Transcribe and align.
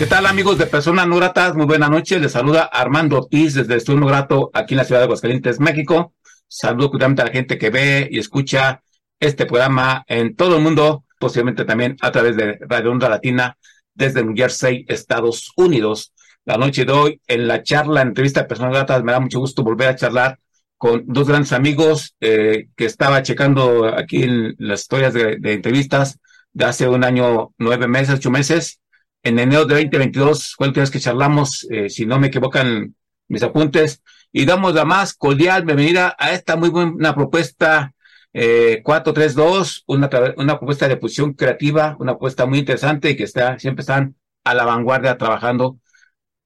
¿Qué 0.00 0.06
tal 0.06 0.24
amigos 0.24 0.56
de 0.56 0.64
Personas 0.64 1.06
No 1.06 1.16
Gratas? 1.16 1.54
Muy 1.54 1.66
buenas 1.66 1.90
noches. 1.90 2.22
Les 2.22 2.32
saluda 2.32 2.62
Armando 2.62 3.18
Ortiz 3.18 3.52
desde 3.52 3.76
Estudio 3.76 4.06
Grato 4.06 4.50
aquí 4.54 4.72
en 4.72 4.78
la 4.78 4.84
ciudad 4.84 5.00
de 5.00 5.04
Aguascalientes, 5.04 5.60
México. 5.60 6.14
Saludo 6.48 6.88
cuidadamente 6.88 7.20
a 7.20 7.26
la 7.26 7.32
gente 7.32 7.58
que 7.58 7.68
ve 7.68 8.08
y 8.10 8.18
escucha 8.18 8.82
este 9.18 9.44
programa 9.44 10.02
en 10.08 10.34
todo 10.36 10.56
el 10.56 10.62
mundo, 10.62 11.04
posiblemente 11.18 11.66
también 11.66 11.98
a 12.00 12.10
través 12.10 12.34
de 12.34 12.58
Radio 12.62 12.92
Onda 12.92 13.10
Latina 13.10 13.58
desde 13.92 14.24
New 14.24 14.34
Jersey, 14.34 14.86
Estados 14.88 15.52
Unidos. 15.54 16.14
La 16.46 16.56
noche 16.56 16.86
de 16.86 16.92
hoy, 16.92 17.20
en 17.26 17.46
la 17.46 17.62
charla, 17.62 18.00
entrevista 18.00 18.40
de 18.40 18.48
Personas 18.48 18.72
Gratas, 18.72 19.04
me 19.04 19.12
da 19.12 19.20
mucho 19.20 19.38
gusto 19.38 19.62
volver 19.62 19.88
a 19.88 19.96
charlar 19.96 20.38
con 20.78 21.04
dos 21.08 21.28
grandes 21.28 21.52
amigos 21.52 22.16
eh, 22.20 22.68
que 22.74 22.86
estaba 22.86 23.22
checando 23.22 23.94
aquí 23.94 24.22
en 24.22 24.54
las 24.56 24.80
historias 24.80 25.12
de, 25.12 25.36
de 25.36 25.52
entrevistas 25.52 26.18
de 26.54 26.64
hace 26.64 26.88
un 26.88 27.04
año, 27.04 27.52
nueve 27.58 27.86
meses, 27.86 28.14
ocho 28.14 28.30
meses 28.30 28.79
en 29.22 29.38
enero 29.38 29.66
de 29.66 29.74
2022, 29.74 30.54
fue 30.56 30.68
el 30.68 30.72
que 30.72 31.00
charlamos, 31.00 31.66
eh, 31.70 31.88
si 31.90 32.06
no 32.06 32.18
me 32.18 32.28
equivocan 32.28 32.94
mis 33.28 33.42
apuntes, 33.42 34.02
y 34.32 34.44
damos 34.44 34.74
la 34.74 34.84
más 34.84 35.14
cordial 35.14 35.64
bienvenida 35.64 36.16
a 36.18 36.32
esta 36.32 36.56
muy 36.56 36.68
buena 36.68 37.14
propuesta 37.14 37.92
eh, 38.32 38.80
432, 38.82 39.84
una, 39.86 40.08
una 40.36 40.58
propuesta 40.58 40.88
de 40.88 40.96
fusión 40.96 41.34
creativa, 41.34 41.96
una 41.98 42.12
propuesta 42.12 42.46
muy 42.46 42.60
interesante 42.60 43.10
y 43.10 43.16
que 43.16 43.24
está, 43.24 43.58
siempre 43.58 43.82
están 43.82 44.16
a 44.44 44.54
la 44.54 44.64
vanguardia 44.64 45.18
trabajando 45.18 45.78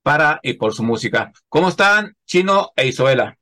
para 0.03 0.41
y 0.42 0.55
por 0.55 0.75
su 0.75 0.83
música. 0.83 1.33
¿Cómo 1.48 1.69
están, 1.69 2.16
Chino 2.27 2.72
e 2.77 2.88
Isoela? 2.88 3.38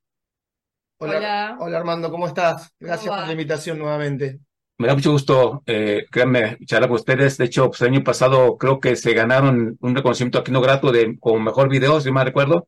Hola, 0.98 1.16
hola, 1.16 1.56
hola 1.58 1.78
Armando, 1.78 2.10
¿cómo 2.10 2.26
estás? 2.26 2.72
Gracias 2.78 3.14
por 3.14 3.26
la 3.26 3.32
invitación 3.32 3.78
nuevamente. 3.78 4.40
Me 4.82 4.88
da 4.88 4.94
mucho 4.94 5.12
gusto, 5.12 5.62
eh, 5.66 6.06
créanme, 6.10 6.58
charlar 6.66 6.88
con 6.88 6.96
ustedes. 6.98 7.38
De 7.38 7.44
hecho, 7.44 7.68
pues, 7.68 7.80
el 7.82 7.88
año 7.88 8.02
pasado 8.02 8.58
creo 8.58 8.80
que 8.80 8.96
se 8.96 9.14
ganaron 9.14 9.78
un 9.80 9.94
reconocimiento 9.94 10.38
aquí 10.40 10.50
no 10.50 10.60
grato 10.60 10.90
de 10.90 11.16
como 11.20 11.38
mejor 11.38 11.68
video, 11.68 12.00
si 12.00 12.10
mal 12.10 12.26
recuerdo. 12.26 12.66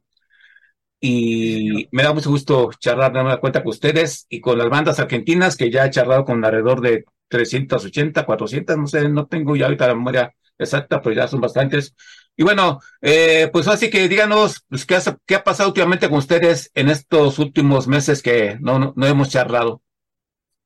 Y 1.00 1.88
me 1.90 2.04
da 2.04 2.14
mucho 2.14 2.30
gusto 2.30 2.70
charlar, 2.78 3.12
darme 3.12 3.36
cuenta 3.38 3.62
con 3.64 3.70
ustedes 3.70 4.26
y 4.28 4.40
con 4.40 4.56
las 4.58 4.68
bandas 4.70 5.00
argentinas 5.00 5.56
que 5.56 5.70
ya 5.72 5.84
he 5.86 5.90
charlado 5.90 6.24
con 6.24 6.44
alrededor 6.44 6.80
de 6.80 7.04
380, 7.28 8.24
400, 8.24 8.78
no 8.78 8.86
sé, 8.86 9.08
no 9.08 9.26
tengo 9.26 9.56
ya 9.56 9.64
ahorita 9.66 9.88
la 9.88 9.94
memoria 9.96 10.34
exacta, 10.56 11.02
pero 11.02 11.16
ya 11.16 11.26
son 11.26 11.40
bastantes. 11.40 11.94
Y 12.36 12.44
bueno, 12.44 12.78
eh, 13.00 13.50
pues 13.52 13.66
así 13.66 13.90
que 13.90 14.08
díganos, 14.08 14.64
pues, 14.68 14.86
¿qué, 14.86 14.94
ha, 14.94 15.02
¿qué 15.26 15.34
ha 15.34 15.42
pasado 15.42 15.68
últimamente 15.70 16.08
con 16.08 16.18
ustedes 16.18 16.70
en 16.74 16.88
estos 16.90 17.40
últimos 17.40 17.88
meses 17.88 18.22
que 18.22 18.56
no, 18.60 18.92
no, 18.94 19.06
hemos 19.06 19.30
charlado? 19.30 19.82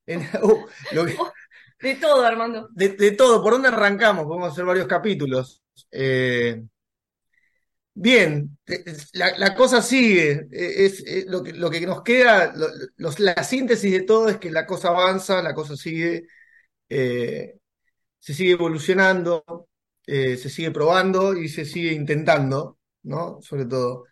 En, 0.06 0.20
uh, 0.42 0.66
de 1.80 1.94
todo, 1.96 2.24
Armando. 2.24 2.68
De, 2.72 2.90
de, 2.90 3.12
todo, 3.12 3.42
¿por 3.42 3.54
dónde 3.54 3.68
arrancamos? 3.68 4.26
Podemos 4.26 4.52
hacer 4.52 4.64
varios 4.64 4.86
capítulos. 4.86 5.62
Eh, 5.90 6.62
bien, 7.94 8.58
la, 9.12 9.36
la, 9.38 9.54
cosa 9.54 9.82
sigue. 9.82 10.48
Es, 10.50 11.00
es, 11.06 11.26
lo, 11.26 11.42
que, 11.42 11.86
nos 11.86 12.02
queda, 12.02 12.54
la 12.96 13.44
síntesis 13.44 13.92
de 13.92 14.02
todo 14.02 14.28
es 14.28 14.38
que 14.38 14.50
la 14.50 14.66
cosa 14.66 14.88
avanza, 14.88 15.42
la 15.42 15.54
cosa 15.54 15.76
sigue, 15.76 16.26
eh, 16.88 17.58
se 18.18 18.34
sigue 18.34 18.52
evolucionando, 18.52 19.68
eh, 20.06 20.36
se 20.38 20.48
sigue 20.50 20.70
probando 20.70 21.36
y 21.36 21.48
se 21.48 21.64
sigue 21.66 21.92
intentando, 21.92 22.78
¿no? 23.02 23.40
Sobre 23.42 23.66
todo, 23.66 24.06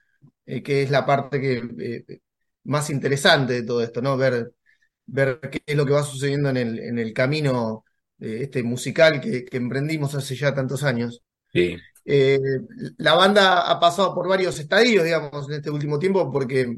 eh, 0.44 0.62
que 0.62 0.82
es 0.82 0.90
la 0.90 1.06
parte 1.06 1.40
que 1.40 1.62
eh, 1.80 2.20
más 2.64 2.90
interesante 2.90 3.54
de 3.54 3.62
todo 3.62 3.82
esto, 3.82 4.02
¿no? 4.02 4.16
Ver 4.16 4.52
ver 5.06 5.40
qué 5.50 5.62
es 5.64 5.76
lo 5.76 5.86
que 5.86 5.92
va 5.92 6.02
sucediendo 6.02 6.50
en 6.50 6.56
el, 6.56 6.78
en 6.80 6.98
el 6.98 7.12
camino 7.12 7.84
eh, 8.18 8.40
este 8.42 8.62
musical 8.62 9.20
que, 9.20 9.44
que, 9.44 9.56
emprendimos 9.56 10.14
hace 10.14 10.34
ya 10.36 10.54
tantos 10.54 10.82
años. 10.82 11.22
Sí. 11.52 11.76
Eh, 12.04 12.38
la 12.98 13.14
banda 13.14 13.70
ha 13.70 13.80
pasado 13.80 14.14
por 14.14 14.28
varios 14.28 14.58
estadios, 14.58 15.04
digamos, 15.04 15.48
en 15.48 15.56
este 15.56 15.70
último 15.70 15.98
tiempo, 15.98 16.30
porque, 16.32 16.76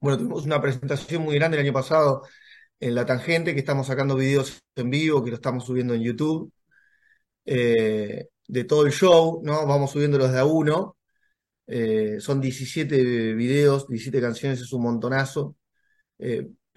bueno, 0.00 0.18
tuvimos 0.18 0.44
una 0.44 0.60
presentación 0.60 1.22
muy 1.22 1.34
grande 1.36 1.56
el 1.58 1.64
año 1.64 1.72
pasado 1.72 2.22
en 2.80 2.94
La 2.94 3.06
Tangente, 3.06 3.54
que 3.54 3.60
estamos 3.60 3.86
sacando 3.86 4.16
videos 4.16 4.62
en 4.76 4.90
vivo, 4.90 5.24
que 5.24 5.30
lo 5.30 5.36
estamos 5.36 5.64
subiendo 5.66 5.94
en 5.94 6.02
YouTube, 6.02 6.52
eh, 7.46 8.28
de 8.48 8.64
todo 8.64 8.86
el 8.86 8.92
show, 8.92 9.40
¿no? 9.44 9.66
Vamos 9.66 9.92
subiéndolos 9.92 10.32
de 10.32 10.38
a 10.40 10.44
uno. 10.44 10.96
son 12.18 12.40
17 12.40 13.34
videos, 13.34 13.88
17 13.88 14.20
canciones, 14.20 14.60
es 14.60 14.72
un 14.72 14.82
montonazo. 14.82 15.56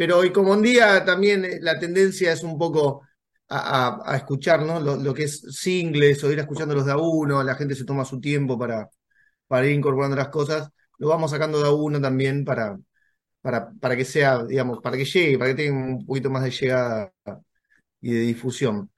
Pero 0.03 0.17
hoy 0.17 0.33
como 0.33 0.51
un 0.51 0.61
día 0.61 1.05
también 1.05 1.47
la 1.61 1.79
tendencia 1.79 2.33
es 2.33 2.43
un 2.43 2.57
poco 2.57 3.03
a, 3.47 4.01
a, 4.05 4.17
escuchar 4.17 4.61
lo, 4.61 5.13
que 5.13 5.23
es 5.23 5.39
singles 5.57 6.21
o 6.25 6.31
ir 6.31 6.39
escuchándolos 6.39 6.85
de 6.85 6.91
a 6.91 6.97
uno, 6.97 7.41
la 7.41 7.55
gente 7.55 7.73
se 7.73 7.85
toma 7.85 8.03
su 8.03 8.19
tiempo 8.19 8.59
para, 8.59 8.89
para 9.47 9.65
ir 9.65 9.71
incorporando 9.73 10.17
las 10.17 10.27
cosas, 10.27 10.69
lo 10.97 11.07
vamos 11.07 11.31
sacando 11.31 11.61
de 11.61 11.69
a 11.69 11.71
uno 11.71 12.01
también 12.01 12.43
para, 12.43 12.77
para, 13.41 13.71
para 13.79 13.95
que 13.95 14.03
sea, 14.03 14.43
digamos, 14.43 14.81
para 14.81 14.97
que 14.97 15.05
llegue, 15.05 15.37
para 15.39 15.51
que 15.51 15.63
tenga 15.63 15.85
un 15.85 16.05
poquito 16.05 16.29
más 16.29 16.43
de 16.43 16.51
llegada 16.51 17.13
y 18.01 18.11
de 18.13 18.19
difusión. 18.19 18.91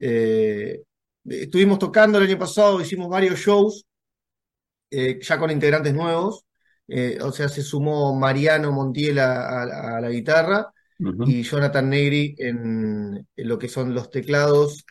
Eh, 0.00 0.82
estuvimos 1.24 1.78
tocando 1.78 2.18
el 2.18 2.24
año 2.28 2.38
pasado, 2.38 2.78
hicimos 2.80 3.08
varios 3.08 3.38
shows, 3.40 3.86
eh, 4.90 5.18
ya 5.22 5.38
con 5.38 5.50
integrantes 5.50 5.94
nuevos, 5.94 6.44
eh, 6.88 7.18
o 7.22 7.32
sea, 7.32 7.48
se 7.48 7.62
sumó 7.62 8.14
Mariano 8.14 8.72
Montiel 8.72 9.18
a, 9.18 9.62
a, 9.62 9.96
a 9.98 10.00
la 10.00 10.10
guitarra 10.10 10.72
uh 10.98 11.04
-huh. 11.04 11.28
y 11.28 11.42
Jonathan 11.42 11.88
Negri 11.88 12.34
en, 12.38 13.26
en, 13.36 13.48
lo 13.48 13.58
que 13.58 13.68
son 13.68 13.94
los 13.94 14.10
teclados 14.10 14.84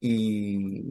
y 0.00 0.82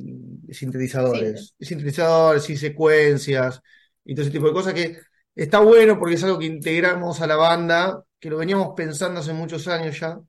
sintetizadores. 0.52 1.54
Sí. 1.60 1.66
Sintetizadores 1.66 2.50
y 2.50 2.58
secuencias 2.58 3.62
y 4.04 4.14
todo 4.16 4.24
ese 4.24 4.32
tipo 4.32 4.48
de 4.48 4.54
cosas 4.54 4.74
que 4.74 4.98
está 5.36 5.60
bueno 5.60 6.00
porque 6.00 6.16
es 6.16 6.24
algo 6.24 6.40
que 6.40 6.46
integramos 6.46 7.22
a 7.22 7.28
la 7.28 7.36
banda, 7.36 8.04
que 8.20 8.30
lo 8.30 8.38
veníamos 8.38 8.74
pensando 8.76 9.20
hace 9.20 9.34
muchos 9.34 9.68
años 9.68 10.00
ya, 10.00 10.20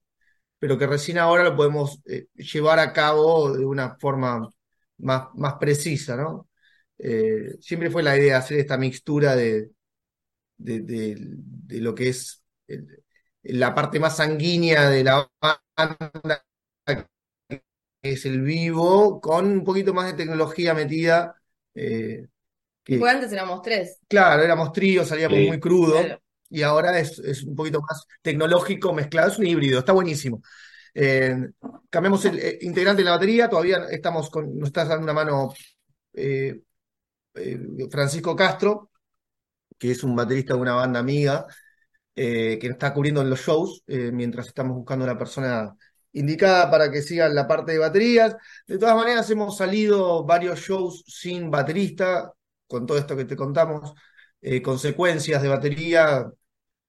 pero 0.59 0.79
que 0.79 0.87
recién 0.87 1.19
ahora 1.19 1.45
lo 1.45 1.57
podemos 1.57 2.01
eh, 2.07 2.27
llevar 2.35 2.79
a 2.79 2.93
cabo 2.93 3.53
de 3.57 3.65
una 3.65 3.97
forma 3.99 4.49
más, 4.99 5.29
más 5.35 5.55
precisa, 5.55 6.17
¿no? 6.17 6.49
Eh, 6.99 7.57
siempre 7.61 7.91
fue 7.91 8.03
la 8.03 8.17
idea 8.17 8.39
hacer 8.39 8.59
esta 8.59 8.79
mixtura 8.79 9.37
de, 9.37 9.71
de, 10.57 10.81
de, 10.81 11.17
de 11.19 11.81
lo 11.81 11.95
que 11.95 12.09
es 12.09 12.43
el, 12.67 13.03
la 13.43 13.75
parte 13.75 14.01
más 14.01 14.17
sanguínea 14.17 14.89
de 14.89 15.05
la 15.05 15.31
banda, 15.41 16.45
que 16.87 17.53
es 18.03 18.25
el 18.27 18.43
vivo, 18.43 19.21
con 19.21 19.47
un 19.47 19.65
poquito 19.65 19.95
más 19.95 20.07
de 20.07 20.15
tecnología 20.15 20.75
metida. 20.75 21.41
Eh, 21.75 22.27
que, 22.83 22.99
Porque 22.99 23.15
antes 23.15 23.33
éramos 23.33 23.63
tres. 23.63 23.99
Claro, 24.09 24.43
éramos 24.43 24.73
tríos, 24.73 25.09
salíamos 25.09 25.39
sí. 25.39 25.47
muy 25.47 25.61
crudo. 25.61 26.01
Claro. 26.01 26.23
Y 26.49 26.63
ahora 26.63 26.99
es, 26.99 27.19
es, 27.19 27.43
un 27.43 27.57
poquito 27.57 27.81
más 27.81 28.07
tecnológico 28.23 28.93
mezclado, 28.93 29.31
es 29.31 29.39
un 29.39 29.47
híbrido, 29.47 29.81
está 29.81 29.93
buenísimo. 29.93 30.43
Eh, 30.95 31.37
cambiamos 31.91 32.25
el 32.25 32.39
eh, 32.39 32.59
integrante 32.63 33.03
de 33.03 33.07
la 33.07 33.17
batería, 33.17 33.49
todavía 33.49 33.87
estamos 33.91 34.31
con, 34.31 34.57
nos 34.57 34.69
está 34.69 34.85
dando 34.85 35.05
una 35.05 35.13
mano 35.13 35.53
eh, 36.15 36.61
Francisco 37.91 38.35
Castro, 38.35 38.91
que 39.79 39.91
es 39.93 40.03
un 40.05 40.17
baterista 40.17 40.55
de 40.55 40.61
una 40.61 40.75
banda 40.75 41.01
amiga, 41.01 41.47
eh, 42.15 42.59
que 42.61 42.69
está 42.69 42.95
cubriendo 42.95 43.23
en 43.23 43.31
los 43.31 43.41
shows, 43.41 43.83
eh, 43.87 44.11
mientras 44.13 44.47
estamos 44.49 44.77
buscando 44.77 45.07
la 45.07 45.19
persona 45.19 45.75
indicada 46.13 46.71
para 46.71 46.91
que 46.91 47.03
siga 47.03 47.29
la 47.29 47.47
parte 47.47 47.73
de 47.73 47.79
baterías. 47.79 48.37
De 48.67 48.79
todas 48.79 48.97
maneras, 48.97 49.29
hemos 49.31 49.57
salido 49.57 50.25
varios 50.25 50.61
shows 50.61 51.05
sin 51.07 51.51
baterista, 51.51 52.33
con 52.67 52.87
todo 52.87 52.99
esto 52.99 53.17
que 53.17 53.25
te 53.27 53.37
contamos, 53.37 53.93
eh, 54.41 54.63
consecuencias 54.63 55.43
de 55.43 55.49
batería. 55.49 56.27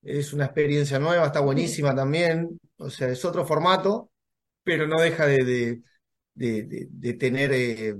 Es 0.02 0.34
una 0.34 0.46
experiencia 0.46 1.00
nueva, 1.00 1.26
está 1.28 1.40
buenísima 1.42 1.96
también. 1.96 2.60
O 2.78 2.90
sea, 2.90 3.10
es 3.10 3.26
otro 3.26 3.46
formato, 3.46 4.12
pero 4.64 4.88
no 4.88 5.02
deja 5.02 5.26
de, 5.28 5.44
de, 5.46 5.84
de, 6.36 6.88
de 6.90 7.14
tener. 7.14 7.52
El, 7.54 7.98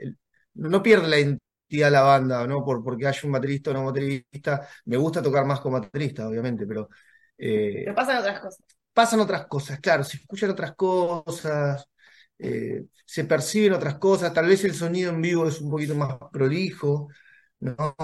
el, 0.00 0.18
no 0.54 0.82
pierde 0.82 1.08
la 1.08 1.18
a 1.82 1.90
la 1.90 2.02
banda, 2.02 2.46
¿no? 2.46 2.64
Por, 2.64 2.82
porque 2.82 3.06
haya 3.06 3.20
un 3.24 3.32
baterista 3.32 3.70
o 3.70 3.74
no 3.74 3.84
baterista. 3.86 4.68
Me 4.84 4.96
gusta 4.96 5.22
tocar 5.22 5.44
más 5.44 5.60
con 5.60 5.72
baterista, 5.72 6.28
obviamente, 6.28 6.66
pero. 6.66 6.88
Eh, 7.38 7.82
pero 7.84 7.94
pasan 7.94 8.18
otras 8.18 8.40
cosas. 8.40 8.64
Pasan 8.92 9.20
otras 9.20 9.46
cosas, 9.46 9.80
claro, 9.80 10.04
se 10.04 10.16
escuchan 10.16 10.50
otras 10.50 10.74
cosas. 10.74 11.86
eh, 12.38 12.84
se 13.04 13.24
perciben 13.24 13.72
otras 13.72 13.98
cosas, 13.98 14.32
tal 14.32 14.46
vez 14.46 14.64
el 14.64 14.74
sonido 14.74 15.10
en 15.10 15.20
vivo 15.22 15.46
es 15.46 15.60
un 15.60 15.70
poquito 15.70 15.94
más 15.94 16.16
prolijo, 16.32 17.08
¿no? 17.60 17.94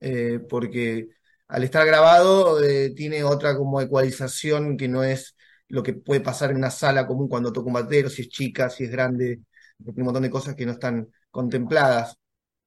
Eh, 0.00 0.40
porque 0.48 1.08
al 1.48 1.64
estar 1.64 1.86
grabado 1.86 2.60
tiene 2.94 3.24
otra 3.24 3.56
como 3.56 3.80
ecualización 3.80 4.76
que 4.76 4.88
no 4.88 5.02
es 5.02 5.36
lo 5.68 5.82
que 5.82 5.94
puede 5.94 6.20
pasar 6.20 6.50
en 6.50 6.58
una 6.58 6.70
sala 6.70 7.06
común 7.06 7.28
cuando 7.28 7.52
toca 7.52 7.68
un 7.68 7.74
batero, 7.74 8.10
si 8.10 8.22
es 8.22 8.28
chica, 8.28 8.70
si 8.70 8.84
es 8.84 8.90
grande, 8.90 9.40
un 9.84 10.04
montón 10.04 10.22
de 10.22 10.30
cosas 10.30 10.54
que 10.54 10.66
no 10.66 10.72
están 10.72 11.08
contempladas. 11.30 12.16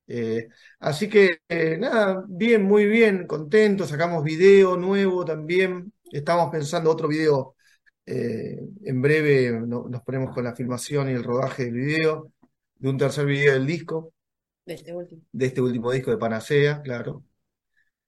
Eh, 0.07 0.47
así 0.79 1.09
que 1.09 1.41
nada, 1.79 2.23
bien, 2.27 2.63
muy 2.63 2.85
bien, 2.85 3.27
contento, 3.27 3.85
sacamos 3.85 4.23
video 4.23 4.77
nuevo 4.77 5.25
también, 5.25 5.91
estamos 6.11 6.49
pensando 6.49 6.89
otro 6.89 7.07
video, 7.07 7.55
en 8.05 9.01
breve 9.01 9.51
nos 9.51 10.01
ponemos 10.03 10.33
con 10.33 10.45
la 10.45 10.55
filmación 10.55 11.09
y 11.09 11.13
el 11.13 11.23
rodaje 11.23 11.65
del 11.65 11.73
video, 11.73 12.31
de 12.75 12.89
un 12.89 12.97
tercer 12.97 13.25
video 13.25 13.53
del 13.53 13.65
disco. 13.65 14.13
De 14.65 14.75
este 14.75 14.93
último. 14.93 15.21
De 15.31 15.45
este 15.45 15.61
último 15.61 15.91
disco 15.91 16.11
de 16.11 16.17
Panacea, 16.17 16.81
claro. 16.81 17.23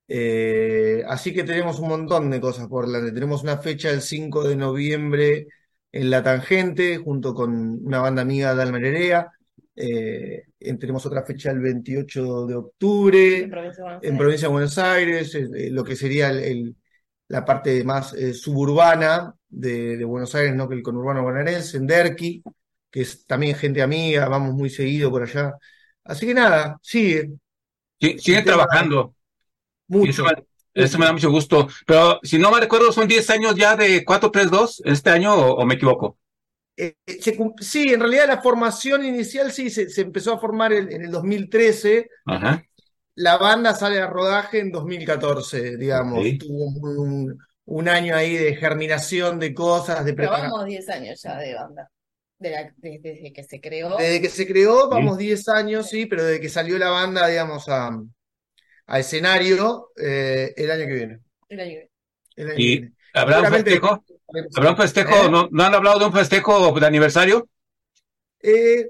Eh, 0.07 1.04
así 1.07 1.34
que 1.34 1.44
tenemos 1.44 1.80
un 1.80 1.90
montón 1.90 2.30
de 2.31 2.42
cosas 2.42 2.68
por 2.68 2.88
delante. 2.88 3.12
Tenemos 3.12 3.44
una 3.44 3.57
fecha 3.57 3.92
el 3.92 4.01
5 4.01 4.48
de 4.48 4.56
noviembre 4.56 5.48
en 5.92 6.10
La 6.10 6.24
Tangente, 6.24 6.98
junto 6.98 7.34
con 7.34 7.86
una 7.86 8.00
banda 8.00 8.24
amiga 8.24 8.56
de 8.56 8.62
Almererea. 8.63 9.31
Eh, 9.79 10.43
tenemos 10.79 11.05
otra 11.05 11.23
fecha 11.23 11.51
el 11.51 11.59
28 11.59 12.45
de 12.45 12.55
octubre 12.55 13.37
En 13.39 13.49
Provincia 13.49 13.83
de 13.83 13.83
Buenos 13.83 14.03
en 14.03 14.09
Aires. 14.09 14.17
Provincia 14.19 14.47
de 14.47 14.51
Buenos 14.51 14.77
Aires, 14.77 15.35
eh, 15.35 15.69
lo 15.71 15.83
que 15.83 15.95
sería 15.95 16.29
el- 16.29 16.39
el- 16.39 16.75
la 17.27 17.45
parte 17.45 17.83
más 17.83 18.13
eh, 18.13 18.33
suburbana 18.33 19.33
de, 19.47 19.97
de 19.97 20.03
Buenos 20.05 20.33
Aires, 20.35 20.55
no 20.55 20.67
que 20.67 20.75
el 20.75 20.81
conurbano 20.83 21.23
bonaerense, 21.23 21.77
en 21.77 21.87
Derqui, 21.87 22.43
que 22.91 23.01
es 23.01 23.25
también 23.25 23.55
gente 23.55 23.81
amiga, 23.81 24.27
vamos 24.27 24.53
muy 24.53 24.69
seguido 24.69 25.11
por 25.11 25.23
allá. 25.23 25.53
Así 26.03 26.25
que 26.25 26.33
nada, 26.33 26.77
sigue, 26.81 27.31
Sí, 27.99 28.15
tema- 28.17 28.43
trabajando. 28.43 29.13
Mucho. 29.87 30.09
Eso, 30.11 30.23
me- 30.23 30.43
eso 30.73 30.97
me 30.99 31.05
da 31.05 31.13
mucho 31.13 31.29
gusto. 31.31 31.67
Pero 31.85 32.19
si 32.23 32.37
no 32.37 32.51
me 32.51 32.59
recuerdo, 32.59 32.91
son 32.91 33.07
10 33.07 33.29
años 33.29 33.55
ya 33.55 33.75
de 33.75 34.03
432 34.05 34.81
este 34.85 35.09
año 35.09 35.33
o, 35.33 35.55
o 35.55 35.65
me 35.65 35.75
equivoco. 35.75 36.17
Eh, 36.81 36.95
eh, 37.05 37.17
se 37.21 37.37
sí, 37.59 37.93
en 37.93 37.99
realidad 37.99 38.27
la 38.27 38.41
formación 38.41 39.03
inicial 39.03 39.51
sí 39.51 39.69
se, 39.69 39.89
se 39.89 40.01
empezó 40.01 40.33
a 40.33 40.39
formar 40.39 40.71
en, 40.71 40.91
en 40.91 41.03
el 41.03 41.11
2013. 41.11 42.09
Ajá. 42.25 42.63
La 43.15 43.37
banda 43.37 43.73
sale 43.73 43.99
a 43.99 44.07
rodaje 44.07 44.59
en 44.59 44.71
2014, 44.71 45.75
digamos. 45.75 46.19
Ok. 46.19 46.25
Tuvo 46.39 47.01
un, 47.03 47.37
un 47.65 47.89
año 47.89 48.15
ahí 48.15 48.37
de 48.37 48.55
germinación 48.55 49.39
de 49.39 49.53
cosas, 49.53 50.05
de 50.05 50.13
preparación. 50.13 50.51
vamos 50.51 50.65
10 50.67 50.87
años 50.87 51.21
ya 51.21 51.37
de 51.37 51.53
banda. 51.53 51.89
De 52.37 52.49
la- 52.51 52.73
de- 52.77 52.99
desde 53.03 53.33
que 53.33 53.43
se 53.43 53.59
creó. 53.59 53.97
Desde 53.97 54.21
que 54.21 54.29
se 54.29 54.47
creó, 54.47 54.87
vamos 54.87 55.17
10 55.17 55.49
años, 55.49 55.89
sí, 55.89 56.05
pero 56.05 56.23
desde 56.23 56.39
que 56.39 56.47
salió 56.47 56.77
la 56.77 56.89
banda, 56.91 57.27
digamos, 57.27 57.67
a, 57.67 57.91
a 58.87 58.99
escenario, 58.99 59.89
eh, 60.01 60.53
el 60.55 60.71
año 60.71 60.85
que 60.87 60.93
viene. 60.93 61.19
el 61.49 61.59
año 61.59 61.71
que- 61.71 61.89
El 62.37 62.47
año 62.47 62.55
que 62.55 62.61
¿Y 62.63 62.67
viene. 62.79 62.93
habrá 63.13 63.41
un 63.41 63.47
festejo? 63.47 64.05
¿Habrá 64.55 64.71
un 64.71 64.77
festejo? 64.77 65.15
¿Eh? 65.25 65.29
¿No, 65.29 65.47
no 65.51 65.63
han 65.63 65.75
hablado 65.75 65.99
de 65.99 66.05
un 66.05 66.13
festejo 66.13 66.71
de 66.79 66.85
aniversario? 66.85 67.47
Eh, 68.41 68.89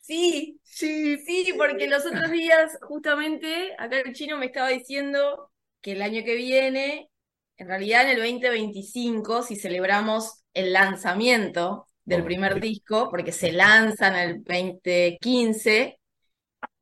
Sí, 0.00 0.60
sí, 0.64 1.18
sí, 1.18 1.54
porque 1.56 1.86
los 1.88 2.04
otros 2.04 2.30
días, 2.30 2.76
justamente, 2.82 3.74
acá 3.78 4.00
el 4.00 4.12
chino 4.14 4.36
me 4.36 4.46
estaba 4.46 4.68
diciendo 4.68 5.50
que 5.80 5.92
el 5.92 6.02
año 6.02 6.24
que 6.24 6.34
viene, 6.34 7.08
en 7.56 7.68
realidad 7.68 8.02
en 8.02 8.10
el 8.10 8.16
2025, 8.18 9.42
si 9.44 9.54
celebramos 9.56 10.42
el 10.54 10.72
lanzamiento 10.72 11.86
del 12.04 12.24
primer 12.24 12.60
disco, 12.60 13.08
porque 13.10 13.30
se 13.32 13.52
lanza 13.52 14.08
en 14.08 14.14
el 14.16 14.34
2015, 14.44 16.00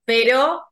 pero 0.07 0.63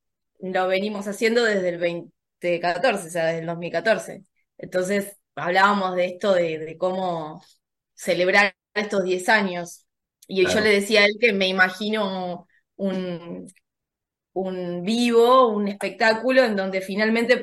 lo 0.41 0.69
venimos 0.69 1.09
haciendo 1.09 1.45
desde 1.45 1.71
el 1.71 1.81
2014, 1.81 3.09
o 3.09 3.11
sea, 3.11 3.27
desde 3.27 3.41
el 3.41 3.47
2014. 3.47 4.25
Entonces, 4.59 5.18
hablábamos 5.41 5.97
de 5.97 6.07
esto, 6.07 6.35
de, 6.35 6.59
de 6.59 6.79
cómo 6.79 7.43
celebrar 7.95 8.57
estos 8.75 9.05
10 9.05 9.29
años. 9.29 9.87
Y 10.27 10.47
yo 10.47 10.61
le 10.61 10.71
decía 10.71 11.01
a 11.03 11.05
él 11.07 11.15
que 11.21 11.33
me 11.33 11.49
imagino 11.49 12.47
un, 12.77 13.49
un 14.33 14.83
vivo, 14.85 15.49
un 15.49 15.69
espectáculo 15.69 16.45
en 16.45 16.57
donde 16.57 16.81
finalmente 16.81 17.43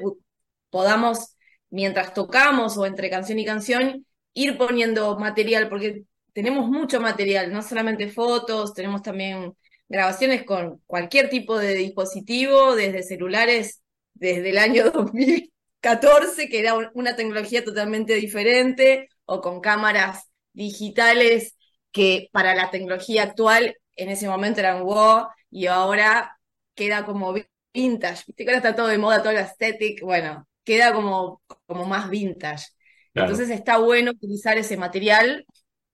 podamos, 0.70 1.36
mientras 1.70 2.14
tocamos 2.14 2.78
o 2.78 2.86
entre 2.86 3.10
canción 3.10 3.40
y 3.40 3.46
canción, 3.46 4.06
ir 4.34 4.58
poniendo 4.58 5.18
material, 5.18 5.70
porque 5.70 6.04
tenemos 6.34 6.68
mucho 6.70 7.00
material, 7.02 7.52
no 7.52 7.62
solamente 7.62 8.10
fotos, 8.10 8.74
tenemos 8.74 9.02
también 9.02 9.54
grabaciones 9.88 10.44
con 10.44 10.82
cualquier 10.86 11.30
tipo 11.30 11.58
de 11.58 11.74
dispositivo, 11.76 12.76
desde 12.76 13.04
celulares 13.04 13.82
desde 14.14 14.50
el 14.52 14.58
año 14.58 14.86
2014, 15.86 16.50
que 16.50 16.60
era 16.60 16.74
un- 16.76 16.90
una 16.94 17.16
tecnología 17.16 17.64
totalmente 17.64 18.16
diferente, 18.16 19.10
o 19.26 19.42
con 19.42 19.62
cámaras 19.62 20.30
digitales 20.54 21.56
que 21.92 22.30
para 22.32 22.56
la 22.56 22.70
tecnología 22.72 23.24
actual 23.24 23.78
en 23.96 24.10
ese 24.10 24.28
momento 24.28 24.60
eran 24.60 24.84
wow, 24.84 25.28
y 25.50 25.68
ahora 25.68 26.38
queda 26.76 27.06
como 27.06 27.34
vintage. 27.74 28.24
Viste 28.28 28.44
que 28.46 28.52
ahora 28.52 28.58
está 28.58 28.76
todo 28.76 28.88
de 28.88 28.98
moda, 28.98 29.22
todo 29.24 29.34
lo 29.34 29.40
aesthetic, 29.40 30.02
bueno, 30.04 30.48
queda 30.64 30.94
como, 30.94 31.42
como 31.66 31.86
más 31.86 32.10
vintage. 32.10 32.68
Claro. 33.14 33.32
Entonces 33.32 33.50
está 33.56 33.78
bueno 33.78 34.12
utilizar 34.12 34.58
ese 34.58 34.78
material 34.78 35.46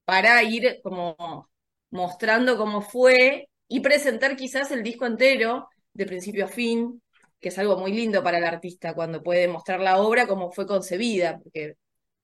para 0.05 0.41
ir 0.43 0.79
como 0.83 1.49
mostrando 1.91 2.57
cómo 2.57 2.81
fue 2.81 3.49
y 3.67 3.79
presentar 3.81 4.35
quizás 4.35 4.71
el 4.71 4.83
disco 4.83 5.05
entero, 5.05 5.69
de 5.93 6.05
principio 6.05 6.45
a 6.45 6.47
fin, 6.47 7.01
que 7.41 7.49
es 7.49 7.57
algo 7.59 7.77
muy 7.77 7.93
lindo 7.93 8.23
para 8.23 8.38
el 8.38 8.45
artista 8.45 8.93
cuando 8.93 9.23
puede 9.23 9.47
mostrar 9.47 9.79
la 9.81 9.97
obra 9.99 10.27
como 10.27 10.51
fue 10.51 10.67
concebida, 10.67 11.39
porque 11.39 11.75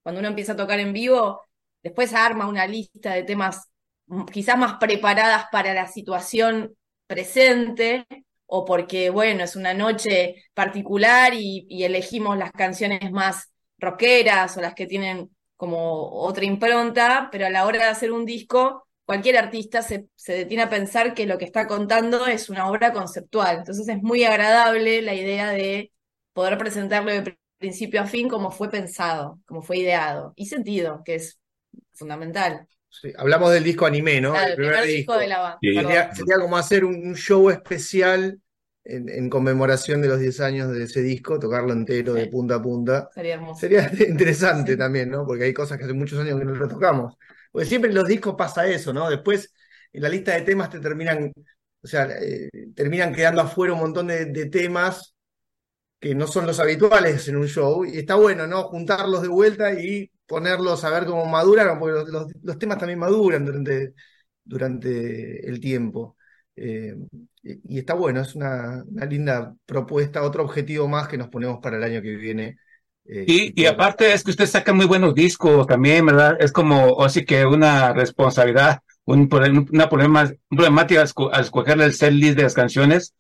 cuando 0.03 0.19
uno 0.19 0.29
empieza 0.29 0.53
a 0.53 0.55
tocar 0.57 0.79
en 0.79 0.93
vivo, 0.93 1.41
después 1.83 2.13
arma 2.13 2.47
una 2.47 2.67
lista 2.67 3.13
de 3.13 3.23
temas 3.23 3.69
mm, 4.07 4.25
quizás 4.25 4.57
más 4.57 4.75
preparadas 4.79 5.45
para 5.51 5.73
la 5.73 5.87
situación 5.87 6.75
presente, 7.07 8.05
o 8.45 8.65
porque, 8.65 9.09
bueno, 9.09 9.43
es 9.43 9.55
una 9.55 9.73
noche 9.73 10.35
particular 10.53 11.33
y, 11.33 11.65
y 11.69 11.83
elegimos 11.83 12.37
las 12.37 12.51
canciones 12.51 13.11
más 13.11 13.51
rockeras 13.77 14.57
o 14.57 14.61
las 14.61 14.73
que 14.73 14.87
tienen 14.87 15.29
como 15.57 16.11
otra 16.21 16.45
impronta, 16.45 17.29
pero 17.31 17.45
a 17.47 17.49
la 17.49 17.65
hora 17.65 17.79
de 17.79 17.89
hacer 17.89 18.11
un 18.11 18.25
disco, 18.25 18.86
cualquier 19.07 19.37
artista 19.39 19.81
se, 19.83 20.09
se 20.15 20.33
detiene 20.35 20.63
a 20.65 20.69
pensar 20.71 21.15
que 21.15 21.27
lo 21.27 21.39
que 21.39 21.45
está 21.45 21.67
contando 21.67 22.27
es 22.27 22.49
una 22.51 22.69
obra 22.69 22.93
conceptual. 22.93 23.59
Entonces 23.59 23.89
es 23.89 24.03
muy 24.03 24.25
agradable 24.25 25.01
la 25.03 25.15
idea 25.15 25.51
de 25.51 25.93
poder 26.33 26.59
presentarlo 26.59 27.11
de 27.11 27.23
pr- 27.25 27.39
principio 27.59 28.01
a 28.01 28.07
fin 28.07 28.29
como 28.29 28.51
fue 28.51 28.69
pensado, 28.69 29.41
como 29.47 29.63
fue 29.63 29.79
ideado 29.79 30.33
y 30.37 30.47
sentido, 30.47 31.03
que 31.05 31.15
es 31.15 31.39
fundamental. 31.95 32.67
sí, 32.89 33.11
hablamos 33.17 33.51
del 33.51 33.63
disco 33.63 33.85
anime, 33.85 34.21
¿no? 34.21 34.31
Claro, 34.33 34.47
El 34.53 34.53
el 34.53 34.55
primer 34.55 34.85
disco 34.85 35.13
disco. 35.13 35.17
de 35.17 35.27
la 35.27 35.39
banda. 35.39 35.59
Sí. 35.61 35.73
Sería, 35.73 36.13
sería 36.15 36.35
como 36.39 36.57
hacer 36.57 36.85
un, 36.85 36.95
un 37.07 37.15
show 37.15 37.49
especial 37.49 38.39
en, 38.83 39.09
en 39.09 39.29
conmemoración 39.29 40.01
de 40.01 40.07
los 40.07 40.19
10 40.19 40.39
años 40.39 40.71
de 40.71 40.83
ese 40.83 41.01
disco, 41.01 41.39
tocarlo 41.39 41.73
entero 41.73 42.13
de 42.13 42.27
punta 42.27 42.55
a 42.55 42.61
punta. 42.61 43.09
Sería 43.13 43.33
hermoso. 43.35 43.59
Sería 43.61 43.91
interesante 44.09 44.73
Sí. 44.73 44.77
también, 44.77 45.09
¿no? 45.09 45.25
Porque 45.25 45.45
hay 45.45 45.53
cosas 45.53 45.77
que 45.77 45.85
hace 45.85 45.93
muchos 45.93 46.19
años 46.19 46.39
que 46.39 46.45
no 46.45 46.55
lo 46.55 46.67
tocamos. 46.67 47.15
Porque 47.51 47.67
siempre 47.67 47.89
en 47.89 47.95
los 47.95 48.07
discos 48.07 48.35
pasa 48.37 48.67
eso, 48.67 48.93
¿no? 48.93 49.09
Después 49.09 49.53
en 49.93 50.01
la 50.03 50.09
lista 50.09 50.33
de 50.33 50.41
temas 50.43 50.69
te 50.69 50.79
terminan, 50.79 51.31
o 51.81 51.87
sea, 51.87 52.05
eh, 52.21 52.49
terminan 52.75 53.13
quedando 53.13 53.41
afuera 53.41 53.73
un 53.73 53.79
montón 53.79 54.07
de, 54.07 54.25
temas 54.49 55.15
que 55.99 56.15
no 56.15 56.27
son 56.27 56.45
los 56.47 56.59
habituales 56.59 57.27
en 57.27 57.37
un 57.37 57.47
show. 57.47 57.85
Y 57.85 57.99
está 57.99 58.15
bueno, 58.15 58.47
¿no? 58.47 58.63
Juntarlos 58.65 59.21
de 59.21 59.27
vuelta 59.29 59.73
y 59.73 60.11
ponerlos 60.25 60.83
a 60.83 60.89
ver 60.91 61.05
cómo 61.05 61.25
maduran, 61.25 61.79
porque 61.79 62.11
los, 62.11 62.29
los- 62.43 62.59
temas 62.59 62.77
también 62.77 62.99
maduran 62.99 63.45
durante, 63.45 63.93
durante 64.43 65.47
el 65.49 65.59
tiempo. 65.59 66.17
Eh, 66.55 66.95
y 67.43 67.79
está 67.79 67.93
bueno, 67.93 68.21
es 68.21 68.35
una, 68.35 68.83
una 68.87 69.05
linda 69.05 69.55
propuesta, 69.65 70.23
otro 70.23 70.43
objetivo 70.43 70.87
más 70.87 71.07
que 71.07 71.17
nos 71.17 71.29
ponemos 71.29 71.59
para 71.61 71.77
el 71.77 71.83
año 71.83 72.01
que 72.01 72.15
viene. 72.15 72.57
Eh, 73.09 73.23
Y, 73.25 73.61
y 73.61 73.65
aparte 73.65 74.13
es 74.13 74.23
que 74.23 74.31
usted 74.31 74.45
saca 74.47 74.73
muy 74.73 74.85
buenos 74.85 75.13
discos 75.15 75.67
también, 75.67 76.05
¿verdad? 76.05 76.37
Es 76.39 76.51
como, 76.51 77.03
así 77.03 77.25
que 77.25 77.45
una 77.45 77.93
responsabilidad, 77.93 78.79
un, 79.05 79.29
una 79.71 79.89
problema, 79.89 80.31
problemática 80.49 81.01
al 81.01 81.07
esco- 81.07 81.29
al 81.33 81.41
escogerle 81.43 81.85
el 81.85 81.93
set 81.93 82.13
list 82.13 82.37
de 82.37 82.43
las 82.43 82.53
canciones 82.53 83.13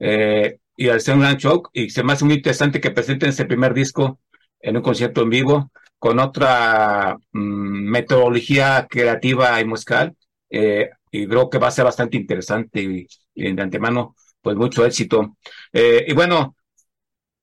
eh, 0.00 0.58
y 0.76 0.88
al 0.88 1.00
ser 1.00 1.14
un 1.14 1.20
gran 1.22 1.36
show. 1.38 1.62
Y 1.72 1.90
se 1.90 2.02
me 2.04 2.12
hace 2.12 2.24
muy 2.24 2.34
interesante 2.34 2.80
que 2.80 2.90
presenten 2.92 3.30
ese 3.30 3.44
primer 3.46 3.74
disco 3.74 4.20
en 4.60 4.76
un 4.76 4.82
concierto 4.82 5.22
en 5.22 5.30
vivo 5.30 5.70
con 5.98 6.18
otra 6.20 7.16
mm, 7.32 7.90
metodología 7.90 8.86
creativa 8.88 9.60
y 9.60 9.64
musical. 9.64 10.16
eh, 10.50 10.90
y 11.10 11.26
creo 11.26 11.48
que 11.50 11.58
va 11.58 11.68
a 11.68 11.70
ser 11.70 11.84
bastante 11.86 12.16
interesante 12.18 12.82
y, 12.82 13.06
y 13.34 13.52
de 13.54 13.62
antemano, 13.62 14.14
pues 14.42 14.56
mucho 14.56 14.84
éxito. 14.84 15.36
Eh, 15.72 16.04
y 16.08 16.12
bueno, 16.14 16.54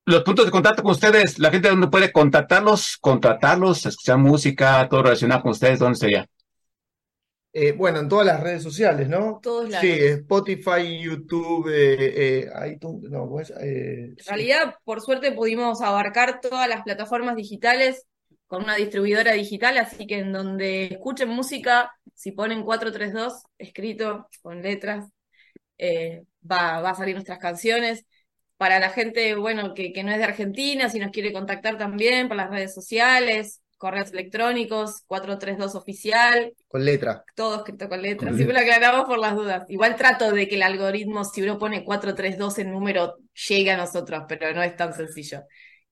los 0.06 0.24
puntos 0.24 0.46
de 0.46 0.52
contacto 0.52 0.84
con 0.84 0.92
ustedes, 0.92 1.40
la 1.40 1.50
gente 1.50 1.70
donde 1.70 1.88
puede 1.88 2.12
contactarlos, 2.12 2.98
contratarlos, 2.98 3.86
escuchar 3.86 4.18
música, 4.18 4.88
todo 4.90 5.04
relacionado 5.04 5.42
con 5.42 5.52
ustedes, 5.52 5.80
¿dónde 5.80 5.98
sería? 5.98 6.28
Eh, 7.58 7.72
bueno, 7.72 8.00
en 8.00 8.10
todas 8.10 8.26
las 8.26 8.42
redes 8.42 8.62
sociales, 8.62 9.08
¿no? 9.08 9.40
Todos 9.42 9.70
lados. 9.70 9.82
Sí, 9.82 9.92
Spotify, 9.92 11.00
YouTube, 11.02 11.70
eh, 11.70 12.44
eh, 12.44 12.70
iTunes, 12.74 13.10
no, 13.10 13.30
pues, 13.30 13.50
eh, 13.62 14.14
En 14.18 14.26
realidad, 14.28 14.76
por 14.84 15.02
suerte, 15.02 15.32
pudimos 15.32 15.82
abarcar 15.82 16.42
todas 16.42 16.68
las 16.68 16.84
plataformas 16.84 17.38
digitales 17.38 18.06
con 18.48 18.64
una 18.64 18.76
distribuidora 18.76 19.32
digital, 19.32 19.78
así 19.78 20.06
que 20.06 20.20
en 20.20 20.34
donde 20.34 20.86
escuchen 20.86 21.30
música, 21.30 21.92
si 22.14 22.32
ponen 22.32 22.64
432 22.64 23.44
escrito 23.58 24.28
con 24.42 24.62
letras, 24.62 25.08
eh, 25.78 26.24
va, 26.50 26.82
va 26.82 26.92
a 26.92 26.96
salir 26.96 27.16
nuestras 27.16 27.40
canciones. 27.40 28.06
Para 28.58 28.80
la 28.80 28.90
gente, 28.90 29.36
bueno, 29.36 29.74
que, 29.74 29.92
que 29.92 30.04
no 30.04 30.12
es 30.12 30.18
de 30.18 30.24
Argentina, 30.24 30.90
si 30.90 31.00
nos 31.00 31.12
quiere 31.12 31.34
contactar 31.34 31.78
también 31.78 32.28
por 32.28 32.38
las 32.38 32.50
redes 32.50 32.74
sociales, 32.74 33.62
correos 33.78 34.12
electrónicos, 34.12 35.04
432 35.08 35.76
oficial, 35.76 36.54
con 36.68 36.86
letra. 36.86 37.24
todo 37.36 37.58
escrito 37.58 37.90
con 37.90 38.02
letras. 38.02 38.36
Siempre 38.36 38.56
lo 38.56 38.62
aclaramos 38.62 39.06
por 39.06 39.20
las 39.20 39.36
dudas. 39.36 39.70
Igual 39.70 39.96
trato 39.96 40.32
de 40.32 40.48
que 40.48 40.56
el 40.56 40.64
algoritmo, 40.64 41.24
si 41.24 41.42
uno 41.42 41.58
pone 41.58 41.84
432 41.84 42.60
en 42.60 42.72
número, 42.72 43.16
llegue 43.48 43.72
a 43.72 43.78
nosotros, 43.78 44.24
pero 44.28 44.54
no 44.54 44.64
es 44.64 44.76
tan 44.76 44.94
sencillo. 44.94 45.44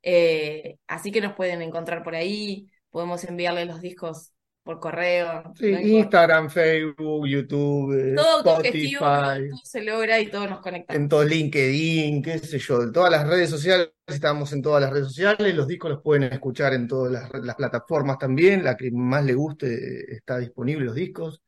Eh, 0.01 0.77
así 0.87 1.11
que 1.11 1.21
nos 1.21 1.33
pueden 1.33 1.61
encontrar 1.61 2.03
por 2.03 2.15
ahí, 2.15 2.67
podemos 2.89 3.23
enviarles 3.23 3.67
los 3.67 3.81
discos 3.81 4.32
por 4.63 4.79
correo. 4.79 5.43
Sí, 5.55 5.71
no. 5.71 5.79
Instagram, 5.79 6.49
Facebook, 6.49 7.27
YouTube, 7.27 7.93
eh, 7.93 8.15
Todo 8.15 8.37
Spotify, 8.37 8.97
todo 8.97 9.61
se 9.63 9.83
logra 9.83 10.19
y 10.19 10.27
todos 10.27 10.49
nos 10.49 10.61
conectamos. 10.61 11.01
en 11.01 11.09
todo 11.09 11.23
LinkedIn, 11.25 12.21
qué 12.23 12.39
sé 12.39 12.59
yo, 12.59 12.81
en 12.81 12.93
todas 12.93 13.11
las 13.11 13.27
redes 13.27 13.49
sociales, 13.49 13.91
estamos 14.07 14.53
en 14.53 14.61
todas 14.61 14.81
las 14.81 14.91
redes 14.91 15.07
sociales, 15.07 15.53
los 15.53 15.67
discos 15.67 15.91
los 15.91 16.01
pueden 16.01 16.23
escuchar 16.23 16.73
en 16.73 16.87
todas 16.87 17.11
las, 17.11 17.43
las 17.43 17.55
plataformas 17.55 18.17
también, 18.17 18.63
la 18.63 18.77
que 18.77 18.89
más 18.91 19.25
le 19.25 19.33
guste 19.33 20.15
está 20.15 20.37
disponible 20.37 20.85
los 20.85 20.95
discos, 20.95 21.41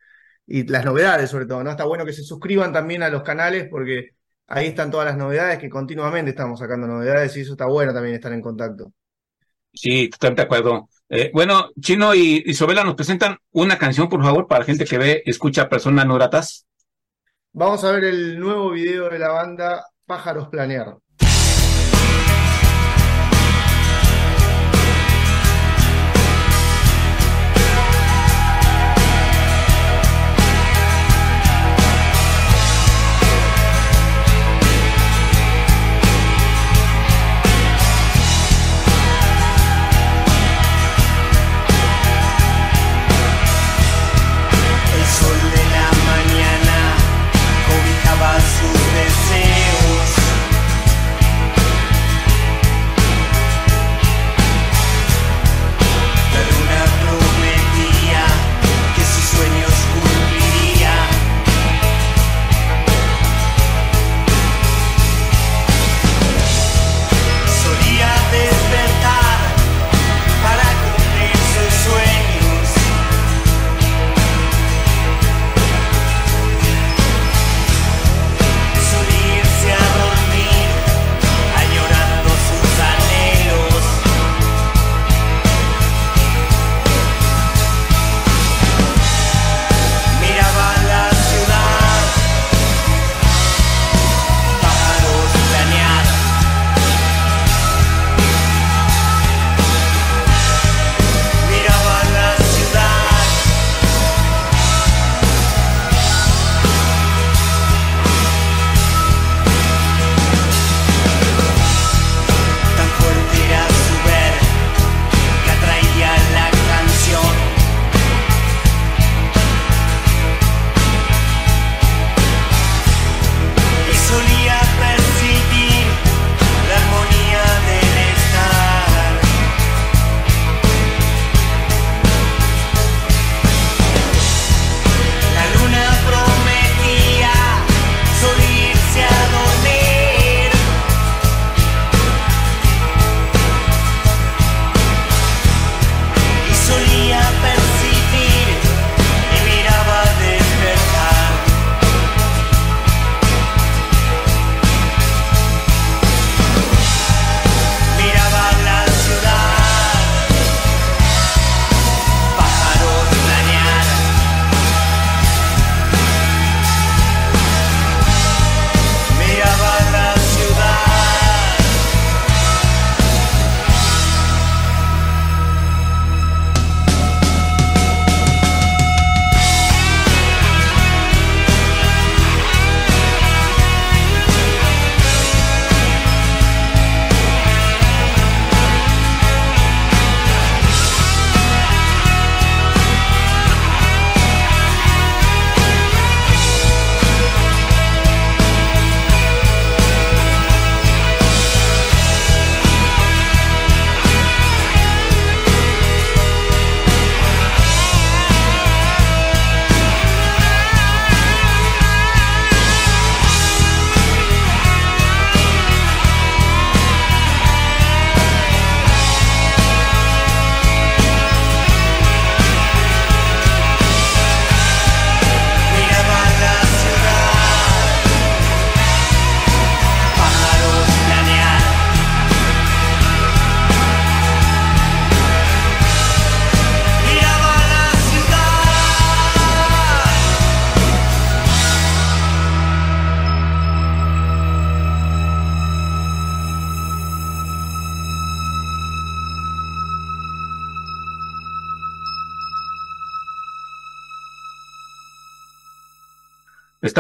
y 0.46 0.68
las 0.68 0.86
novedades 0.86 1.30
sobre 1.30 1.46
todo, 1.46 1.64
¿no? 1.64 1.72
Está 1.72 1.86
bueno 1.86 2.06
que 2.06 2.14
se 2.14 2.24
suscriban 2.24 2.74
también 2.74 3.02
a 3.02 3.10
los 3.10 3.24
canales 3.24 3.68
porque 3.70 4.12
ahí 4.48 4.68
están 4.68 4.92
todas 4.92 5.08
las 5.08 5.18
novedades, 5.18 5.58
que 5.58 5.70
continuamente 5.70 6.32
estamos 6.32 6.60
sacando 6.60 6.86
novedades 6.86 7.36
y 7.38 7.42
eso 7.42 7.54
está 7.54 7.66
bueno 7.66 7.94
también 7.94 8.16
estar 8.16 8.32
en 8.34 8.42
contacto. 8.42 8.92
Sí, 9.74 10.10
totalmente 10.10 10.42
de 10.42 10.46
acuerdo. 10.46 10.90
Eh, 11.10 11.30
bueno, 11.34 11.70
Chino 11.80 12.16
y 12.16 12.44
Isabela 12.46 12.84
nos 12.84 12.96
presentan 12.96 13.38
una 13.52 13.78
canción, 13.78 14.10
por 14.10 14.24
favor, 14.24 14.48
para 14.48 14.60
la 14.60 14.66
gente 14.66 14.86
que 14.86 14.98
ve 14.98 15.24
escucha 15.26 15.70
personas 15.70 16.06
no 16.06 16.16
gratas. 16.16 16.66
Vamos 17.54 17.84
a 17.84 17.92
ver 17.92 18.06
el 18.06 18.40
nuevo 18.40 18.72
video 18.72 19.10
de 19.10 19.20
la 19.20 19.30
banda 19.30 19.86
Pájaros 20.06 20.48
Planear. 20.50 20.98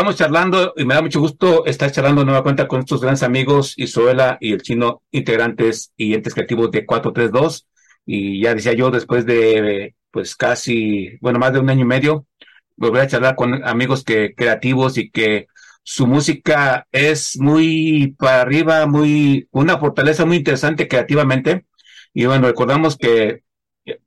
Estamos 0.05 0.19
charlando 0.19 0.74
y 0.77 0.85
me 0.85 0.93
da 0.93 1.01
mucho 1.01 1.19
gusto 1.19 1.65
estar 1.65 1.91
charlando 1.91 2.24
nueva 2.24 2.43
cuenta 2.43 2.67
con 2.67 2.81
estos 2.81 3.01
grandes 3.01 3.24
amigos, 3.24 3.74
Isuela 3.75 4.38
y 4.39 4.53
el 4.53 4.62
chino, 4.62 5.01
integrantes 5.09 5.93
y 5.97 6.13
entes 6.13 6.35
creativos 6.35 6.69
de 6.69 6.85
432. 6.85 7.65
Y 8.05 8.39
ya 8.39 8.53
decía 8.53 8.74
yo, 8.74 8.91
después 8.91 9.25
de 9.25 9.95
pues 10.12 10.35
casi, 10.35 11.17
bueno, 11.21 11.39
más 11.39 11.53
de 11.53 11.59
un 11.59 11.71
año 11.71 11.81
y 11.81 11.85
medio, 11.85 12.27
volver 12.75 13.01
a 13.01 13.07
charlar 13.07 13.35
con 13.35 13.67
amigos 13.67 14.03
que 14.03 14.35
creativos 14.35 15.00
y 15.00 15.09
que 15.09 15.47
su 15.81 16.05
música 16.05 16.85
es 16.91 17.39
muy 17.39 18.15
para 18.19 18.41
arriba, 18.41 18.85
muy, 18.85 19.47
una 19.50 19.79
fortaleza 19.79 20.24
muy 20.24 20.38
interesante 20.38 20.88
creativamente. 20.88 21.65
Y 22.13 22.27
bueno, 22.27 22.45
recordamos 22.45 22.95
que 22.95 23.41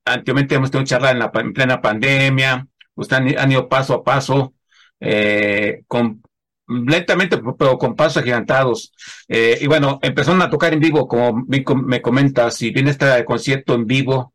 anteriormente 0.05 0.55
hemos 0.55 0.71
tenido 0.71 0.87
charla 0.87 1.11
en, 1.11 1.19
la, 1.19 1.33
en 1.35 1.53
plena 1.53 1.83
pandemia, 1.83 2.69
ustedes 2.95 3.37
han, 3.37 3.51
ido 3.51 3.69
paso 3.69 3.95
a 3.95 4.05
paso, 4.05 4.55
eh, 5.01 5.83
con, 5.87 6.23
lentamente, 6.69 7.41
pero 7.59 7.79
con 7.79 7.97
pasos 7.97 8.19
agigantados. 8.19 8.93
Eh, 9.29 9.59
y 9.61 9.67
bueno, 9.67 9.99
empezaron 10.03 10.43
a 10.43 10.51
tocar 10.51 10.73
en 10.73 10.81
vivo, 10.81 11.09
como 11.09 11.45
me, 11.47 12.03
comentas, 12.03 12.61
y 12.63 12.71
viene 12.71 12.91
este 12.91 13.25
concierto 13.25 13.75
en 13.75 13.87
vivo 13.87 14.35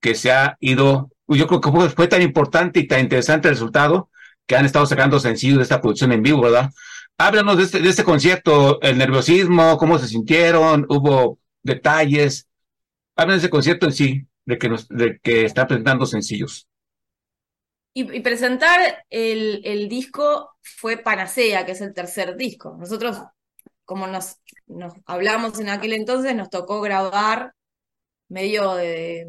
que 0.00 0.14
se 0.14 0.32
ha 0.32 0.56
ido, 0.60 1.10
yo 1.28 1.46
creo 1.46 1.60
que 1.60 1.90
fue, 1.90 2.08
tan 2.08 2.22
importante 2.22 2.80
y 2.80 2.86
tan 2.86 3.00
interesante 3.00 3.48
el 3.48 3.54
resultado 3.54 4.10
que 4.46 4.56
han 4.56 4.64
estado 4.64 4.86
sacando 4.86 5.20
sencillos 5.20 5.58
de 5.58 5.62
esta 5.62 5.80
producción 5.80 6.12
en 6.12 6.22
vivo, 6.22 6.42
¿verdad? 6.42 6.70
Háblanos 7.18 7.58
de 7.58 7.64
este, 7.64 7.88
este 7.88 8.04
concierto, 8.04 8.80
el 8.82 8.98
nerviosismo, 8.98 9.76
cómo 9.76 9.98
se 9.98 10.08
sintieron, 10.08 10.86
hubo 10.88 11.38
detalles. 11.62 12.48
Háblanos 13.14 13.42
de 13.42 13.46
ese 13.46 13.50
concierto 13.50 13.86
en 13.86 13.92
sí, 13.92 14.26
de 14.46 14.58
que, 14.58 14.68
nos, 14.68 14.88
de 14.88 15.20
que 15.22 15.44
está 15.44 15.66
presentando 15.66 16.06
sencillos. 16.06 16.69
Y, 17.92 18.20
presentar 18.20 19.04
el, 19.10 19.62
el, 19.64 19.88
disco 19.88 20.50
fue 20.62 20.96
Panacea, 20.96 21.66
que 21.66 21.72
es 21.72 21.80
el 21.80 21.92
tercer 21.92 22.36
disco. 22.36 22.76
Nosotros, 22.78 23.18
como 23.84 24.06
nos, 24.06 24.36
nos 24.66 24.94
hablamos 25.06 25.58
en 25.58 25.70
aquel 25.70 25.94
entonces, 25.94 26.34
nos 26.36 26.50
tocó 26.50 26.80
grabar 26.80 27.52
medio 28.28 28.74
de, 28.74 29.26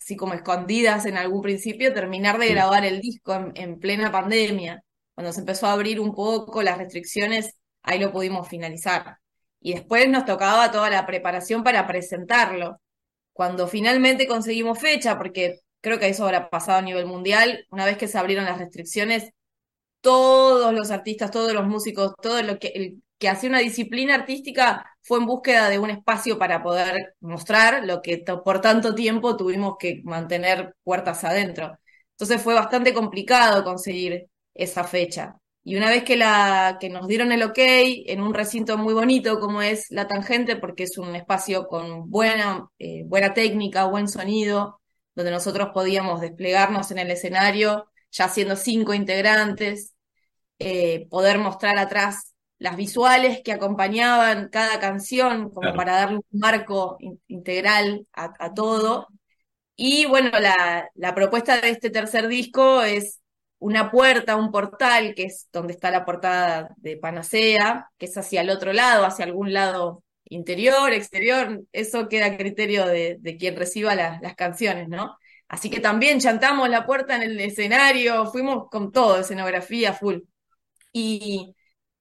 así 0.00 0.16
como 0.16 0.34
escondidas 0.34 1.06
en 1.06 1.16
algún 1.16 1.42
principio, 1.42 1.94
terminar 1.94 2.38
de 2.38 2.48
grabar 2.48 2.84
el 2.84 3.00
disco 3.00 3.34
en, 3.34 3.52
en, 3.54 3.78
plena 3.78 4.10
pandemia. 4.10 4.82
Cuando 5.14 5.32
se 5.32 5.40
empezó 5.40 5.66
a 5.68 5.72
abrir 5.72 6.00
un 6.00 6.14
poco 6.14 6.62
las 6.62 6.78
restricciones, 6.78 7.54
ahí 7.82 8.00
lo 8.00 8.12
pudimos 8.12 8.48
finalizar. 8.48 9.18
Y 9.60 9.74
después 9.74 10.08
nos 10.08 10.24
tocaba 10.24 10.72
toda 10.72 10.90
la 10.90 11.06
preparación 11.06 11.62
para 11.62 11.86
presentarlo. 11.86 12.80
Cuando 13.32 13.68
finalmente 13.68 14.26
conseguimos 14.26 14.78
fecha, 14.80 15.16
porque 15.16 15.60
creo 15.82 15.98
que 15.98 16.08
eso 16.08 16.24
habrá 16.24 16.48
pasado 16.50 16.78
a 16.78 16.82
nivel 16.82 17.06
mundial, 17.06 17.66
una 17.70 17.84
vez 17.84 17.98
que 17.98 18.08
se 18.08 18.18
abrieron 18.18 18.46
las 18.46 18.58
restricciones, 18.58 19.32
todos 20.00 20.74
los 20.74 20.90
artistas, 20.90 21.30
todos 21.30 21.52
los 21.54 21.66
músicos, 21.66 22.14
todo 22.22 22.42
lo 22.42 22.58
que, 22.58 22.68
el 22.68 23.02
que 23.18 23.28
hacía 23.28 23.50
una 23.50 23.60
disciplina 23.60 24.16
artística 24.16 24.84
fue 25.00 25.18
en 25.18 25.26
búsqueda 25.26 25.70
de 25.70 25.78
un 25.78 25.90
espacio 25.90 26.38
para 26.38 26.62
poder 26.62 27.14
mostrar 27.20 27.86
lo 27.86 28.02
que 28.02 28.18
por 28.44 28.60
tanto 28.60 28.94
tiempo 28.96 29.36
tuvimos 29.36 29.76
que 29.78 30.00
mantener 30.04 30.74
puertas 30.82 31.22
adentro. 31.24 31.78
Entonces 32.12 32.42
fue 32.42 32.54
bastante 32.54 32.92
complicado 32.94 33.64
conseguir 33.64 34.26
esa 34.54 34.84
fecha. 34.84 35.36
Y 35.64 35.76
una 35.76 35.88
vez 35.90 36.02
que, 36.02 36.16
la, 36.16 36.78
que 36.80 36.88
nos 36.90 37.06
dieron 37.06 37.30
el 37.30 37.44
ok 37.44 37.58
en 37.58 38.20
un 38.22 38.34
recinto 38.34 38.76
muy 38.76 38.94
bonito 38.94 39.38
como 39.38 39.62
es 39.62 39.86
La 39.90 40.08
Tangente, 40.08 40.56
porque 40.56 40.82
es 40.84 40.98
un 40.98 41.14
espacio 41.14 41.68
con 41.68 42.10
buena, 42.10 42.68
eh, 42.80 43.04
buena 43.06 43.32
técnica, 43.34 43.84
buen 43.84 44.08
sonido, 44.08 44.81
donde 45.14 45.30
nosotros 45.30 45.70
podíamos 45.74 46.20
desplegarnos 46.20 46.90
en 46.90 46.98
el 46.98 47.10
escenario, 47.10 47.90
ya 48.10 48.28
siendo 48.28 48.56
cinco 48.56 48.94
integrantes, 48.94 49.94
eh, 50.58 51.06
poder 51.10 51.38
mostrar 51.38 51.78
atrás 51.78 52.34
las 52.58 52.76
visuales 52.76 53.42
que 53.42 53.52
acompañaban 53.52 54.48
cada 54.48 54.78
canción, 54.78 55.50
como 55.50 55.74
para 55.74 55.94
darle 55.94 56.16
un 56.18 56.40
marco 56.40 56.96
integral 57.26 58.06
a, 58.12 58.54
todo. 58.54 59.08
Y 59.76 60.06
bueno, 60.06 60.30
la, 60.38 60.88
la 60.94 61.14
propuesta 61.14 61.60
de 61.60 61.70
este 61.70 61.90
tercer 61.90 62.28
disco 62.28 62.82
es 62.82 63.20
una 63.58 63.90
puerta, 63.90 64.36
un 64.36 64.50
portal, 64.52 65.14
que 65.14 65.24
es 65.24 65.48
donde 65.52 65.72
está 65.72 65.90
la 65.90 66.04
portada 66.04 66.70
de 66.76 66.96
Panacea, 66.96 67.90
que 67.98 68.06
es 68.06 68.16
hacia 68.16 68.42
el 68.42 68.50
otro 68.50 68.72
lado, 68.72 69.04
hacia 69.04 69.24
algún 69.24 69.52
lado 69.52 70.04
interior, 70.24 70.92
exterior, 70.92 71.62
eso 71.72 72.08
queda 72.08 72.26
a 72.26 72.36
criterio 72.36 72.86
de, 72.86 73.36
quien 73.38 73.56
reciba 73.56 73.94
las 73.94 74.34
canciones, 74.36 74.88
¿no? 74.88 75.16
Así 75.48 75.68
que 75.68 75.80
también 75.80 76.18
chantamos 76.18 76.68
la 76.70 76.86
puerta 76.86 77.14
en 77.14 77.22
el 77.22 77.38
escenario, 77.38 78.24
fuimos 78.26 78.68
con 78.70 78.90
todo, 78.90 79.18
escenografía 79.18 79.92
full. 79.92 80.20
Y 80.92 81.54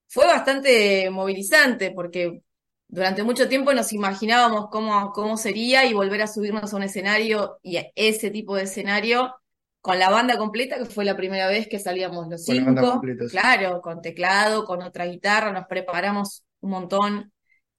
fue 0.08 0.26
bastante 0.26 1.10
movilizante 1.10 1.92
porque 1.92 2.42
durante 2.88 3.24
mucho 3.24 3.50
tiempo 3.50 3.74
nos 3.74 3.94
imaginábamos 3.94 4.68
cómo, 4.70 5.12
cómo 5.12 5.38
sería 5.38 5.86
y 5.86 5.94
volver 5.94 6.22
a 6.22 6.28
subirnos 6.28 6.74
a 6.74 6.78
un 6.78 6.84
escenario 6.84 7.60
y 7.62 7.78
a 7.78 7.88
ese 7.96 8.32
tipo 8.32 8.56
de 8.56 8.64
escenario 8.64 9.36
con 9.82 9.98
la 9.98 10.10
banda 10.10 10.38
completa, 10.38 10.78
que 10.78 10.86
fue 10.86 11.04
la 11.04 11.18
primera 11.18 11.48
vez 11.48 11.68
que 11.68 11.80
salíamos 11.80 12.28
los 12.30 12.46
cinco, 12.46 13.02
claro, 13.32 13.82
con 13.82 14.02
teclado, 14.02 14.64
con 14.64 14.82
otra 14.82 15.06
guitarra, 15.08 15.52
nos 15.52 15.66
preparamos 15.66 16.46
un 16.60 16.70
montón 16.70 17.34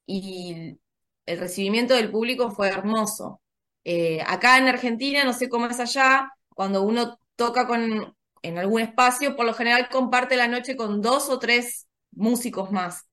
y 0.06 0.78
el 1.26 1.38
recibimiento 1.38 1.94
del 1.94 2.10
público 2.10 2.50
fue 2.50 2.68
hermoso. 2.68 3.40
Eh, 3.84 4.20
acá 4.26 4.58
en 4.58 4.68
Argentina, 4.68 5.24
no 5.24 5.32
sé 5.32 5.48
cómo 5.48 5.66
es 5.66 5.80
allá, 5.80 6.30
cuando 6.54 6.82
uno 6.82 7.18
toca 7.36 7.66
con, 7.66 8.14
en 8.42 8.58
algún 8.58 8.80
espacio, 8.80 9.36
por 9.36 9.46
lo 9.46 9.54
general 9.54 9.88
comparte 9.90 10.36
la 10.36 10.48
noche 10.48 10.76
con 10.76 11.00
dos 11.00 11.28
o 11.28 11.38
tres 11.38 11.86
músicos 12.12 12.70
más. 12.70 13.06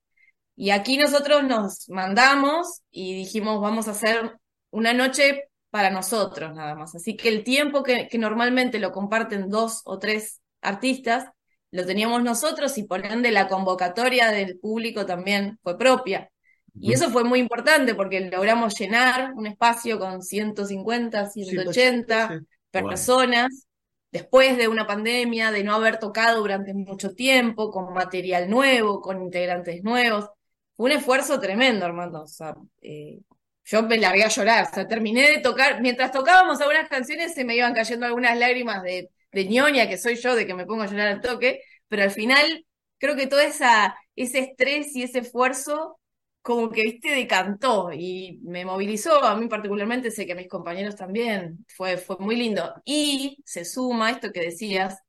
Y 0.56 0.71
aquí 0.71 0.97
nosotros 0.97 1.43
nos 1.43 1.88
mandamos 1.89 2.82
y 2.91 3.13
dijimos, 3.15 3.62
vamos 3.62 3.88
a 3.88 3.91
hacer 3.91 4.38
una 4.71 4.93
noche 4.93 5.43
para 5.69 5.89
nosotros 5.89 6.54
nada 6.54 6.75
más. 6.75 6.95
Así 6.95 7.15
que 7.15 7.30
el 7.30 7.43
tiempo 7.43 7.84
que, 7.84 8.08
que 8.08 8.17
normalmente 8.17 8.80
lo 8.80 8.91
comparten 8.91 9.49
dos 9.49 9.82
o 9.86 9.99
tres 9.99 10.41
artistas, 10.62 11.28
lo 11.71 11.86
teníamos 11.86 12.23
nosotros 12.23 12.78
y 12.78 12.84
por 12.84 13.06
ende 13.06 13.32
la 13.32 13.47
convocatoria 13.47 14.32
del 14.32 14.60
público 14.60 15.06
también 15.06 15.60
fue 15.63 15.78
propia. 15.78 16.30
Y 16.79 16.93
eso 16.93 17.10
fue 17.10 17.23
muy 17.23 17.39
importante 17.39 17.95
porque 17.95 18.19
logramos 18.19 18.77
llenar 18.77 19.34
un 19.36 19.47
espacio 19.47 19.99
con 19.99 20.21
150, 20.21 21.29
180 21.29 22.41
personas 22.71 23.67
después 24.12 24.58
de 24.58 24.67
una 24.67 24.88
pandemia, 24.88 25.51
de 25.51 25.63
no 25.63 25.75
haber 25.75 25.99
tocado 25.99 26.39
durante 26.39 26.73
mucho 26.73 27.13
tiempo, 27.13 27.71
con 27.71 27.93
material 27.93 28.49
nuevo, 28.49 29.01
con 29.01 29.21
integrantes 29.21 29.84
nuevos. 29.84 30.29
Fue 30.75 30.88
un 30.88 30.97
esfuerzo 30.97 31.39
tremendo, 31.39 31.86
Armando. 31.86 32.23
O 32.23 32.27
sea, 32.27 32.55
eh, 32.82 33.19
yo 33.65 33.84
me 33.84 33.97
largué 33.97 34.23
a 34.23 34.29
llorar. 34.29 34.67
O 34.71 34.73
sea, 34.73 34.88
terminé 34.88 35.29
de 35.29 35.39
tocar, 35.39 35.82
mientras 35.82 36.12
tocábamos 36.12 36.60
algunas 36.62 36.89
canciones 36.89 37.34
se 37.34 37.45
me 37.45 37.55
iban 37.55 37.73
cayendo 37.73 38.05
algunas 38.05 38.38
lágrimas 38.38 38.82
de, 38.84 39.10
de 39.32 39.45
ñoña, 39.45 39.88
que 39.88 39.97
soy 39.97 40.15
yo, 40.15 40.36
de 40.36 40.47
que 40.47 40.53
me 40.53 40.65
pongo 40.65 40.84
a 40.84 40.88
llorar 40.88 41.08
al 41.10 41.21
toque, 41.21 41.62
pero 41.88 42.03
al 42.03 42.12
final 42.12 42.65
creo 42.97 43.15
que 43.15 43.27
todo 43.27 43.39
esa, 43.41 43.95
ese 44.15 44.39
estrés 44.39 44.95
y 44.95 45.03
ese 45.03 45.19
esfuerzo 45.19 45.99
como 46.41 46.69
que, 46.71 46.84
viste, 46.84 47.12
decantó 47.12 47.91
y 47.93 48.39
me 48.43 48.65
movilizó, 48.65 49.23
a 49.23 49.36
mí 49.36 49.47
particularmente, 49.47 50.12
sé 50.12 50.25
que 50.25 50.34
a 50.34 50.36
mis 50.36 50.47
compañeros 50.47 50.95
también, 50.95 51.65
fue, 51.75 51.97
fue 51.97 52.17
muy 52.19 52.36
lindo. 52.36 52.73
Y 52.86 53.41
se 53.45 53.65
suma 53.65 54.12
esto 54.12 54.32
que 54.32 54.41
decías, 54.41 54.99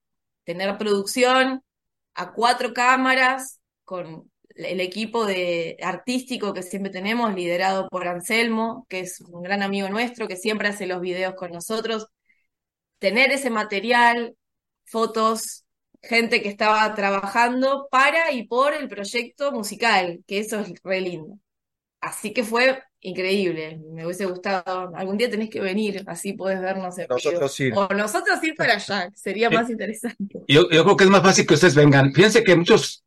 tener 0.45 0.77
producción 0.79 1.63
a 2.15 2.33
cuatro 2.33 2.73
cámaras 2.75 3.61
con 3.85 4.31
el 4.57 4.81
equipo 4.81 5.27
de 5.27 5.77
artístico 5.83 6.53
que 6.53 6.63
siempre 6.63 6.91
tenemos, 6.91 7.35
liderado 7.35 7.89
por 7.89 8.07
Anselmo, 8.09 8.87
que 8.89 9.01
es 9.01 9.21
un 9.21 9.43
gran 9.43 9.63
amigo 9.63 9.89
nuestro, 9.89 10.29
que 10.29 10.37
siempre 10.37 10.69
hace 10.69 10.87
los 10.87 11.01
videos 11.01 11.35
con 11.35 11.53
nosotros. 11.53 12.07
Tener 12.99 13.33
ese 13.33 13.51
material, 13.51 14.37
fotos, 14.85 15.65
gente 16.03 16.43
que 16.43 16.49
estaba 16.49 16.95
trabajando 16.95 17.89
para 17.91 18.33
y 18.33 18.45
por 18.47 18.75
el 18.75 18.89
proyecto 18.89 19.53
musical, 19.53 20.21
que 20.27 20.39
eso 20.39 20.61
es 20.61 20.73
re 20.83 21.01
lindo. 21.01 21.39
Así 22.01 22.33
que 22.33 22.45
fue 22.45 22.83
increíble. 23.01 23.81
Me 23.93 24.05
hubiese 24.05 24.27
gustado. 24.27 24.91
Algún 24.95 25.17
día 25.17 25.31
tenés 25.31 25.51
que 25.51 25.61
venir, 25.61 26.03
así 26.07 26.33
podés 26.33 26.61
vernos 26.61 26.99
en 26.99 27.07
Nosotros 27.09 27.61
O 27.75 27.89
nosotros 27.95 28.43
ir 28.43 28.55
para 28.55 28.75
allá, 28.75 29.11
sería 29.15 29.51
más 29.51 29.69
interesante. 29.71 30.41
Yo, 30.49 30.69
yo, 30.71 30.85
creo 30.85 30.97
que 30.97 31.05
es 31.05 31.11
más 31.11 31.23
fácil 31.23 31.47
que 31.47 31.55
ustedes 31.55 31.75
vengan. 31.75 32.13
Fíjense 32.13 32.45
que 32.45 32.57
muchos 32.57 33.05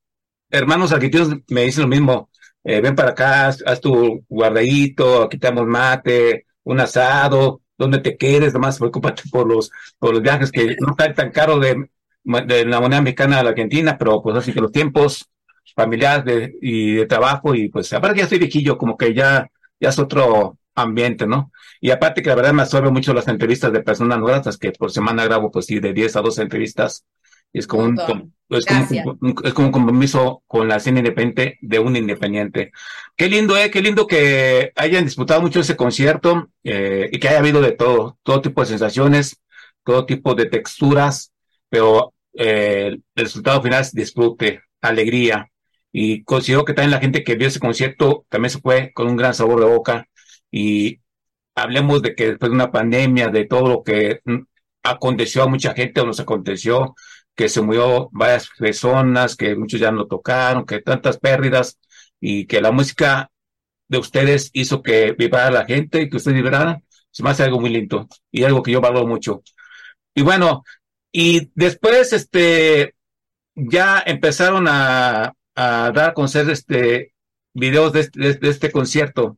hermanos 0.49 0.91
argentinos 0.91 1.29
me 1.49 1.63
dicen 1.63 1.83
lo 1.83 1.87
mismo. 1.87 2.29
Eh, 2.63 2.79
ven 2.79 2.95
para 2.95 3.11
acá, 3.11 3.47
haz, 3.47 3.81
tu 3.81 4.23
guardadito, 4.29 5.27
quitamos 5.27 5.65
mate, 5.65 6.45
un 6.63 6.79
asado, 6.79 7.61
donde 7.77 7.99
te 7.99 8.15
quedes, 8.15 8.53
nomás 8.53 8.77
preocúpate 8.77 9.23
por 9.29 9.47
los, 9.47 9.69
por 9.99 10.13
los 10.13 10.21
viajes 10.21 10.49
que 10.49 10.77
no 10.79 10.91
está 10.91 11.13
tan 11.13 11.31
caro 11.31 11.59
de 11.59 11.89
de 12.23 12.65
la 12.65 12.79
moneda 12.79 13.01
mexicana 13.01 13.39
a 13.39 13.43
la 13.43 13.49
Argentina, 13.49 13.97
pero 13.97 14.21
pues 14.21 14.37
así 14.37 14.53
que 14.53 14.61
los 14.61 14.71
tiempos 14.71 15.29
familiares 15.75 16.51
y 16.61 16.95
de 16.95 17.05
trabajo 17.05 17.55
y 17.55 17.69
pues 17.69 17.91
aparte 17.93 18.19
ya 18.19 18.23
estoy 18.23 18.39
viejillo, 18.39 18.77
como 18.77 18.97
que 18.97 19.13
ya, 19.13 19.49
ya 19.79 19.89
es 19.89 19.99
otro 19.99 20.57
ambiente, 20.75 21.27
¿no? 21.27 21.51
Y 21.79 21.91
aparte 21.91 22.21
que 22.21 22.29
la 22.29 22.35
verdad 22.35 22.53
me 22.53 22.61
absorbe 22.63 22.91
mucho 22.91 23.13
las 23.13 23.27
entrevistas 23.27 23.71
de 23.71 23.81
personas 23.81 24.19
nuevas, 24.19 24.57
que 24.57 24.71
por 24.71 24.91
semana 24.91 25.25
grabo 25.25 25.51
pues 25.51 25.65
sí 25.65 25.79
de 25.79 25.93
10 25.93 26.15
a 26.15 26.21
12 26.21 26.41
entrevistas 26.41 27.05
Es 27.51 27.67
como 27.67 27.83
un, 27.83 27.99
es 28.49 28.65
como, 28.65 29.17
un, 29.21 29.35
es 29.43 29.53
como 29.53 29.67
un 29.67 29.71
compromiso 29.71 30.43
con 30.47 30.67
la 30.67 30.77
escena 30.77 30.99
independiente 30.99 31.57
de 31.61 31.79
un 31.79 31.95
independiente. 31.95 32.71
Qué 33.15 33.29
lindo, 33.29 33.57
eh, 33.57 33.69
qué 33.69 33.81
lindo 33.81 34.07
que 34.07 34.71
hayan 34.75 35.05
disputado 35.05 35.41
mucho 35.41 35.59
ese 35.59 35.75
concierto 35.75 36.49
eh, 36.63 37.09
y 37.11 37.19
que 37.19 37.27
haya 37.29 37.39
habido 37.39 37.61
de 37.61 37.73
todo, 37.73 38.17
todo 38.23 38.41
tipo 38.41 38.61
de 38.61 38.67
sensaciones, 38.67 39.39
todo 39.83 40.05
tipo 40.05 40.33
de 40.35 40.45
texturas, 40.45 41.31
pero 41.69 42.12
eh, 42.33 42.87
el 42.87 43.03
resultado 43.15 43.61
final 43.61 43.81
es 43.81 43.91
disfrute, 43.93 44.61
alegría. 44.81 45.49
Y 45.91 46.23
considero 46.23 46.65
que 46.65 46.73
también 46.73 46.91
la 46.91 46.99
gente 46.99 47.23
que 47.23 47.35
vio 47.35 47.47
ese 47.47 47.59
concierto 47.59 48.25
también 48.29 48.49
se 48.51 48.59
fue 48.59 48.91
con 48.93 49.07
un 49.07 49.17
gran 49.17 49.33
sabor 49.33 49.59
de 49.59 49.67
boca. 49.67 50.07
Y 50.51 51.01
hablemos 51.55 52.01
de 52.01 52.15
que 52.15 52.29
después 52.29 52.49
de 52.51 52.55
una 52.55 52.71
pandemia, 52.71 53.27
de 53.29 53.45
todo 53.45 53.67
lo 53.67 53.83
que 53.83 54.21
aconteció 54.83 55.43
a 55.43 55.47
mucha 55.47 55.73
gente 55.73 56.01
o 56.01 56.05
nos 56.05 56.19
aconteció, 56.19 56.95
que 57.35 57.49
se 57.49 57.61
murió 57.61 58.09
varias 58.11 58.49
personas, 58.57 59.35
que 59.35 59.55
muchos 59.55 59.79
ya 59.79 59.91
no 59.91 60.07
tocaron, 60.07 60.65
que 60.65 60.81
tantas 60.81 61.17
pérdidas 61.17 61.79
y 62.19 62.45
que 62.47 62.61
la 62.61 62.71
música 62.71 63.31
de 63.87 63.97
ustedes 63.97 64.49
hizo 64.53 64.81
que 64.83 65.13
vibrara 65.13 65.51
la 65.51 65.65
gente 65.65 66.01
y 66.01 66.09
que 66.09 66.17
ustedes 66.17 66.35
vibraran, 66.35 66.83
se 67.11 67.23
me 67.23 67.29
hace 67.29 67.43
algo 67.43 67.59
muy 67.59 67.69
lindo 67.69 68.07
y 68.31 68.43
algo 68.43 68.63
que 68.63 68.71
yo 68.71 68.81
valoro 68.81 69.07
mucho. 69.07 69.43
Y 70.15 70.21
bueno, 70.21 70.63
y 71.13 71.51
después 71.55 72.11
este 72.11 72.95
ya 73.55 74.03
empezaron 74.05 74.67
a, 74.67 75.33
a 75.55 75.91
dar 75.93 76.09
a 76.09 76.13
conocer 76.13 76.49
este 76.49 77.13
videos 77.53 77.93
de 77.93 78.01
este, 78.01 78.49
este 78.49 78.71
concierto. 78.71 79.37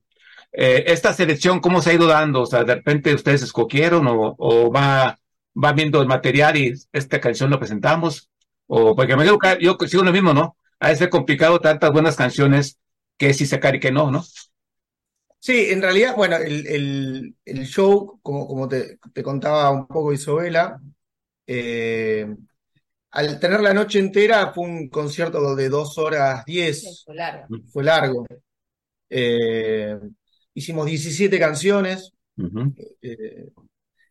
Eh, 0.53 0.85
esta 0.87 1.13
selección, 1.13 1.59
¿cómo 1.59 1.81
se 1.81 1.91
ha 1.91 1.93
ido 1.93 2.07
dando? 2.07 2.41
O 2.41 2.45
sea, 2.45 2.63
de 2.63 2.75
repente 2.75 3.13
ustedes 3.13 3.43
escogieron 3.43 4.07
o, 4.07 4.35
o 4.39 4.71
va 4.71 5.19
va 5.55 5.73
viendo 5.73 6.01
el 6.01 6.07
material 6.07 6.57
y 6.57 6.73
esta 6.91 7.19
canción 7.19 7.49
lo 7.49 7.59
presentamos, 7.59 8.29
o 8.67 8.95
porque 8.95 9.15
me 9.15 9.23
digo 9.23 9.39
yo 9.59 9.77
sigo 9.87 10.03
lo 10.03 10.11
mismo, 10.11 10.33
¿no? 10.33 10.57
A 10.79 10.89
veces 10.89 11.09
complicado 11.09 11.59
tantas 11.59 11.91
buenas 11.91 12.15
canciones 12.15 12.77
que 13.17 13.33
sí 13.33 13.45
sacar 13.45 13.75
y 13.75 13.79
que 13.79 13.91
no, 13.91 14.11
¿no? 14.11 14.23
Sí, 15.39 15.67
en 15.69 15.81
realidad, 15.81 16.15
bueno, 16.15 16.37
el, 16.37 16.65
el, 16.67 17.35
el 17.45 17.65
show, 17.65 18.19
como, 18.23 18.47
como 18.47 18.67
te, 18.67 18.97
te, 19.13 19.21
contaba 19.21 19.69
un 19.69 19.85
poco 19.85 20.11
Isabela, 20.11 20.81
eh, 21.47 22.27
al 23.11 23.39
tener 23.39 23.61
la 23.61 23.73
noche 23.73 23.99
entera 23.99 24.51
fue 24.53 24.65
un 24.65 24.89
concierto 24.89 25.55
de 25.55 25.69
dos 25.69 25.97
horas 25.97 26.43
diez. 26.45 27.03
fue 27.05 27.15
largo. 27.15 27.47
Fue 27.71 27.83
largo. 27.83 28.25
Eh, 29.09 29.97
hicimos 30.53 30.85
17 30.85 31.39
canciones. 31.39 32.11
Uh 32.37 32.43
-huh. 32.43 32.73
eh, 33.01 33.47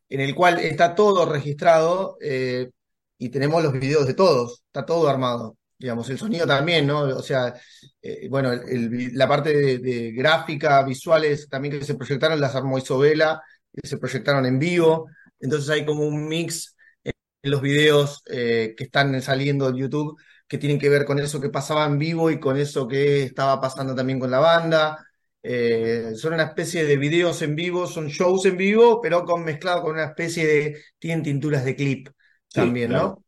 en 0.09 0.21
el 0.21 0.35
cual 0.35 0.59
está 0.61 0.95
todo 0.95 1.27
registrado 1.31 2.17
eh, 2.21 2.71
y 3.19 3.29
tenemos 3.31 3.63
los 3.63 3.73
videos 3.73 4.07
de 4.07 4.15
todos, 4.15 4.63
está 4.67 4.87
todo 4.87 5.09
armado. 5.09 5.57
Digamos, 5.79 6.09
el 6.09 6.19
sonido 6.19 6.47
también, 6.47 6.87
¿no? 6.87 7.01
O 7.01 7.23
sea, 7.23 7.53
eh, 8.01 8.29
bueno, 8.31 8.53
el, 8.53 8.61
el, 8.69 9.15
la 9.15 9.27
parte 9.29 9.55
de, 9.55 9.79
de, 9.79 10.13
gráfica, 10.13 10.83
visuales 10.85 11.49
también 11.49 11.79
que 11.79 11.85
se 11.85 11.97
proyectaron, 11.97 12.41
las 12.41 12.55
armó 12.55 12.79
Isobela, 12.79 13.43
que 13.73 13.87
se 13.87 13.99
proyectaron 13.99 14.47
en 14.47 14.59
vivo. 14.59 15.09
Entonces 15.41 15.69
hay 15.71 15.85
como 15.85 16.07
un 16.07 16.29
mix 16.29 16.74
en 17.45 17.51
los 17.51 17.61
videos 17.61 18.23
eh, 18.27 18.75
que 18.77 18.85
están 18.85 19.21
saliendo 19.21 19.69
en 19.69 19.77
YouTube 19.77 20.19
que 20.49 20.57
tienen 20.57 20.79
que 20.79 20.89
ver 20.89 21.05
con 21.05 21.19
eso 21.19 21.41
que 21.41 21.51
pasaba 21.51 21.85
en 21.85 21.99
vivo 21.99 22.31
y 22.31 22.41
con 22.41 22.57
eso 22.57 22.89
que 22.89 23.23
estaba 23.23 23.61
pasando 23.61 23.95
también 23.95 24.19
con 24.19 24.31
la 24.31 24.39
banda. 24.39 25.07
Eh, 25.43 26.13
son 26.17 26.33
una 26.33 26.45
especie 26.45 26.85
de 26.85 26.97
videos 26.97 27.43
en 27.43 27.55
vivo, 27.55 27.87
son 27.87 28.09
shows 28.09 28.47
en 28.47 28.57
vivo, 28.57 29.01
pero 29.03 29.25
con 29.27 29.45
mezclado 29.45 29.83
con 29.83 29.93
una 29.93 30.05
especie 30.05 30.47
de. 30.47 30.83
tienen 30.99 31.23
tinturas 31.23 31.67
de 31.67 31.77
clip 31.77 32.09
sí, 32.09 32.15
también, 32.55 32.89
claro. 32.89 33.09
¿no? 33.09 33.25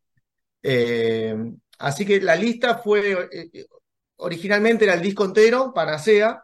Eh, 0.63 1.35
así 1.77 2.03
que 2.03 2.19
la 2.19 2.35
lista 2.35 2.79
fue. 2.79 3.29
Originalmente 4.15 4.85
era 4.85 4.95
el 4.95 5.01
disco 5.01 5.25
entero, 5.25 5.71
Panacea, 5.75 6.41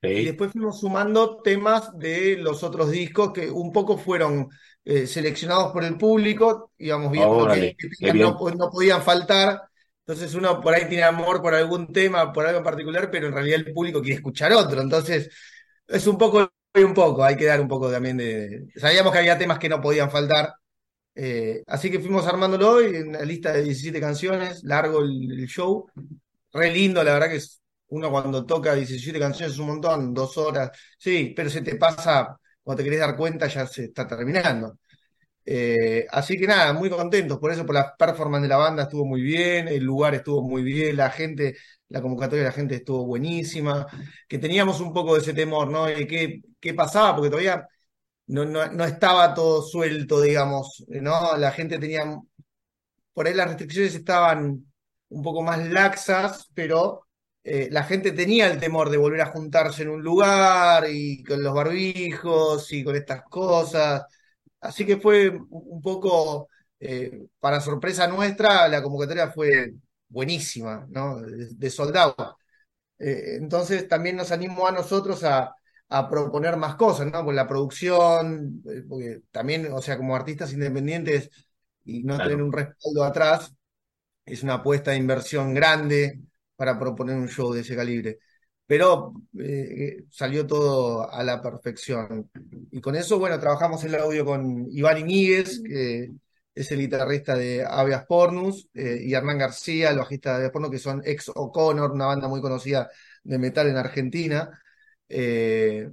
sí. 0.00 0.08
y 0.08 0.24
después 0.24 0.50
fuimos 0.52 0.80
sumando 0.80 1.42
temas 1.42 1.90
de 1.98 2.38
los 2.38 2.62
otros 2.62 2.90
discos 2.90 3.34
que 3.34 3.50
un 3.50 3.70
poco 3.70 3.98
fueron 3.98 4.48
eh, 4.84 5.06
seleccionados 5.06 5.72
por 5.72 5.84
el 5.84 5.96
público, 5.96 6.72
íbamos 6.78 7.12
viendo 7.12 7.30
oh, 7.30 7.52
que, 7.52 7.76
que 7.76 8.14
no, 8.14 8.38
no 8.56 8.70
podían 8.70 9.02
faltar. 9.02 9.62
Entonces 10.04 10.34
uno 10.34 10.60
por 10.60 10.74
ahí 10.74 10.88
tiene 10.88 11.04
amor 11.04 11.40
por 11.40 11.54
algún 11.54 11.92
tema, 11.92 12.32
por 12.32 12.46
algo 12.46 12.58
en 12.58 12.64
particular, 12.64 13.10
pero 13.10 13.28
en 13.28 13.34
realidad 13.34 13.60
el 13.60 13.72
público 13.72 14.00
quiere 14.00 14.16
escuchar 14.16 14.52
otro. 14.52 14.80
Entonces 14.80 15.30
es 15.86 16.06
un 16.06 16.18
poco 16.18 16.52
y 16.74 16.82
un 16.82 16.94
poco, 16.94 17.22
hay 17.22 17.36
que 17.36 17.44
dar 17.44 17.60
un 17.60 17.68
poco 17.68 17.90
también 17.90 18.16
de... 18.16 18.66
Sabíamos 18.76 19.12
que 19.12 19.18
había 19.18 19.38
temas 19.38 19.58
que 19.58 19.68
no 19.68 19.80
podían 19.80 20.10
faltar, 20.10 20.54
eh, 21.14 21.62
así 21.66 21.90
que 21.90 22.00
fuimos 22.00 22.26
armándolo 22.26 22.80
y 22.80 22.96
en 22.96 23.08
una 23.08 23.22
lista 23.22 23.52
de 23.52 23.62
17 23.62 24.00
canciones, 24.00 24.64
largo 24.64 25.00
el, 25.02 25.30
el, 25.32 25.46
show, 25.46 25.86
re 26.52 26.72
lindo, 26.72 27.04
la 27.04 27.12
verdad 27.14 27.28
que 27.28 27.36
es, 27.36 27.62
uno 27.88 28.10
cuando 28.10 28.46
toca 28.46 28.74
17 28.74 29.18
canciones 29.18 29.54
es 29.54 29.60
un 29.60 29.66
montón, 29.66 30.14
dos 30.14 30.38
horas, 30.38 30.70
sí, 30.98 31.34
pero 31.36 31.50
se 31.50 31.60
te 31.60 31.76
pasa, 31.76 32.38
cuando 32.62 32.82
te 32.82 32.84
querés 32.84 33.00
dar 33.00 33.16
cuenta 33.16 33.46
ya 33.48 33.66
se 33.66 33.84
está 33.84 34.06
terminando. 34.06 34.78
Eh, 35.44 36.06
así 36.10 36.38
que 36.38 36.46
nada, 36.46 36.72
muy 36.72 36.88
contentos 36.88 37.38
por 37.38 37.50
eso, 37.52 37.66
por 37.66 37.74
la 37.74 37.96
performance 37.96 38.42
de 38.42 38.48
la 38.48 38.56
banda 38.58 38.84
estuvo 38.84 39.04
muy 39.04 39.22
bien, 39.22 39.68
el 39.68 39.82
lugar 39.84 40.14
estuvo 40.14 40.42
muy 40.42 40.62
bien, 40.62 40.96
la 40.96 41.10
gente, 41.10 41.56
la 41.88 42.00
convocatoria 42.00 42.44
de 42.44 42.50
la 42.50 42.54
gente 42.54 42.76
estuvo 42.76 43.04
buenísima, 43.06 43.86
que 44.28 44.38
teníamos 44.38 44.80
un 44.80 44.92
poco 44.92 45.14
de 45.14 45.20
ese 45.22 45.34
temor, 45.34 45.68
¿no? 45.70 45.86
De 45.86 46.06
qué, 46.06 46.42
qué 46.60 46.74
pasaba, 46.74 47.14
porque 47.16 47.30
todavía 47.30 47.66
no, 48.26 48.44
no, 48.44 48.66
no, 48.72 48.84
estaba 48.84 49.34
todo 49.34 49.62
suelto, 49.62 50.20
digamos, 50.20 50.84
¿no? 50.88 51.36
La 51.36 51.50
gente 51.52 51.78
tenía, 51.78 52.04
por 53.12 53.26
ahí 53.26 53.34
las 53.34 53.48
restricciones 53.48 53.94
estaban 53.94 54.64
un 55.08 55.22
poco 55.22 55.42
más 55.42 55.58
laxas, 55.68 56.48
pero 56.54 57.06
eh, 57.44 57.68
la 57.70 57.84
gente 57.84 58.12
tenía 58.12 58.46
el 58.50 58.60
temor 58.60 58.90
de 58.90 58.96
volver 58.98 59.20
a 59.22 59.26
juntarse 59.32 59.82
en 59.82 59.90
un 59.90 60.02
lugar 60.02 60.84
y 60.90 61.22
con 61.24 61.42
los 61.42 61.54
barbijos 61.54 62.72
y 62.72 62.84
con 62.84 62.96
estas 62.96 63.22
cosas. 63.24 64.04
Así 64.60 64.86
que 64.86 64.98
fue 64.98 65.30
un 65.30 65.82
poco, 65.82 66.48
eh, 66.80 67.26
para 67.40 67.60
sorpresa 67.60 68.06
nuestra, 68.08 68.68
la 68.68 68.82
convocatoria 68.82 69.30
fue 69.30 69.74
buenísima, 70.08 70.86
¿no? 70.90 71.20
De, 71.20 71.48
de 71.54 71.70
soldado. 71.70 72.38
Eh, 72.98 73.36
entonces 73.38 73.88
también 73.88 74.16
nos 74.16 74.30
animó 74.32 74.66
a 74.68 74.72
nosotros 74.72 75.24
a, 75.24 75.54
a 75.88 76.08
proponer 76.08 76.56
más 76.56 76.76
cosas, 76.76 77.10
¿no? 77.12 77.24
Con 77.24 77.34
la 77.36 77.48
producción, 77.48 78.62
porque 78.88 79.22
también, 79.30 79.72
o 79.72 79.82
sea, 79.82 79.96
como 79.96 80.14
artistas 80.16 80.52
independientes 80.52 81.30
y 81.84 82.02
no 82.04 82.16
claro. 82.16 82.22
tener 82.22 82.42
un 82.42 82.52
respaldo 82.52 83.04
atrás, 83.04 83.54
es 84.24 84.42
una 84.42 84.54
apuesta 84.54 84.92
de 84.92 84.98
inversión 84.98 85.54
grande 85.54 86.20
para 86.62 86.78
proponer 86.78 87.16
un 87.16 87.28
show 87.28 87.52
de 87.52 87.62
ese 87.62 87.74
calibre 87.74 88.20
pero 88.72 89.12
eh, 89.38 90.04
salió 90.08 90.46
todo 90.46 91.10
a 91.10 91.22
la 91.22 91.42
perfección. 91.42 92.30
Y 92.70 92.80
con 92.80 92.96
eso, 92.96 93.18
bueno, 93.18 93.38
trabajamos 93.38 93.84
el 93.84 93.94
audio 93.96 94.24
con 94.24 94.66
Iván 94.70 94.96
Iñiguez, 94.96 95.60
que 95.62 96.10
es 96.54 96.72
el 96.72 96.78
guitarrista 96.78 97.34
de 97.34 97.66
Avias 97.68 98.06
Pornus, 98.06 98.70
eh, 98.72 98.98
y 99.02 99.12
Hernán 99.12 99.36
García, 99.36 99.90
el 99.90 99.98
bajista 99.98 100.30
de 100.30 100.36
Avias 100.36 100.52
Pornus, 100.52 100.70
que 100.70 100.78
son 100.78 101.02
ex 101.04 101.30
O'Connor, 101.34 101.92
una 101.92 102.06
banda 102.06 102.28
muy 102.28 102.40
conocida 102.40 102.90
de 103.22 103.38
metal 103.38 103.66
en 103.68 103.76
Argentina. 103.76 104.62
Eh, 105.06 105.90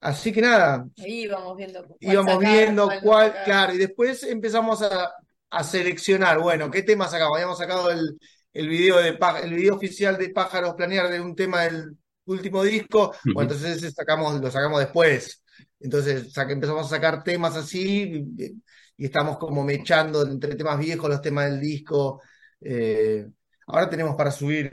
así 0.00 0.32
que 0.32 0.40
nada. 0.40 0.86
Ahí 0.98 1.24
íbamos 1.24 1.56
viendo 1.58 1.84
cuál 1.84 1.98
íbamos 2.00 2.34
sacar, 2.34 2.52
viendo 2.52 2.86
cuál, 2.86 3.00
cuál 3.02 3.34
claro, 3.44 3.74
y 3.74 3.76
después 3.76 4.22
empezamos 4.22 4.80
a, 4.80 5.12
a 5.50 5.62
seleccionar, 5.62 6.38
bueno, 6.38 6.70
¿qué 6.70 6.82
temas 6.82 7.10
sacamos? 7.10 7.36
Habíamos 7.36 7.58
sacado 7.58 7.90
el, 7.90 8.18
el 8.52 8.68
video, 8.68 8.98
de, 8.98 9.18
el 9.42 9.54
video 9.54 9.74
oficial 9.74 10.18
de 10.18 10.30
Pájaros 10.30 10.74
Planear 10.74 11.10
de 11.10 11.20
un 11.20 11.34
tema 11.34 11.62
del 11.62 11.96
último 12.26 12.62
disco, 12.62 13.08
uh 13.08 13.12
-huh. 13.12 13.34
bueno, 13.34 13.52
entonces 13.52 13.78
ese 13.78 13.90
sacamos, 13.90 14.40
lo 14.40 14.50
sacamos 14.50 14.80
después. 14.80 15.42
Entonces 15.80 16.32
empezamos 16.36 16.86
a 16.86 16.96
sacar 16.96 17.22
temas 17.22 17.56
así 17.56 18.24
y, 18.36 18.54
y, 18.96 19.04
estamos 19.04 19.36
como 19.38 19.64
mechando 19.64 20.22
entre 20.22 20.54
temas 20.54 20.78
viejos, 20.78 21.10
los 21.10 21.20
temas 21.20 21.50
del 21.50 21.60
disco. 21.60 22.22
Eh, 22.60 23.26
ahora 23.66 23.90
tenemos 23.90 24.14
para 24.14 24.30
subir 24.30 24.70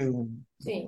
sí. 0.60 0.88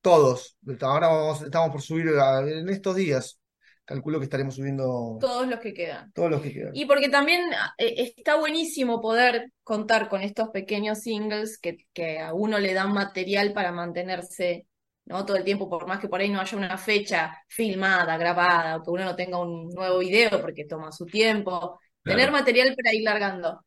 todos. 0.00 0.56
Ahora 0.80 1.08
vamos, 1.08 1.42
estamos 1.42 1.70
por 1.70 1.82
subir 1.82 2.08
en 2.08 2.68
estos 2.68 2.94
días 2.94 3.41
calculo 3.84 4.18
que 4.18 4.24
estaremos 4.24 4.54
subiendo 4.54 5.18
todos 5.20 5.46
los 5.46 5.60
que 5.60 5.74
quedan. 5.74 6.12
Todos 6.12 6.30
los 6.30 6.42
que 6.42 6.52
quedan. 6.52 6.70
Y 6.74 6.86
porque 6.86 7.08
también 7.08 7.42
eh, 7.78 8.12
está 8.16 8.36
buenísimo 8.36 9.00
poder 9.00 9.52
contar 9.62 10.08
con 10.08 10.22
estos 10.22 10.50
pequeños 10.50 11.00
singles 11.00 11.58
que, 11.58 11.86
que, 11.92 12.20
a 12.20 12.32
uno 12.32 12.58
le 12.58 12.74
dan 12.74 12.92
material 12.92 13.52
para 13.52 13.72
mantenerse 13.72 14.66
¿no? 15.04 15.24
todo 15.26 15.36
el 15.36 15.44
tiempo, 15.44 15.68
por 15.68 15.86
más 15.86 15.98
que 15.98 16.08
por 16.08 16.20
ahí 16.20 16.28
no 16.28 16.40
haya 16.40 16.56
una 16.56 16.78
fecha 16.78 17.36
filmada, 17.48 18.16
grabada, 18.16 18.76
o 18.76 18.82
que 18.82 18.90
uno 18.90 19.04
no 19.04 19.16
tenga 19.16 19.38
un 19.38 19.68
nuevo 19.70 19.98
video 19.98 20.40
porque 20.40 20.64
toma 20.64 20.92
su 20.92 21.06
tiempo, 21.06 21.78
claro. 22.02 22.18
tener 22.18 22.30
material 22.30 22.74
para 22.76 22.94
ir 22.94 23.02
largando. 23.02 23.64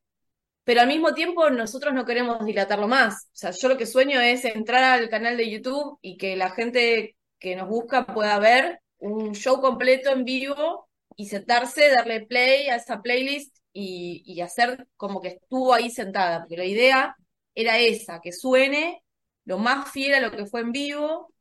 Pero 0.64 0.82
al 0.82 0.88
mismo 0.88 1.14
tiempo 1.14 1.50
nosotros 1.52 1.94
no 1.94 2.06
queremos 2.06 2.44
dilatarlo 2.44 2.88
más. 2.88 3.26
O 3.28 3.36
sea, 3.36 3.52
yo 3.52 3.70
lo 3.70 3.78
que 3.78 3.86
sueño 3.86 4.20
es 4.20 4.46
entrar 4.46 4.84
al 4.84 5.10
canal 5.10 5.38
de 5.38 5.52
YouTube 5.52 6.00
y 6.02 6.18
que 6.18 6.36
la 6.36 6.50
gente 6.50 7.16
que 7.38 7.56
nos 7.56 7.70
busca 7.70 8.08
pueda 8.08 8.40
ver 8.40 8.80
un 9.00 9.34
show 9.34 9.62
completo 9.62 10.12
en 10.12 10.26
vivo 10.26 10.90
y 11.16 11.28
sentarse, 11.28 11.90
darle 11.90 12.26
play 12.26 12.68
a 12.70 12.78
esa 12.78 13.02
playlist 13.02 13.58
y, 13.74 14.24
y 14.26 14.42
hacer 14.42 14.88
como 14.98 15.22
que 15.22 15.30
estuvo 15.30 15.74
ahí 15.74 15.90
sentada, 15.90 16.40
porque 16.42 16.58
la 16.58 16.66
idea 16.66 17.16
era 17.54 17.80
esa, 17.80 18.20
que 18.22 18.32
suene 18.32 19.04
lo 19.46 19.58
más 19.58 19.92
fiel 19.92 20.16
a 20.16 20.20
lo 20.22 20.32
que 20.32 20.46
fue 20.46 20.62
en 20.62 20.72
vivo 20.72 21.34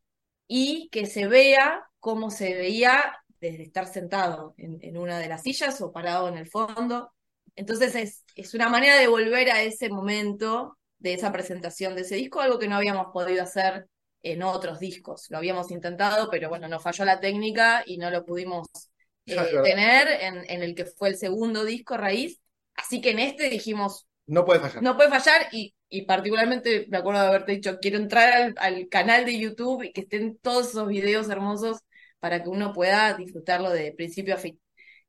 y 0.47 0.88
que 0.90 1.07
se 1.07 1.27
vea 1.27 1.85
como 2.01 2.31
se 2.31 2.55
veía 2.55 3.19
desde 3.40 3.62
estar 3.62 3.87
sentado 3.87 4.55
en, 4.59 4.79
en 4.83 4.97
una 4.97 5.19
de 5.19 5.29
las 5.29 5.43
sillas 5.43 5.81
o 5.81 5.93
parado 5.93 6.29
en 6.29 6.37
el 6.38 6.49
fondo. 6.49 7.12
Entonces 7.57 7.95
es, 7.95 8.25
es 8.37 8.55
una 8.55 8.69
manera 8.69 8.97
de 8.99 9.07
volver 9.09 9.51
a 9.51 9.62
ese 9.62 9.88
momento 9.88 10.79
de 10.99 11.14
esa 11.14 11.33
presentación 11.33 11.95
de 11.95 12.03
ese 12.03 12.17
disco, 12.17 12.40
algo 12.40 12.59
que 12.59 12.69
no 12.69 12.77
habíamos 12.77 13.09
podido 13.12 13.43
hacer 13.43 13.88
en 14.25 14.43
otros 14.43 14.81
discos. 14.81 15.27
Lo 15.31 15.39
habíamos 15.39 15.71
intentado, 15.73 16.31
pero 16.31 16.49
bueno, 16.51 16.69
nos 16.69 16.83
falló 16.83 17.05
la 17.07 17.21
técnica 17.21 17.85
y 17.87 17.99
no 17.99 18.11
lo 18.11 18.25
pudimos 18.27 18.69
eh, 19.27 19.61
tener 19.63 20.09
en, 20.23 20.51
en 20.51 20.63
el 20.63 20.75
que 20.75 20.87
fue 20.87 21.11
el 21.11 21.17
segundo 21.19 21.65
disco 21.65 21.97
raíz. 21.97 22.41
Así 22.77 23.01
que 23.01 23.11
en 23.13 23.21
este 23.21 23.49
dijimos, 23.51 24.09
No 24.27 24.45
puede 24.45 24.61
fallar. 24.61 24.83
no 24.83 24.97
puede 24.97 25.11
fallar 25.11 25.49
y, 25.53 25.75
y 25.89 26.03
particularmente 26.03 26.87
me 26.91 26.99
acuerdo 26.99 27.23
de 27.23 27.29
haberte 27.29 27.53
dicho, 27.53 27.79
quiero 27.81 27.99
entrar 27.99 28.33
al, 28.33 28.55
al 28.59 28.89
canal 28.89 29.25
de 29.27 29.39
YouTube 29.39 29.85
y 29.85 29.93
que 29.93 30.03
estén 30.03 30.39
todos 30.39 30.69
esos 30.71 30.89
videos 30.89 31.29
hermosos 31.31 31.79
para 32.21 32.43
que 32.43 32.49
uno 32.49 32.73
pueda 32.73 33.15
disfrutarlo 33.15 33.71
de 33.71 33.93
principio 33.93 34.35
a 34.35 34.39
fin. 34.39 34.61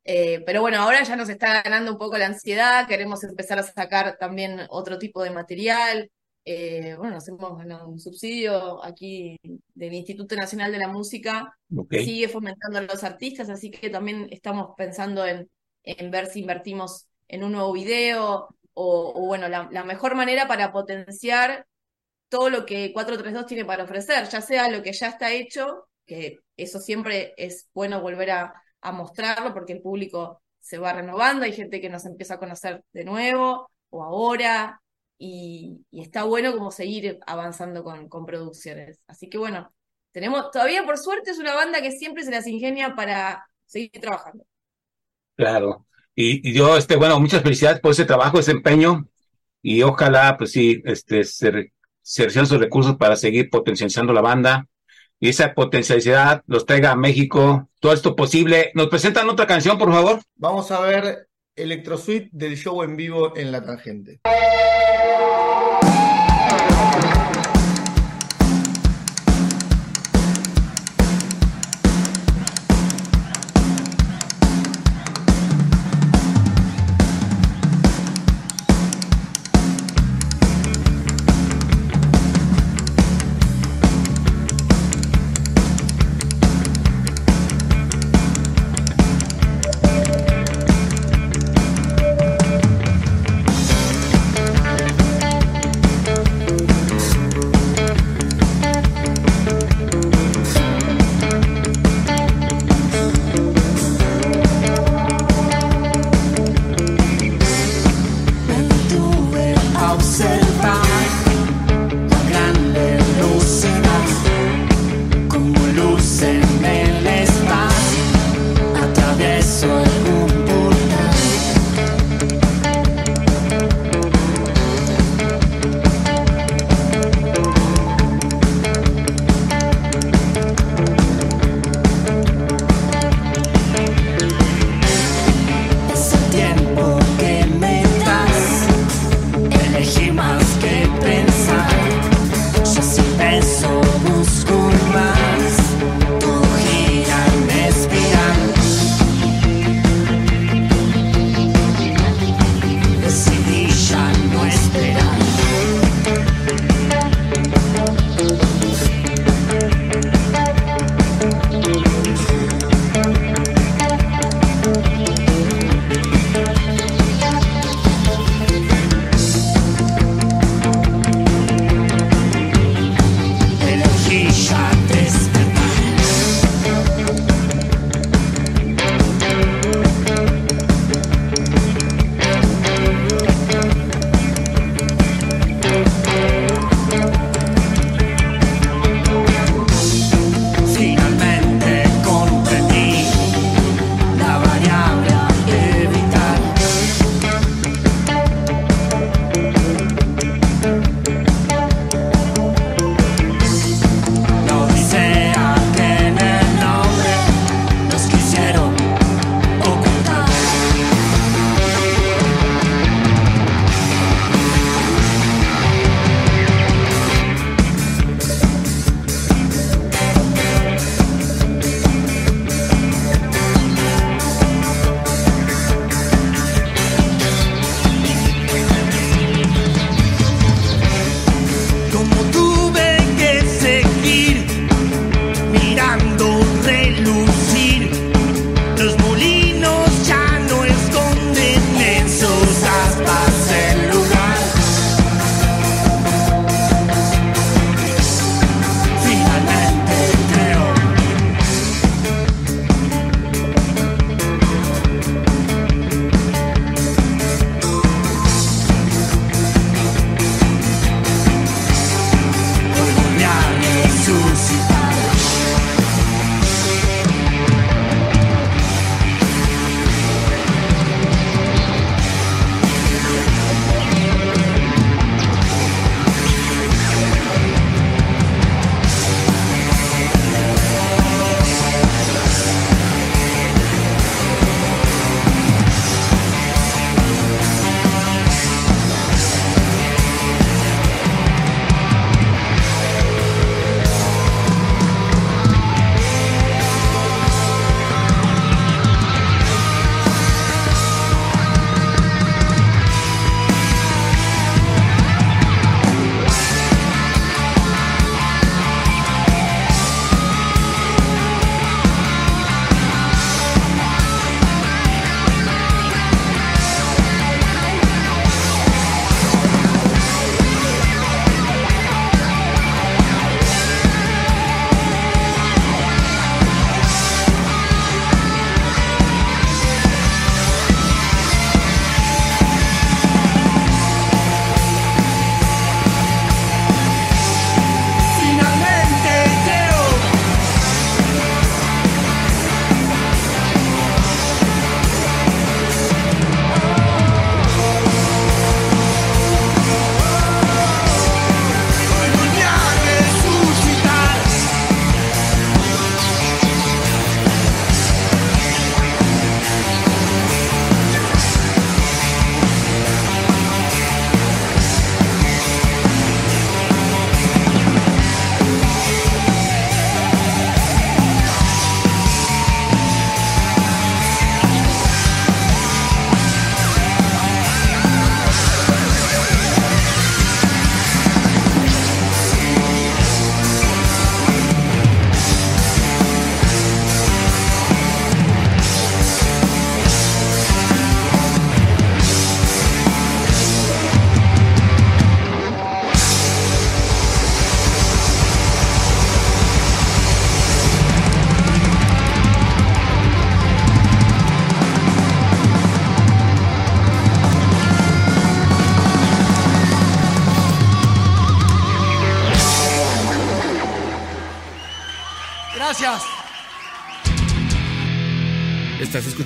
Eh, 0.04 0.44
pero 0.46 0.62
bueno, 0.62 0.80
ahora 0.80 1.04
ya 1.04 1.16
nos 1.16 1.30
está 1.30 1.64
ganando 1.64 1.92
un 1.92 1.98
poco 1.98 2.18
la 2.18 2.28
ansiedad, 2.28 2.88
queremos 2.88 3.24
empezar 3.24 3.60
a 3.60 3.64
sacar 3.64 4.18
también 4.20 4.62
otro 4.70 5.00
tipo 5.00 5.24
de 5.24 5.32
material. 5.32 6.12
Eh, 6.46 6.96
bueno, 6.98 7.16
nos 7.16 7.28
hemos 7.28 7.58
ganado 7.58 7.88
un 7.90 8.00
subsidio 8.00 8.84
aquí 8.84 9.38
del 9.74 9.94
Instituto 9.94 10.36
Nacional 10.36 10.72
de 10.72 10.78
la 10.80 10.88
Música 10.88 11.58
Ok. 11.76 11.94
sigue 11.96 12.30
fomentando 12.30 12.78
a 12.80 12.82
los 12.84 13.04
artistas, 13.04 13.50
así 13.50 13.72
que 13.72 13.90
también 13.90 14.28
estamos 14.32 14.76
pensando 14.78 15.26
en, 15.26 15.50
en 15.84 16.12
ver 16.12 16.28
si 16.28 16.42
invertimos 16.42 17.08
en 17.28 17.44
un 17.44 17.54
nuevo 17.54 17.74
video 17.74 18.48
o, 18.74 19.14
o 19.16 19.26
bueno, 19.26 19.48
la, 19.50 19.68
la 19.72 19.84
mejor 19.84 20.16
manera 20.16 20.48
para 20.48 20.72
potenciar 20.72 21.66
todo 22.30 22.50
lo 22.50 22.66
que 22.66 22.92
432 22.94 23.46
tiene 23.48 23.66
para 23.66 23.84
ofrecer, 23.84 24.28
ya 24.30 24.42
sea 24.42 24.70
lo 24.70 24.84
que 24.84 24.94
ya 24.94 25.08
está 25.08 25.32
hecho, 25.32 25.88
que 26.06 26.40
eso 26.58 26.80
siempre 26.80 27.34
es 27.38 27.70
bueno 27.74 28.02
volver 28.02 28.32
a, 28.32 28.54
a 28.82 28.92
mostrarlo 28.92 29.54
porque 29.54 29.74
el 29.74 29.82
público 29.82 30.42
se 30.60 30.78
va 30.78 30.94
renovando, 30.94 31.46
hay 31.46 31.54
gente 31.54 31.80
que 31.82 31.90
nos 31.90 32.06
empieza 32.06 32.36
a 32.36 32.40
conocer 32.40 32.84
de 32.94 33.06
nuevo 33.06 33.70
o 33.90 34.04
ahora, 34.04 34.82
y, 35.18 35.86
y 35.92 36.02
está 36.02 36.24
bueno 36.24 36.54
como 36.54 36.72
seguir 36.72 37.20
avanzando 37.26 37.84
con, 37.84 38.10
con 38.10 38.26
producciones. 38.26 39.00
Así 39.08 39.30
que 39.30 39.38
bueno, 39.38 39.74
tenemos, 40.12 40.52
todavía 40.52 40.86
por 40.86 40.98
suerte 40.98 41.32
es 41.32 41.40
una 41.40 41.56
banda 41.56 41.82
que 41.82 41.92
siempre 41.92 42.24
se 42.24 42.32
las 42.32 42.48
ingenia 42.48 42.96
para 42.96 43.46
seguir 43.66 43.92
trabajando. 44.00 44.46
Claro. 45.36 45.86
Y, 46.16 46.50
y 46.50 46.54
yo, 46.54 46.78
este, 46.78 46.96
bueno, 46.96 47.20
muchas 47.20 47.44
felicidades 47.44 47.82
por 47.82 47.92
ese 47.92 48.06
trabajo, 48.06 48.40
ese 48.40 48.52
empeño, 48.52 49.10
y 49.62 49.82
ojalá, 49.82 50.38
pues 50.38 50.52
sí, 50.52 50.82
este, 50.86 51.26
se, 51.26 51.52
re- 51.52 51.74
se 52.02 52.24
reciban 52.24 52.48
sus 52.48 52.60
recursos 52.60 52.96
para 52.96 53.18
seguir 53.18 53.50
potencializando 53.50 54.14
la 54.14 54.22
banda, 54.22 54.66
y 55.20 55.28
esa 55.28 55.54
potencialidad 55.54 56.44
los 56.48 56.66
traiga 56.66 56.92
a 56.92 56.96
México, 56.96 57.70
todo 57.82 57.92
esto 57.92 58.16
posible. 58.16 58.72
¿Nos 58.76 58.88
presentan 58.88 59.30
otra 59.30 59.48
canción, 59.48 59.78
por 59.78 59.92
favor? 59.92 60.22
Vamos 60.36 60.72
a 60.72 60.80
ver 60.80 61.28
Electrosuite 61.56 62.30
del 62.32 62.56
show 62.56 62.82
en 62.84 62.96
vivo 62.96 63.36
en 63.36 63.52
La 63.52 63.66
Tangente. 63.66 64.22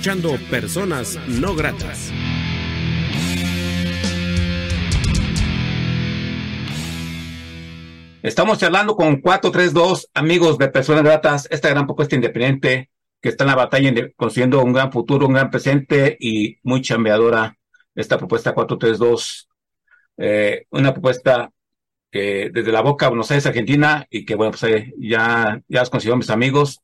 Escuchando 0.00 0.34
Personas 0.50 1.18
No 1.28 1.54
Gratas. 1.54 2.10
Estamos 8.22 8.56
charlando 8.56 8.96
con 8.96 9.20
432 9.20 10.08
amigos 10.14 10.56
de 10.56 10.68
Personas 10.68 11.02
Gratas, 11.02 11.48
esta 11.50 11.68
gran 11.68 11.84
propuesta 11.84 12.14
independiente 12.14 12.88
que 13.20 13.28
está 13.28 13.44
en 13.44 13.48
la 13.48 13.56
batalla 13.56 13.92
consiguiendo 14.16 14.64
un 14.64 14.72
gran 14.72 14.90
futuro, 14.90 15.26
un 15.26 15.34
gran 15.34 15.50
presente 15.50 16.16
y 16.18 16.56
muy 16.62 16.80
chambeadora 16.80 17.58
esta 17.94 18.16
propuesta 18.16 18.54
432. 18.54 19.50
Eh, 20.16 20.64
una 20.70 20.94
propuesta 20.94 21.52
que 22.10 22.48
desde 22.50 22.72
la 22.72 22.80
boca 22.80 23.08
Buenos 23.08 23.30
Aires, 23.30 23.44
Argentina, 23.44 24.06
y 24.08 24.24
que 24.24 24.34
bueno, 24.34 24.52
pues 24.52 24.62
eh, 24.62 24.94
ya, 24.98 25.60
ya 25.68 25.80
los 25.80 25.90
considero 25.90 26.16
mis 26.16 26.30
amigos. 26.30 26.80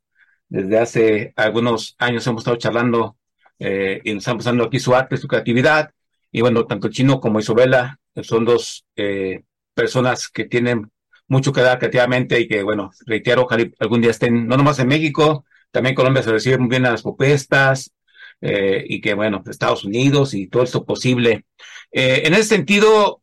Desde 0.48 0.78
hace 0.78 1.32
algunos 1.36 1.96
años 1.98 2.26
hemos 2.26 2.40
estado 2.40 2.56
charlando 2.56 3.16
eh, 3.58 4.00
y 4.04 4.12
nos 4.12 4.22
están 4.22 4.38
pasando 4.38 4.64
aquí 4.64 4.78
su 4.78 4.94
arte, 4.94 5.16
su 5.16 5.28
creatividad. 5.28 5.90
Y 6.30 6.40
bueno, 6.40 6.66
tanto 6.66 6.88
Chino 6.88 7.20
como 7.20 7.38
Isabela 7.38 7.98
son 8.22 8.44
dos 8.44 8.86
eh, 8.96 9.42
personas 9.74 10.28
que 10.28 10.44
tienen 10.44 10.90
mucho 11.28 11.52
que 11.52 11.60
dar 11.60 11.78
creativamente 11.78 12.40
y 12.40 12.48
que, 12.48 12.62
bueno, 12.62 12.90
reitero, 13.06 13.42
ojalá 13.42 13.64
algún 13.80 14.00
día 14.00 14.10
estén, 14.10 14.46
no 14.46 14.56
nomás 14.56 14.78
en 14.78 14.88
México, 14.88 15.44
también 15.70 15.94
Colombia 15.94 16.22
se 16.22 16.30
recibe 16.30 16.58
muy 16.58 16.68
bien 16.68 16.86
a 16.86 16.92
las 16.92 17.02
propuestas, 17.02 17.92
eh, 18.40 18.84
y 18.86 19.00
que, 19.00 19.14
bueno, 19.14 19.42
Estados 19.48 19.84
Unidos 19.84 20.34
y 20.34 20.46
todo 20.48 20.62
esto 20.62 20.84
posible. 20.84 21.46
Eh, 21.90 22.22
en 22.24 22.34
ese 22.34 22.44
sentido, 22.44 23.22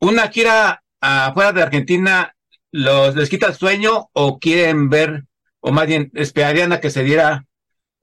una 0.00 0.28
gira 0.28 0.82
afuera 1.00 1.52
de 1.52 1.62
Argentina, 1.62 2.34
los, 2.70 3.14
¿les 3.14 3.28
quita 3.28 3.48
el 3.48 3.54
sueño 3.54 4.08
o 4.12 4.38
quieren 4.38 4.88
ver, 4.88 5.24
o 5.66 5.72
más 5.72 5.86
bien 5.86 6.10
esperarían 6.14 6.72
a 6.74 6.80
que 6.80 6.90
se 6.90 7.02
diera, 7.02 7.46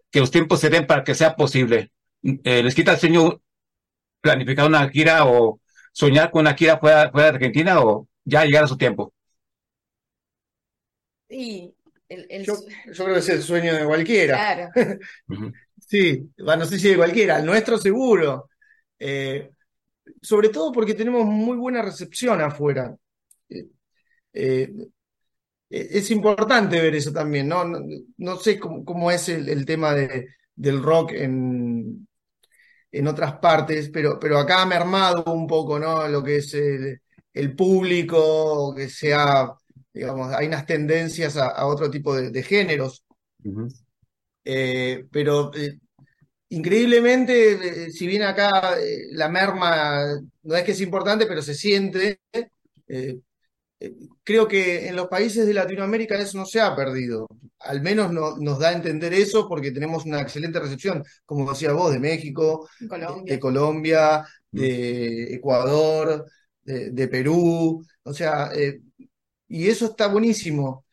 que 0.10 0.20
los 0.20 0.32
tiempos 0.32 0.60
se 0.60 0.72
den 0.72 0.88
para 0.88 1.04
que 1.04 1.14
sea 1.14 1.36
posible? 1.36 1.92
Eh, 2.24 2.64
¿Les 2.64 2.74
quita 2.74 2.94
el 2.94 2.98
sueño 2.98 3.40
planificar 4.20 4.66
una 4.66 4.90
gira 4.90 5.26
o 5.26 5.62
soñar 5.92 6.32
con 6.32 6.42
una 6.42 6.56
gira 6.56 6.80
fuera, 6.80 7.12
fuera 7.12 7.28
de 7.28 7.36
Argentina 7.36 7.80
o 7.80 8.08
ya 8.26 8.46
llegar 8.46 8.64
a 8.64 8.68
su 8.68 8.78
tiempo? 8.78 9.14
Y 11.30 11.72
el, 12.10 12.26
el... 12.32 12.46
Yo, 12.46 12.56
yo, 12.88 13.04
creo 13.04 13.14
que 13.14 13.20
es 13.20 13.30
el 13.30 13.44
sueño 13.44 13.76
de 13.76 13.86
cualquiera. 13.86 14.36
Claro. 14.38 14.70
Sí, 15.88 16.32
no 16.38 16.66
sé 16.66 16.80
si 16.80 16.88
de 16.88 16.96
cualquiera, 16.96 17.40
el 17.40 17.46
nuestro 17.46 17.78
seguro. 17.78 18.50
Eh, 18.98 19.50
sobre 20.22 20.48
todo 20.48 20.72
porque 20.72 20.94
tenemos 20.94 21.26
muy 21.26 21.58
buena 21.58 21.82
recepción 21.82 22.40
afuera. 22.40 22.96
Eh, 23.50 23.68
eh, 24.32 24.72
es 25.72 26.12
importante 26.12 26.82
ver 26.82 26.96
eso 26.96 27.12
también, 27.12 27.48
¿no? 27.48 27.64
No, 27.66 27.80
no 28.18 28.38
sé 28.38 28.60
cómo, 28.60 28.84
cómo 28.86 29.12
es 29.12 29.30
el, 29.30 29.50
el 29.50 29.66
tema 29.66 29.94
de, 29.94 30.28
del 30.56 30.82
rock 30.84 31.14
en, 31.14 32.08
en 32.92 33.08
otras 33.08 33.36
partes, 33.40 33.90
pero, 33.90 34.20
pero 34.20 34.38
acá 34.40 34.62
ha 34.64 34.66
mermado 34.66 35.24
un 35.34 35.48
poco, 35.48 35.80
¿no? 35.80 36.08
Lo 36.08 36.24
que 36.24 36.38
es 36.38 36.54
el, 36.54 37.02
el 37.34 37.56
público, 37.56 38.74
que 38.76 38.90
sea, 38.90 39.50
digamos, 39.94 40.34
hay 40.34 40.48
unas 40.48 40.66
tendencias 40.66 41.38
a, 41.38 41.48
a 41.50 41.68
otro 41.68 41.90
tipo 41.92 42.16
de, 42.16 42.32
de 42.32 42.44
géneros. 42.44 43.04
Eh, 44.44 45.06
pero 45.12 45.52
eh, 45.56 45.78
increíblemente, 46.50 47.86
eh, 47.88 47.92
si 47.92 48.08
bien 48.08 48.24
acá 48.24 48.78
eh, 48.82 49.08
la 49.14 49.30
merma 49.30 50.02
no 50.44 50.56
es 50.56 50.64
que 50.64 50.72
es 50.74 50.82
importante, 50.82 51.26
pero 51.28 51.42
se 51.42 51.56
siente, 51.56 52.22
eh, 52.34 52.50
eh, 52.88 53.20
creo 54.24 54.48
que 54.48 54.88
en 54.88 54.96
los 54.96 55.08
países 55.08 55.46
de 55.48 55.54
Latinoamérica 55.54 56.18
eso 56.20 56.38
no 56.38 56.46
se 56.46 56.62
ha 56.62 56.76
perdido. 56.76 57.28
Al 57.60 57.82
menos 57.82 58.12
no- 58.12 58.38
nos 58.38 58.60
da 58.60 58.70
a 58.70 58.74
entender 58.74 59.14
eso 59.14 59.48
porque 59.48 59.72
tenemos 59.72 60.06
una 60.06 60.22
excelente 60.22 60.60
recepción, 60.60 61.04
como 61.26 61.50
decía 61.50 61.74
vos, 61.74 61.92
de 61.92 62.00
México, 62.00 62.68
de, 62.80 62.88
Colombia. 62.88 63.34
de 63.34 63.40
Colombia, 63.40 64.26
de 64.52 65.34
Ecuador, 65.36 66.26
de, 66.64 66.92
de 66.92 67.08
Perú. 67.08 67.84
O 68.04 68.14
sea, 68.14 68.52
eh, 68.56 68.82
y 69.48 69.68
eso 69.70 69.86
está 69.88 70.08
buenísimo, 70.08 70.86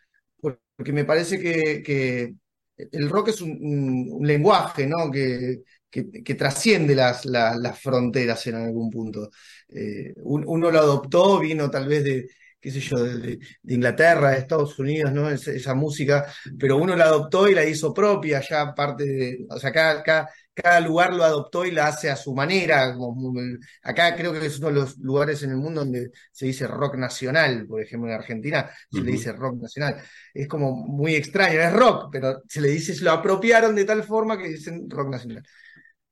porque 0.76 0.92
me 0.92 1.04
parece 1.04 1.38
que, 1.40 1.82
que 1.82 2.34
el 2.76 3.08
rock 3.10 3.28
es 3.28 3.40
un, 3.40 4.20
lenguaje, 4.22 4.86
¿no? 4.86 5.10
Que, 5.10 5.62
que, 5.90 6.10
que 6.24 6.34
trasciende 6.34 6.94
las, 6.94 7.24
la- 7.26 7.56
las 7.56 7.80
fronteras 7.80 8.46
en 8.46 8.56
algún 8.56 8.90
punto. 8.90 9.30
Eh, 9.68 10.14
un- 10.22 10.44
uno 10.46 10.70
lo 10.70 10.78
adoptó, 10.80 11.38
vino 11.40 11.70
tal 11.70 11.88
vez 11.88 12.04
de, 12.04 12.28
qué 12.60 12.70
sé 12.70 12.80
yo, 12.80 12.98
de, 13.02 13.38
Inglaterra, 13.64 14.30
de 14.32 14.38
Estados 14.38 14.78
Unidos, 14.78 15.12
¿no? 15.12 15.30
Es- 15.30 15.46
esa 15.48 15.74
música, 15.74 16.26
pero 16.58 16.76
uno 16.76 16.96
la 16.96 17.04
adoptó 17.06 17.48
y 17.48 17.54
la 17.54 17.64
hizo 17.64 17.94
propia, 17.94 18.40
ya 18.48 18.74
parte 18.74 19.04
de, 19.04 19.46
o 19.50 19.58
sea, 19.58 19.72
cada, 19.72 20.02
cada, 20.02 20.28
cada 20.54 20.80
lugar 20.80 21.14
lo 21.14 21.22
adoptó 21.24 21.64
y 21.64 21.70
la 21.70 21.86
hace 21.88 22.10
a 22.10 22.16
su 22.16 22.34
manera. 22.34 22.92
como 22.94 23.14
muy- 23.32 23.58
acá 23.82 24.16
creo 24.16 24.32
que 24.32 24.44
es 24.46 24.58
uno 24.58 24.68
de 24.68 24.74
los 24.74 24.98
lugares 24.98 25.42
en 25.42 25.50
el 25.50 25.56
mundo 25.56 25.80
donde 25.82 26.10
se 26.32 26.46
dice 26.46 26.66
rock 26.66 26.96
nacional, 26.96 27.66
por 27.66 27.80
ejemplo, 27.82 28.08
en 28.10 28.16
Argentina 28.16 28.68
se 28.90 29.02
le 29.04 29.12
dice 29.12 29.32
rock 29.32 29.60
nacional. 29.62 30.02
Es 30.34 30.48
como 30.48 30.72
muy 30.74 31.14
extraño, 31.14 31.60
es 31.60 31.72
rock, 31.72 32.08
pero 32.12 32.42
se 32.48 32.60
le 32.60 32.68
dice, 32.70 32.94
se 32.94 33.04
lo 33.04 33.12
apropiaron 33.12 33.74
de 33.74 33.84
tal 33.84 34.02
forma 34.04 34.36
que 34.38 34.48
dicen 34.48 34.88
rock 34.90 35.08
nacional. 35.10 35.42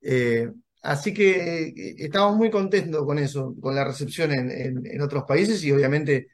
Eh, 0.01 0.49
así 0.83 1.13
que 1.13 1.67
eh, 1.69 1.95
estamos 1.97 2.35
muy 2.37 2.49
contentos 2.51 3.05
con 3.05 3.19
eso, 3.19 3.55
con 3.61 3.75
la 3.75 3.83
recepción 3.85 4.31
en, 4.31 4.51
en- 4.51 4.85
en 4.85 5.01
otros 5.01 5.23
países 5.27 5.63
y 5.63 5.71
obviamente 5.71 6.27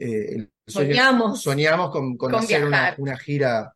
eh, 0.00 0.48
sueño- 0.66 0.88
Soñamos. 0.94 1.42
soñamos 1.42 1.90
con, 1.90 2.16
con 2.16 2.32
Con 2.32 2.40
hacer 2.40 2.64
una, 2.64 3.16
gira 3.18 3.74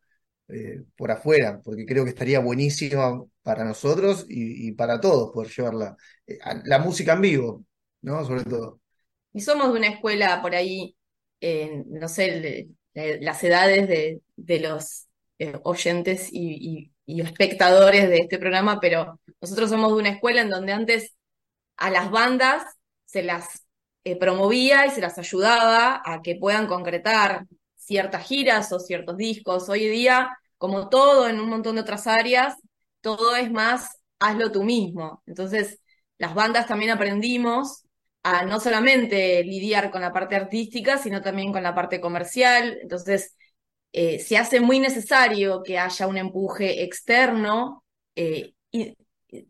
eh, 0.49 0.83
por 0.97 1.11
afuera, 1.11 1.61
porque 1.63 1.85
creo 1.85 2.03
que 2.03 2.11
estaría 2.11 2.39
buenísima 2.39 3.23
para 3.43 3.63
nosotros 3.65 4.25
y, 4.29 4.69
y 4.69 4.71
para 4.73 4.99
todos 5.01 5.31
poder 5.33 5.51
llevarla, 5.51 5.97
eh, 6.27 6.39
la 6.65 6.79
música 6.79 7.13
en 7.13 7.21
vivo, 7.21 7.65
¿no? 8.01 8.25
Sobre 8.25 8.43
todo. 8.45 8.81
Y 9.33 9.41
somos 9.41 9.71
de 9.73 9.79
una 9.79 9.87
escuela 9.87 10.41
por 10.41 10.55
ahí, 10.55 10.95
eh, 11.41 11.83
no 11.87 12.07
sé, 12.07 12.75
el- 12.93 13.23
las 13.25 13.43
edades 13.43 13.87
de, 13.89 14.21
de 14.37 14.59
los 14.59 15.07
oyentes 15.63 16.29
y, 16.31 16.91
y- 17.05 17.15
y 17.17 17.21
espectadores 17.21 18.09
de 18.09 18.17
este 18.19 18.39
programa, 18.39 18.79
pero 18.79 19.19
nosotros 19.41 19.69
somos 19.69 19.91
de 19.91 19.97
una 19.99 20.09
escuela 20.09 20.41
en 20.41 20.49
donde 20.49 20.71
antes 20.73 21.15
a 21.77 21.89
las 21.91 22.11
bandas 22.11 22.63
se 23.05 23.23
las 23.23 23.64
eh, 24.05 24.17
promovía 24.17 24.87
y 24.87 24.91
se 24.91 25.01
las 25.01 25.19
ayudaba 25.19 26.03
a 26.05 26.23
que 26.23 26.37
puedan 26.37 26.67
concretar 26.67 27.47
ciertas 27.77 28.25
giras 28.27 28.71
o 28.73 28.79
ciertos 28.81 29.17
discos. 29.17 29.69
Hoy 29.69 29.87
día, 29.89 30.37
como 30.59 30.89
todo 30.89 31.29
en 31.29 31.41
un 31.41 31.49
montón 31.49 31.75
de 31.77 31.81
otras 31.83 32.07
áreas, 32.07 32.55
todo 33.01 33.35
es 33.37 33.51
más 33.51 33.99
hazlo 34.19 34.51
tú 34.53 34.63
mismo. 34.63 35.23
Entonces, 35.27 35.81
las 36.19 36.35
bandas 36.35 36.67
también 36.67 36.91
aprendimos 36.91 37.83
a 38.23 38.45
no 38.45 38.59
solamente 38.61 39.43
lidiar 39.43 39.91
con 39.91 40.01
la 40.01 40.13
parte 40.13 40.35
artística, 40.35 40.97
sino 40.97 41.21
también 41.21 41.51
con 41.53 41.63
la 41.63 41.75
parte 41.75 42.01
comercial. 42.01 42.77
Entonces, 42.81 43.35
eh, 43.93 44.19
se 44.19 44.37
hace 44.37 44.59
muy 44.59 44.79
necesario 44.79 45.63
que 45.63 45.77
haya 45.79 46.07
un 46.07 46.17
empuje 46.17 46.83
externo, 46.83 47.83
eh, 48.15 48.53
y- 48.71 48.95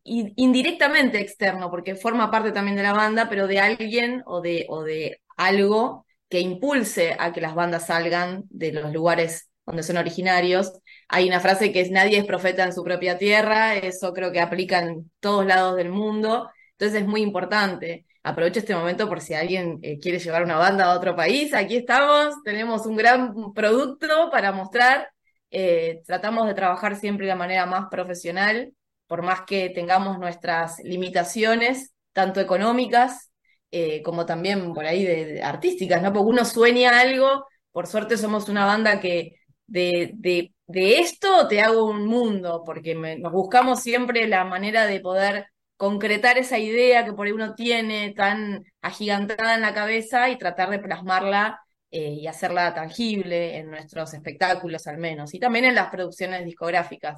indirectamente 0.04 1.20
externo, 1.20 1.70
porque 1.70 1.96
forma 1.96 2.32
parte 2.32 2.52
también 2.52 2.78
de 2.78 2.84
la 2.84 2.94
banda, 2.94 3.30
pero 3.30 3.48
de 3.48 3.60
alguien 3.60 4.24
o 4.26 4.42
de, 4.42 4.66
o 4.70 4.84
de 4.84 5.22
algo 5.38 6.06
que 6.30 6.40
impulse 6.40 7.16
a 7.20 7.32
que 7.34 7.42
las 7.42 7.56
bandas 7.56 7.88
salgan 7.88 8.44
de 8.50 8.72
los 8.72 8.92
lugares 8.92 9.50
donde 9.66 9.84
son 9.84 9.98
originarios. 9.98 10.74
Hay 11.10 11.28
una 11.28 11.40
frase 11.40 11.72
que 11.72 11.82
es 11.82 11.92
nadie 11.92 12.18
es 12.18 12.26
profeta 12.26 12.64
en 12.64 12.74
su 12.74 12.84
propia 12.84 13.18
tierra, 13.18 13.76
eso 13.76 14.14
creo 14.14 14.32
que 14.32 14.40
aplica 14.40 14.80
en 14.80 15.12
todos 15.20 15.46
lados 15.46 15.76
del 15.76 15.90
mundo, 15.90 16.50
entonces 16.72 17.02
es 17.02 17.08
muy 17.08 17.22
importante. 17.22 18.06
Aprovecho 18.24 18.60
este 18.60 18.76
momento 18.76 19.08
por 19.08 19.22
si 19.22 19.34
alguien 19.34 19.80
eh, 19.84 20.00
quiere 20.00 20.20
llevar 20.20 20.44
una 20.44 20.58
banda 20.58 20.86
a 20.86 20.96
otro 20.96 21.16
país, 21.16 21.54
aquí 21.54 21.78
estamos, 21.78 22.36
tenemos 22.44 22.86
un 22.86 22.96
gran 22.96 23.54
producto 23.54 24.30
para 24.32 24.52
mostrar, 24.52 25.10
eh, 25.52 26.02
tratamos 26.06 26.48
de 26.48 26.56
trabajar 26.56 26.96
siempre 26.96 27.26
de 27.28 27.34
la 27.34 27.38
manera 27.38 27.66
más 27.66 27.88
profesional, 27.90 28.74
por 29.08 29.22
más 29.24 29.42
que 29.42 29.70
tengamos 29.70 30.20
nuestras 30.20 30.80
limitaciones, 30.84 31.94
tanto 32.14 32.40
económicas 32.42 33.32
eh, 33.72 34.02
como 34.04 34.26
también 34.26 34.74
por 34.74 34.86
ahí 34.86 35.04
de, 35.04 35.26
de 35.26 35.44
artísticas, 35.44 36.02
¿no? 36.02 36.14
Porque 36.14 36.30
uno 36.30 36.46
sueña 36.46 37.00
algo, 37.00 37.46
por 37.72 37.88
suerte 37.88 38.18
somos 38.18 38.50
una 38.50 38.66
banda 38.66 39.00
que 39.00 39.36
de, 39.68 40.12
de, 40.16 40.54
de 40.68 41.00
esto 41.00 41.48
te 41.48 41.62
hago 41.62 41.86
un 41.86 42.06
mundo, 42.08 42.64
porque 42.66 42.96
me- 42.96 43.18
nos 43.18 43.32
buscamos 43.32 43.82
siempre 43.82 44.28
la 44.28 44.46
manera 44.46 44.86
de 44.86 45.00
poder 45.00 45.48
concretar 45.78 46.38
esa 46.38 46.58
idea 46.58 47.04
que 47.06 47.14
por 47.14 47.26
ahí 47.28 47.34
uno 47.34 47.54
tiene 47.56 48.14
tan 48.16 48.64
agigantada 48.82 49.56
en 49.56 49.62
la 49.62 49.74
cabeza 49.74 50.30
y 50.30 50.38
tratar 50.38 50.70
de 50.70 50.80
plasmarla 50.80 51.60
eh, 51.92 52.12
y 52.14 52.28
hacerla 52.28 52.74
tangible 52.74 53.58
en 53.58 53.70
nuestros 53.70 54.14
espectáculos 54.14 54.88
al 54.88 54.98
menos, 54.98 55.34
y 55.34 55.40
también 55.40 55.66
en 55.66 55.76
las 55.76 55.90
producciones 55.90 56.46
discográficas. 56.46 57.18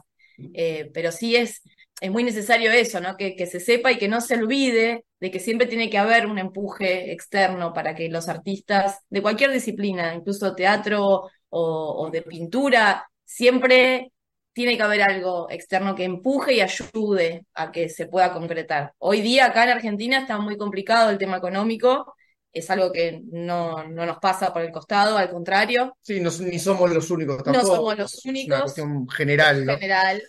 Eh, 0.54 0.90
pero 0.94 1.12
sí 1.12 1.36
es, 1.36 1.62
es 2.00 2.12
muy 2.12 2.24
necesario 2.24 2.72
eso, 2.72 3.00
¿no? 3.00 3.18
Que, 3.18 3.36
que 3.36 3.48
se 3.48 3.60
sepa 3.60 3.92
y 3.92 3.98
que 3.98 4.08
no 4.08 4.22
se 4.22 4.36
olvide 4.36 5.06
de 5.20 5.32
que 5.32 5.40
siempre 5.40 5.68
tiene 5.68 5.90
que 5.90 5.98
haber 5.98 6.28
un 6.28 6.38
empuje 6.38 7.12
externo 7.12 7.74
para 7.74 7.96
que 7.96 8.10
los 8.10 8.30
artistas 8.30 9.00
de 9.10 9.22
cualquier 9.22 9.52
disciplina, 9.52 10.14
incluso 10.14 10.56
teatro 10.56 11.30
o, 11.50 12.06
o 12.06 12.10
de 12.12 12.22
pintura, 12.22 13.10
siempre 13.26 14.12
tiene 14.54 14.76
que 14.78 14.84
haber 14.84 15.02
algo 15.04 15.48
externo 15.50 15.96
que 15.96 16.04
empuje 16.04 16.56
y 16.56 16.62
ayude 16.62 17.46
a 17.54 17.72
que 17.72 17.90
se 17.90 18.08
pueda 18.08 18.34
concretar. 18.34 18.94
Hoy 18.98 19.22
día 19.22 19.46
acá 19.46 19.64
en 19.64 19.70
Argentina 19.70 20.20
está 20.20 20.40
muy 20.40 20.58
complicado 20.58 21.10
el 21.10 21.18
tema 21.18 21.38
económico, 21.38 22.16
es 22.52 22.70
algo 22.72 22.92
que 22.92 23.22
no, 23.32 23.88
no 23.88 24.06
nos 24.06 24.18
pasa 24.18 24.52
por 24.52 24.64
el 24.64 24.72
costado, 24.72 25.18
al 25.18 25.30
contrario. 25.30 25.96
Sí, 26.02 26.20
no, 26.20 26.32
ni 26.40 26.60
somos 26.60 26.92
los 26.92 27.10
únicos 27.12 27.44
tampoco. 27.44 27.68
No 27.68 27.76
somos 27.76 27.98
los 27.98 28.26
únicos. 28.26 28.46
Es 28.46 28.48
una 28.48 28.62
cuestión 28.62 29.10
general, 29.10 29.66
¿no? 29.66 29.74
general. 29.76 30.24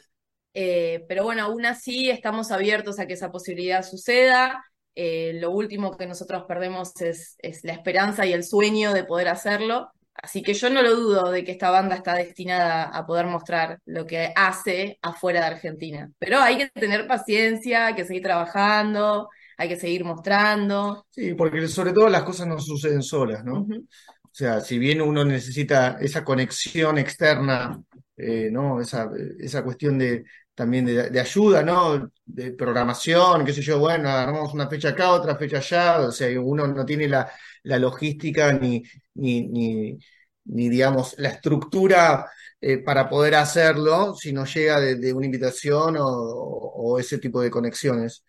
Eh, 0.54 1.04
pero 1.08 1.24
bueno, 1.24 1.44
aún 1.44 1.66
así 1.66 2.10
estamos 2.10 2.50
abiertos 2.50 2.98
a 2.98 3.06
que 3.06 3.14
esa 3.14 3.30
posibilidad 3.30 3.84
suceda. 3.84 4.64
Eh, 4.94 5.38
lo 5.40 5.50
último 5.50 5.96
que 5.96 6.06
nosotros 6.06 6.44
perdemos 6.48 7.00
es, 7.00 7.36
es 7.38 7.62
la 7.64 7.72
esperanza 7.72 8.26
y 8.26 8.32
el 8.32 8.44
sueño 8.44 8.92
de 8.92 9.04
poder 9.04 9.28
hacerlo. 9.28 9.92
Así 10.20 10.42
que 10.42 10.54
yo 10.54 10.68
no 10.68 10.82
lo 10.82 10.96
dudo 10.96 11.30
de 11.30 11.44
que 11.44 11.52
esta 11.52 11.70
banda 11.70 11.94
está 11.94 12.14
destinada 12.14 12.84
a 12.84 13.06
poder 13.06 13.26
mostrar 13.26 13.78
lo 13.84 14.04
que 14.04 14.32
hace 14.34 14.98
afuera 15.00 15.40
de 15.40 15.46
Argentina. 15.46 16.10
Pero 16.18 16.40
hay 16.40 16.58
que 16.58 16.68
tener 16.70 17.06
paciencia, 17.06 17.86
hay 17.86 17.94
que 17.94 18.04
seguir 18.04 18.24
trabajando, 18.24 19.28
hay 19.56 19.68
que 19.68 19.76
seguir 19.76 20.04
mostrando. 20.04 21.06
Sí, 21.10 21.34
porque 21.34 21.68
sobre 21.68 21.92
todo 21.92 22.08
las 22.08 22.24
cosas 22.24 22.48
no 22.48 22.58
suceden 22.58 23.02
solas, 23.02 23.44
¿no? 23.44 23.60
O 23.60 24.30
sea, 24.32 24.60
si 24.60 24.78
bien 24.78 25.00
uno 25.00 25.24
necesita 25.24 25.98
esa 26.00 26.24
conexión 26.24 26.98
externa, 26.98 27.80
eh, 28.18 28.50
¿no? 28.52 28.80
Esa, 28.80 29.10
esa 29.38 29.64
cuestión 29.64 29.98
de 29.98 30.24
también 30.54 30.86
de, 30.86 31.10
de 31.10 31.20
ayuda, 31.20 31.62
¿no? 31.62 32.10
De 32.24 32.52
programación, 32.52 33.44
qué 33.44 33.52
sé 33.52 33.62
yo, 33.62 33.78
bueno, 33.78 34.08
agarramos 34.08 34.52
una 34.54 34.68
fecha 34.68 34.90
acá, 34.90 35.12
otra 35.12 35.36
fecha 35.36 35.58
allá, 35.58 36.00
o 36.00 36.12
sea, 36.12 36.28
uno 36.40 36.66
no 36.66 36.84
tiene 36.84 37.08
la, 37.08 37.30
la 37.62 37.78
logística 37.78 38.52
ni, 38.52 38.82
ni, 39.14 39.46
ni, 39.48 39.98
ni, 40.46 40.68
digamos, 40.68 41.14
la 41.18 41.28
estructura 41.30 42.26
eh, 42.60 42.78
para 42.78 43.08
poder 43.08 43.36
hacerlo 43.36 44.14
si 44.14 44.32
no 44.32 44.44
llega 44.46 44.80
de, 44.80 44.96
de 44.96 45.12
una 45.12 45.26
invitación 45.26 45.96
o, 45.98 46.04
o 46.06 46.98
ese 46.98 47.18
tipo 47.18 47.40
de 47.40 47.50
conexiones. 47.50 48.24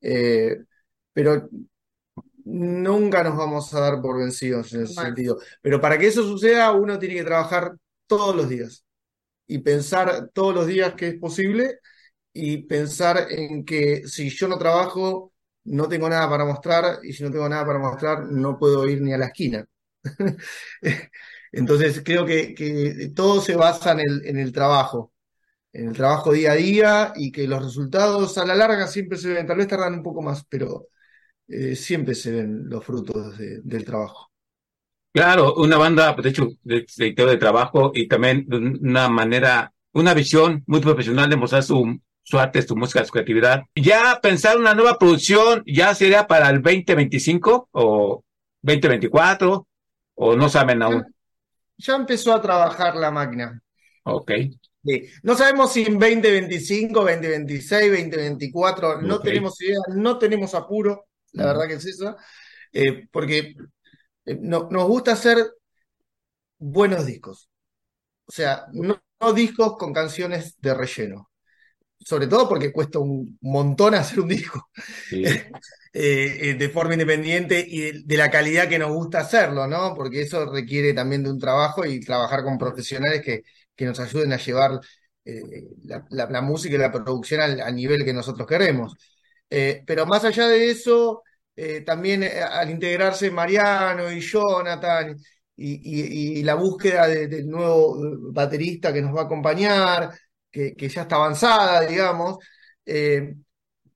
Eh, 0.00 0.56
pero 1.12 1.48
nunca 2.44 3.22
nos 3.22 3.36
vamos 3.36 3.72
a 3.74 3.80
dar 3.80 4.00
por 4.00 4.18
vencidos 4.18 4.72
en 4.72 4.82
ese 4.84 4.94
sentido. 4.94 5.38
Pero 5.62 5.80
para 5.80 5.98
que 5.98 6.06
eso 6.08 6.22
suceda, 6.22 6.72
uno 6.72 6.98
tiene 6.98 7.16
que 7.16 7.24
trabajar 7.24 7.76
todos 8.06 8.34
los 8.36 8.48
días 8.48 8.84
y 9.54 9.58
pensar 9.60 10.30
todos 10.34 10.54
los 10.54 10.66
días 10.66 10.94
que 10.94 11.08
es 11.08 11.14
posible 11.18 11.80
y 12.32 12.58
pensar 12.64 13.26
en 13.30 13.64
que 13.64 14.06
si 14.08 14.30
yo 14.30 14.48
no 14.48 14.58
trabajo, 14.58 15.32
no 15.64 15.88
tengo 15.88 16.08
nada 16.08 16.28
para 16.30 16.44
mostrar 16.44 17.00
y 17.04 17.12
si 17.12 17.22
no 17.24 17.30
tengo 17.30 17.48
nada 17.48 17.66
para 17.66 17.78
mostrar, 17.78 18.24
no 18.26 18.58
puedo 18.58 18.88
ir 18.88 19.02
ni 19.02 19.12
a 19.12 19.18
la 19.18 19.26
esquina. 19.26 19.66
Entonces 21.52 22.02
creo 22.04 22.24
que, 22.26 22.54
que 22.54 23.10
todo 23.14 23.40
se 23.40 23.56
basa 23.56 23.92
en 23.92 24.00
el, 24.00 24.26
en 24.26 24.38
el 24.38 24.52
trabajo, 24.52 25.12
en 25.72 25.88
el 25.90 25.94
trabajo 25.96 26.32
día 26.32 26.52
a 26.52 26.56
día 26.56 27.12
y 27.16 27.32
que 27.32 27.48
los 27.48 27.62
resultados 27.64 28.38
a 28.38 28.46
la 28.46 28.54
larga 28.56 28.86
siempre 28.88 29.18
se 29.18 29.32
ven, 29.34 29.46
tal 29.46 29.58
vez 29.58 29.68
tardan 29.68 29.94
un 29.94 30.02
poco 30.02 30.22
más, 30.22 30.44
pero 30.48 30.88
eh, 31.48 31.76
siempre 31.76 32.14
se 32.16 32.32
ven 32.32 32.68
los 32.68 32.84
frutos 32.84 33.38
de- 33.38 33.60
del 33.62 33.84
trabajo. 33.86 34.29
Claro, 35.12 35.54
una 35.54 35.76
banda, 35.76 36.14
pues, 36.14 36.24
de 36.24 36.30
hecho, 36.30 36.48
de, 36.62 36.86
de, 36.96 37.12
de 37.12 37.36
trabajo 37.36 37.90
y 37.94 38.06
también 38.06 38.44
de 38.46 38.56
una 38.58 39.08
manera, 39.08 39.72
una 39.92 40.14
visión 40.14 40.62
muy 40.66 40.80
profesional 40.80 41.28
de 41.28 41.36
mostrar 41.36 41.64
su, 41.64 41.98
su 42.22 42.38
arte, 42.38 42.62
su 42.62 42.76
música, 42.76 43.04
su 43.04 43.12
creatividad. 43.12 43.62
Ya 43.74 44.20
pensar 44.22 44.56
una 44.56 44.74
nueva 44.74 44.98
producción, 44.98 45.64
ya 45.66 45.94
sería 45.94 46.28
para 46.28 46.48
el 46.50 46.62
2025 46.62 47.68
o 47.72 48.22
2024, 48.62 49.66
o 50.14 50.36
no 50.36 50.48
saben 50.48 50.82
aún. 50.82 51.04
Ya 51.78 51.96
empezó 51.96 52.32
a 52.34 52.42
trabajar 52.42 52.94
la 52.94 53.10
máquina. 53.10 53.60
Ok. 54.04 54.30
Sí. 54.84 55.06
No 55.22 55.34
sabemos 55.34 55.72
si 55.72 55.82
en 55.82 55.98
2025, 55.98 57.00
2026, 57.00 57.90
2024, 57.90 59.02
no 59.02 59.20
tenemos 59.20 59.60
idea, 59.60 59.78
no 59.94 60.18
tenemos 60.18 60.54
apuro, 60.54 61.06
la 61.32 61.46
verdad 61.46 61.66
que 61.66 61.74
es 61.74 61.84
esa, 61.84 62.16
eh, 62.72 63.06
porque 63.10 63.56
no- 64.40 64.68
nos 64.70 64.86
gusta 64.88 65.12
hacer 65.12 65.38
buenos 66.58 67.06
discos. 67.06 67.50
O 68.26 68.32
sea, 68.32 68.66
no, 68.72 69.02
no 69.20 69.34
discos 69.34 69.76
con 69.78 69.92
canciones 69.92 70.56
de 70.60 70.74
relleno. 70.74 71.30
Sobre 72.00 72.28
todo 72.28 72.48
porque 72.48 72.72
cuesta 72.72 72.98
un 73.00 73.38
montón 73.42 73.94
hacer 73.94 74.20
un 74.20 74.28
disco 74.28 74.70
Sí. 75.08 75.44
eh, 75.94 76.50
eh, 76.50 76.54
de 76.54 76.68
forma 76.70 76.94
independiente 76.94 77.64
y 77.68 77.80
de, 77.80 78.02
de 78.04 78.16
la 78.18 78.30
calidad 78.30 78.68
que 78.68 78.78
nos 78.78 78.92
gusta 78.92 79.20
hacerlo, 79.20 79.66
¿no? 79.68 79.94
Porque 79.96 80.22
eso 80.22 80.46
requiere 80.52 80.94
también 80.94 81.24
de 81.24 81.30
un 81.30 81.38
trabajo 81.40 81.86
y 81.86 82.00
trabajar 82.00 82.44
con 82.44 82.58
profesionales 82.58 83.22
que, 83.24 83.42
que 83.76 83.86
nos 83.86 84.00
ayuden 84.00 84.32
a 84.34 84.38
llevar 84.38 84.80
eh, 85.24 85.42
la, 85.84 86.04
la- 86.10 86.30
la 86.30 86.42
música 86.42 86.74
y 86.76 86.78
la 86.78 86.92
producción 86.92 87.40
al, 87.42 87.60
al 87.60 87.74
nivel 87.76 88.04
que 88.04 88.12
nosotros 88.14 88.46
queremos. 88.48 88.94
Eh, 89.50 89.82
pero 89.86 90.06
más 90.06 90.24
allá 90.24 90.48
de 90.48 90.70
eso, 90.70 91.22
eh, 91.62 91.82
también 91.82 92.22
eh, 92.22 92.40
al 92.40 92.70
integrarse 92.70 93.30
Mariano 93.30 94.10
y 94.10 94.20
Jonathan 94.20 95.14
y, 95.56 96.38
y- 96.38 96.42
la 96.42 96.54
búsqueda 96.54 97.06
de- 97.06 97.28
del 97.28 97.48
nuevo 97.48 98.02
eh, 98.02 98.16
baterista 98.32 98.92
que 98.94 99.02
nos 99.02 99.14
va 99.14 99.22
a 99.22 99.24
acompañar, 99.24 100.10
que, 100.50 100.74
ya 100.88 101.02
está 101.02 101.16
avanzada, 101.16 101.82
digamos, 101.82 102.38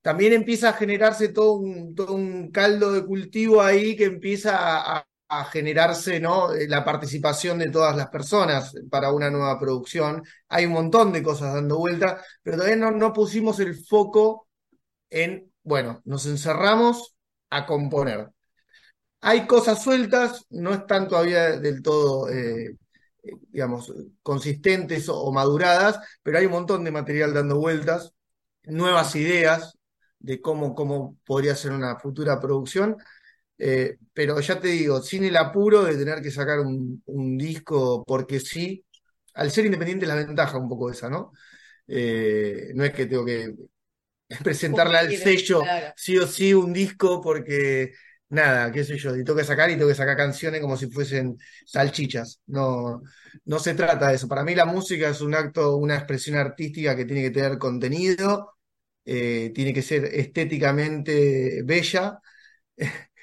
también 0.03 0.35
empieza 0.35 0.69
a 0.71 0.73
generarse 0.75 1.29
todo 1.29 1.55
un, 1.55 2.51
caldo 2.53 2.93
de 2.93 3.05
cultivo 3.07 3.63
ahí 3.63 3.97
que 3.97 4.05
empieza 4.05 4.57
a, 4.59 5.07
generarse, 5.51 6.21
la 6.21 6.85
participación 6.85 7.59
de 7.59 7.71
todas 7.71 7.97
las 7.97 8.09
personas 8.09 8.75
para 8.91 9.11
una 9.13 9.31
nueva 9.31 9.59
producción. 9.59 10.23
Hay 10.49 10.67
un 10.67 10.73
montón 10.73 11.13
de 11.13 11.23
cosas 11.23 11.55
dando 11.55 11.79
vuelta, 11.79 12.23
pero 12.43 12.59
todavía 12.59 12.77
no 12.77 13.13
pusimos 13.13 13.59
el 13.61 13.75
foco 13.75 14.49
en, 15.11 15.51
bueno, 15.63 16.03
nos 16.05 16.27
encerramos 16.27 17.14
a 17.57 17.67
componer. 17.67 18.29
Hay 19.21 19.47
cosas 19.47 19.83
sueltas, 19.83 20.47
no 20.51 20.75
están 20.75 21.09
todavía 21.09 21.59
del 21.59 21.83
todo, 21.83 22.29
eh, 22.31 22.77
digamos, 23.51 23.93
consistentes 24.23 25.09
o, 25.09 25.33
maduradas, 25.33 25.99
pero 26.23 26.39
hay 26.39 26.47
un 26.47 26.53
montón 26.53 26.85
de 26.85 26.91
material 26.93 27.33
dando 27.35 27.59
vueltas, 27.59 28.13
nuevas 28.65 29.15
ideas 29.17 29.79
de 30.19 30.41
cómo, 30.41 30.75
cómo 30.75 31.19
podría 31.25 31.57
ser 31.57 31.73
una 31.73 31.99
futura 31.99 32.41
producción. 32.41 32.97
Eh, 33.59 33.99
pero 34.13 34.41
ya 34.41 34.61
te 34.61 34.69
digo, 34.69 35.01
sin 35.03 35.25
el 35.25 35.37
apuro 35.37 35.85
de 35.85 35.97
tener 35.97 36.21
que 36.23 36.31
sacar 36.31 36.61
un, 36.61 37.03
un 37.07 37.39
disco 37.39 38.05
porque 38.07 38.41
sí, 38.41 38.85
al 39.35 39.51
ser 39.51 39.67
independiente 39.67 40.07
la 40.07 40.17
ventaja 40.17 40.59
un 40.59 40.69
poco 40.69 40.91
esa, 40.91 41.09
¿no? 41.11 41.33
Eh, 41.87 42.73
no 42.75 42.85
es 42.85 42.93
que 42.93 43.07
tengo 43.07 43.25
que 43.25 43.55
presentarle 44.43 44.99
al 44.99 45.13
sello 45.15 45.61
claro. 45.61 45.93
sí 45.97 46.19
o 46.19 46.27
sí 46.27 46.55
un 46.55 46.73
disco 46.73 47.21
porque 47.21 47.93
nada, 48.29 48.73
qué 48.73 48.85
sé 48.85 48.97
yo, 48.99 49.15
y 49.17 49.25
tengo 49.25 49.39
que 49.39 49.45
sacar 49.45 49.71
y 49.71 49.75
tengo 49.77 49.89
que 49.89 49.95
sacar 49.95 50.17
canciones 50.17 50.61
como 50.61 50.77
si 50.77 50.91
fuesen 50.91 51.39
salchichas. 51.67 52.41
No, 52.47 53.03
no 53.45 53.59
se 53.59 53.75
trata 53.75 54.09
de 54.09 54.17
eso. 54.17 54.29
Para 54.29 54.45
mí 54.45 54.55
la 54.55 54.65
música 54.67 55.09
es 55.11 55.21
un 55.21 55.35
acto, 55.35 55.77
una 55.77 55.97
expresión 55.97 56.37
artística 56.37 56.97
que 56.97 57.05
tiene 57.05 57.23
que 57.23 57.31
tener 57.31 57.59
contenido, 57.59 58.55
eh, 59.05 59.53
tiene 59.55 59.73
que 59.75 59.83
ser 59.83 60.05
estéticamente 60.07 61.63
bella. 61.65 62.19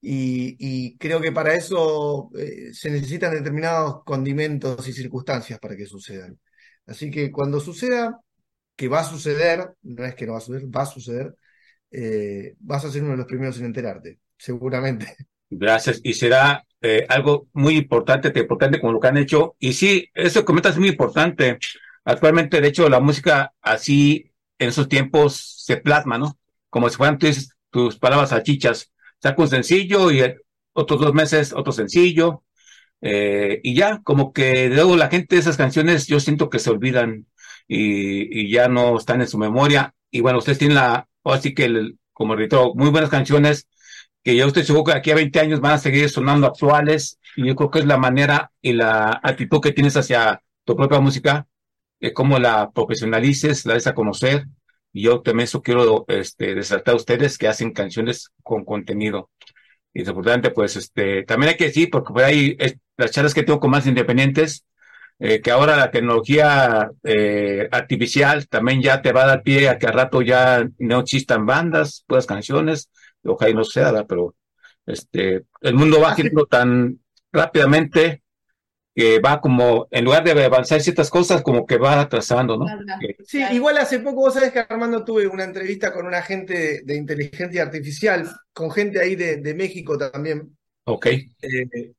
Y, 0.00 0.56
y 0.60 0.96
creo 0.98 1.20
que 1.20 1.32
para 1.32 1.54
eso 1.54 2.30
eh, 2.38 2.72
se 2.72 2.90
necesitan 2.90 3.32
determinados 3.34 4.04
condimentos 4.04 4.86
y 4.88 4.92
circunstancias 4.92 5.58
para 5.58 5.76
que 5.76 5.86
sucedan. 5.86 6.38
Así 6.86 7.10
que 7.10 7.32
cuando 7.32 7.58
suceda, 7.60 8.20
que 8.78 8.88
va 8.88 9.00
a 9.02 9.04
suceder, 9.04 9.74
no 9.82 10.06
es 10.06 10.16
que 10.16 10.26
no 10.26 10.34
va 10.34 10.38
a 10.40 10.42
suceder, 10.42 10.68
va 10.76 10.82
a 10.84 10.86
suceder, 10.86 11.36
eh, 11.92 12.56
vas 12.60 12.84
a 12.86 12.92
ser 12.92 13.02
uno 13.02 13.12
de 13.12 13.18
los 13.18 13.26
primeros 13.26 13.58
en 13.60 13.66
enterarte, 13.66 14.20
seguramente. 14.38 15.16
Gracias. 15.50 16.00
Y 16.02 16.14
será 16.14 16.64
eh, 16.82 17.06
algo 17.08 17.48
muy 17.54 17.76
importante, 17.76 18.30
tan 18.30 18.42
importante 18.42 18.80
como 18.80 18.92
lo 18.92 19.00
que 19.00 19.08
han 19.08 19.16
hecho. 19.16 19.56
Y 19.58 19.72
sí, 19.72 20.08
eso 20.14 20.40
que 20.40 20.46
comentas 20.46 20.74
es 20.74 20.78
muy 20.78 20.88
importante. 20.90 21.58
Actualmente, 22.04 22.60
de 22.60 22.68
hecho, 22.68 22.88
la 22.88 23.00
música 23.00 23.52
así 23.62 24.32
en 24.58 24.68
esos 24.70 24.88
tiempos 24.88 25.62
se 25.64 25.78
plasma, 25.78 26.18
¿no? 26.18 26.38
Como 26.70 26.88
si 26.90 26.96
fueran 26.96 27.18
tus, 27.18 27.50
tus 27.70 27.98
palabras 27.98 28.30
salchichas. 28.30 28.92
Saca 29.22 29.42
un 29.42 29.48
sencillo 29.48 30.10
y 30.10 30.22
otros 30.72 31.00
dos 31.00 31.14
meses 31.14 31.52
otro 31.52 31.72
sencillo. 31.72 32.44
eh, 33.02 33.60
y 33.64 33.74
ya, 33.74 34.00
como 34.04 34.32
que 34.32 34.68
luego 34.70 34.96
la 34.96 35.08
gente 35.10 35.36
de 35.36 35.40
esas 35.40 35.56
canciones 35.56 36.06
yo 36.08 36.20
siento 36.20 36.50
que 36.50 36.58
se 36.60 36.70
olvidan 36.70 37.26
y, 37.68 38.42
y 38.42 38.50
ya 38.52 38.68
no 38.68 38.98
están 38.98 39.20
en 39.22 39.28
su 39.28 39.38
memoria. 39.38 39.94
Y 40.10 40.20
bueno, 40.22 40.38
ustedes 40.40 40.58
tienen 40.58 40.76
la, 40.76 41.08
así 41.24 41.54
que 41.54 41.66
el- 41.66 41.98
como 42.14 42.34
repito, 42.36 42.74
muy 42.74 42.90
buenas 42.90 43.10
canciones 43.10 43.68
que 44.24 44.36
ya 44.36 44.46
usted 44.46 44.64
seguro 44.64 44.84
que 44.84 44.92
aquí 44.92 45.10
a 45.10 45.14
20 45.14 45.40
años 45.40 45.60
van 45.60 45.72
a 45.74 45.78
seguir 45.78 46.08
sonando 46.10 46.46
actuales 46.46 47.18
y 47.36 47.46
yo 47.46 47.54
creo 47.56 47.70
que 47.70 47.78
es 47.80 47.86
la 47.86 47.98
manera 47.98 48.52
y 48.60 48.72
la 48.72 49.20
actitud 49.22 49.60
que 49.60 49.72
tienes 49.72 49.96
hacia 49.96 50.42
tu 50.64 50.76
propia 50.76 51.00
música, 51.00 51.46
eh, 52.00 52.12
cómo 52.12 52.38
la 52.38 52.70
profesionalices, 52.72 53.66
la 53.66 53.74
des 53.74 53.86
a 53.86 53.94
conocer 53.94 54.46
y 54.92 55.02
yo 55.02 55.22
también 55.22 55.44
eso 55.44 55.62
quiero 55.62 56.04
este, 56.08 56.54
a 56.86 56.94
ustedes 56.94 57.38
que 57.38 57.48
hacen 57.48 57.72
canciones 57.72 58.30
con 58.42 58.64
contenido. 58.64 59.30
Y 59.94 60.00
desafortunadamente, 60.00 60.50
pues, 60.50 60.76
este, 60.76 61.24
también 61.24 61.50
hay 61.50 61.56
que 61.56 61.66
decir, 61.66 61.88
porque 61.90 62.12
por 62.12 62.22
ahí 62.24 62.56
las 62.96 63.10
charlas 63.10 63.34
que 63.34 63.42
tengo 63.42 63.60
con 63.60 63.70
más 63.70 63.86
independientes, 63.86 64.64
eh, 65.20 65.40
que 65.40 65.50
ahora 65.50 65.76
la 65.76 65.90
tecnología 65.90 66.90
eh, 67.02 67.68
artificial 67.72 68.46
también 68.48 68.80
ya 68.80 69.02
te 69.02 69.12
va 69.12 69.24
a 69.24 69.26
dar 69.26 69.42
pie 69.42 69.68
a 69.68 69.78
que 69.78 69.86
al 69.86 69.94
rato 69.94 70.22
ya 70.22 70.68
no 70.78 71.00
existan 71.00 71.44
bandas, 71.44 72.04
puras 72.06 72.26
canciones, 72.26 72.90
ojalá 73.24 73.50
y 73.50 73.54
no 73.54 73.64
sea, 73.64 74.04
pero 74.04 74.36
este, 74.86 75.44
el 75.60 75.74
mundo 75.74 76.00
va 76.00 76.14
girando 76.14 76.46
tan 76.46 77.00
rápidamente 77.32 78.22
que 78.94 79.20
va 79.20 79.40
como, 79.40 79.86
en 79.92 80.04
lugar 80.04 80.24
de 80.24 80.44
avanzar 80.44 80.80
ciertas 80.80 81.08
cosas, 81.08 81.42
como 81.42 81.66
que 81.66 81.78
va 81.78 82.00
atrasando, 82.00 82.56
¿no? 82.56 82.66
Sí, 83.24 83.40
igual 83.52 83.78
hace 83.78 84.00
poco, 84.00 84.22
vos 84.22 84.34
sabés 84.34 84.50
que 84.50 84.58
Armando 84.58 85.04
tuve 85.04 85.28
una 85.28 85.44
entrevista 85.44 85.92
con 85.92 86.04
una 86.04 86.20
gente 86.20 86.82
de, 86.84 86.96
inteligencia 86.96 87.62
artificial, 87.62 88.28
con 88.52 88.72
gente 88.72 89.00
ahí 89.00 89.14
de, 89.14 89.54
México 89.54 89.96
también. 89.96 90.56
Ok. 90.84 91.06
Eh, 91.06 91.92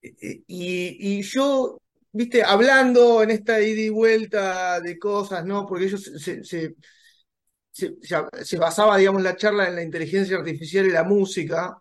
y, 0.00 0.38
y, 0.46 1.22
yo, 1.22 1.78
viste, 2.16 2.42
hablando 2.42 3.22
en 3.22 3.30
esta 3.30 3.60
ida 3.60 3.80
y 3.80 3.88
vuelta 3.88 4.80
de 4.80 4.98
cosas, 4.98 5.44
¿no? 5.44 5.66
Porque 5.66 5.84
ellos 5.84 6.02
se, 6.02 6.42
se, 6.42 6.74
se, 7.70 8.58
basaba, 8.58 8.96
digamos, 8.96 9.22
la 9.22 9.36
charla 9.36 9.68
en 9.68 9.76
la 9.76 9.82
inteligencia 9.82 10.36
artificial 10.36 10.86
y 10.86 10.90
la 10.90 11.04
música 11.04 11.76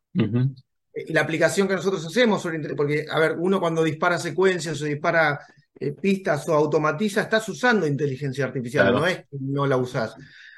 la 1.07 1.21
aplicación 1.21 1.67
que 1.67 1.75
nosotros 1.75 2.05
hacemos 2.05 2.41
sobre 2.41 2.73
porque, 2.75 3.05
a 3.09 3.19
ver, 3.19 3.35
uno 3.37 3.59
cuando 3.59 3.83
dispara 3.83 4.17
secuencias 4.17 4.81
o 4.81 4.85
dispara 4.85 5.39
eh, 5.77 5.91
pistas 5.91 6.47
o 6.47 6.53
automatiza, 6.53 7.21
estás 7.21 7.47
usando 7.49 7.85
inteligencia 7.85 8.45
artificial, 8.45 8.93
no 8.93 9.05
es 9.05 9.17
que 9.17 9.37
no 9.41 9.65
la 9.65 9.77
usás. 9.77 10.15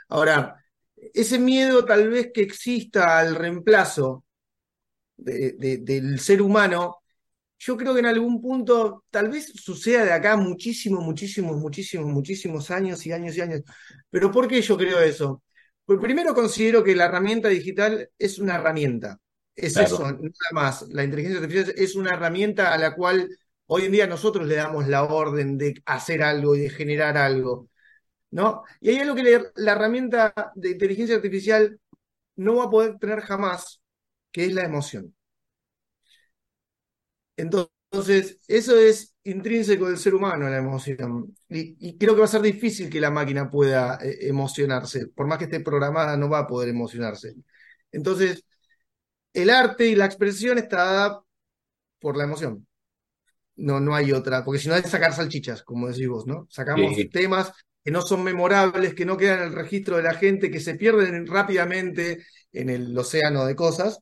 Ahora, 0.10 0.56
ese 0.96 1.40
miedo 1.40 1.86
tal 1.86 2.10
vez 2.10 2.32
que 2.34 2.42
exista 2.42 3.20
al 3.20 3.36
reemplazo 3.36 4.24
del 5.16 6.20
ser 6.20 6.44
humano, 6.44 6.98
yo 7.60 7.78
creo 7.78 7.94
que 7.94 8.00
en 8.00 8.06
algún 8.06 8.42
punto 8.42 9.06
tal 9.10 9.30
vez 9.30 9.52
suceda 9.56 10.06
de 10.06 10.12
acá 10.12 10.38
muchísimos, 10.38 11.04
muchísimos, 11.04 11.58
muchísimos, 11.58 12.08
muchísimos 12.08 12.72
años 12.72 13.06
y 13.06 13.12
años 13.12 13.36
y 13.38 13.42
años. 13.42 13.62
Pero 14.10 14.32
¿por 14.32 14.48
qué 14.48 14.62
yo 14.62 14.78
creo 14.78 15.00
eso? 15.00 15.44
Pues 15.86 16.00
primero 16.00 16.34
considero 16.34 16.84
que 16.84 16.96
la 16.96 17.06
herramienta 17.06 17.50
digital 17.50 18.10
es 18.18 18.40
una 18.40 18.56
herramienta. 18.56 19.20
Es 19.56 19.76
eso, 19.78 20.04
nada 20.04 20.22
más. 20.52 20.84
La 20.90 21.04
inteligencia 21.04 21.42
artificial 21.42 21.74
es 21.78 21.96
una 21.96 22.14
herramienta 22.14 22.74
a 22.74 22.78
la 22.78 22.94
cual 22.94 23.30
hoy 23.66 23.86
en 23.86 23.92
día 23.92 24.08
nosotros 24.08 24.48
le 24.48 24.56
damos 24.56 24.88
la 24.88 25.04
orden 25.04 25.58
de 25.58 25.82
hacer 25.86 26.22
algo 26.22 26.56
y 26.56 26.60
de 26.62 26.70
generar 26.70 27.18
algo. 27.18 27.70
¿no? 28.32 28.64
Y 28.82 28.90
hay 28.90 28.98
algo 29.00 29.16
que 29.16 29.42
la 29.56 29.72
herramienta 29.72 30.34
de 30.56 30.72
inteligencia 30.72 31.16
artificial 31.16 31.80
no 32.36 32.58
va 32.58 32.66
a 32.66 32.70
poder 32.70 32.98
tener 33.00 33.22
jamás, 33.22 33.82
que 34.32 34.46
es 34.46 34.54
la 34.54 34.64
emoción. 34.64 35.16
Entonces, 37.38 38.40
eso 38.48 38.78
es 38.78 39.16
intrínseco 39.24 39.88
del 39.88 39.98
ser 39.98 40.16
humano, 40.16 40.50
la 40.50 40.58
emoción. 40.58 41.36
Y, 41.50 41.98
creo 41.98 42.14
que 42.16 42.20
va 42.20 42.26
a 42.26 42.30
ser 42.30 42.42
difícil 42.42 42.90
que 42.90 43.00
la 43.00 43.12
máquina 43.12 43.50
pueda 43.50 44.00
eh, 44.02 44.28
emocionarse. 44.28 45.08
Por 45.08 45.28
más 45.28 45.38
que 45.38 45.46
esté 45.46 45.60
programada, 45.62 46.18
no 46.18 46.30
va 46.30 46.40
a 46.40 46.48
poder 46.48 46.70
emocionarse. 46.70 47.36
Entonces, 47.92 48.44
el 49.34 49.50
arte 49.50 49.88
y 49.88 49.96
la 49.96 50.06
expresión 50.06 50.58
está 50.58 50.78
dada 50.78 51.24
por 52.00 52.18
la 52.18 52.26
emoción. 52.26 52.68
No, 53.56 53.80
no 53.80 53.96
hay 53.96 54.12
otra, 54.12 54.44
porque 54.44 54.60
si 54.60 54.70
no 54.70 54.76
es 54.76 54.90
sacar 54.90 55.14
salchichas, 55.14 55.64
como 55.64 55.88
decís 55.88 56.08
vos, 56.08 56.28
¿no? 56.28 56.48
Sacamos 56.50 56.96
temas 57.12 57.52
que 57.84 57.92
no 57.92 58.02
son 58.02 58.24
memorables, 58.24 58.94
que 58.94 59.06
no 59.06 59.18
quedan 59.18 59.40
en 59.40 59.46
el 59.46 59.54
registro 59.54 59.98
de 59.98 60.04
la 60.04 60.14
gente, 60.14 60.52
que 60.52 60.60
se 60.60 60.76
pierden 60.76 61.26
rápidamente 61.26 62.24
en 62.52 62.70
el 62.70 62.98
océano 62.98 63.46
de 63.46 63.56
cosas. 63.56 64.00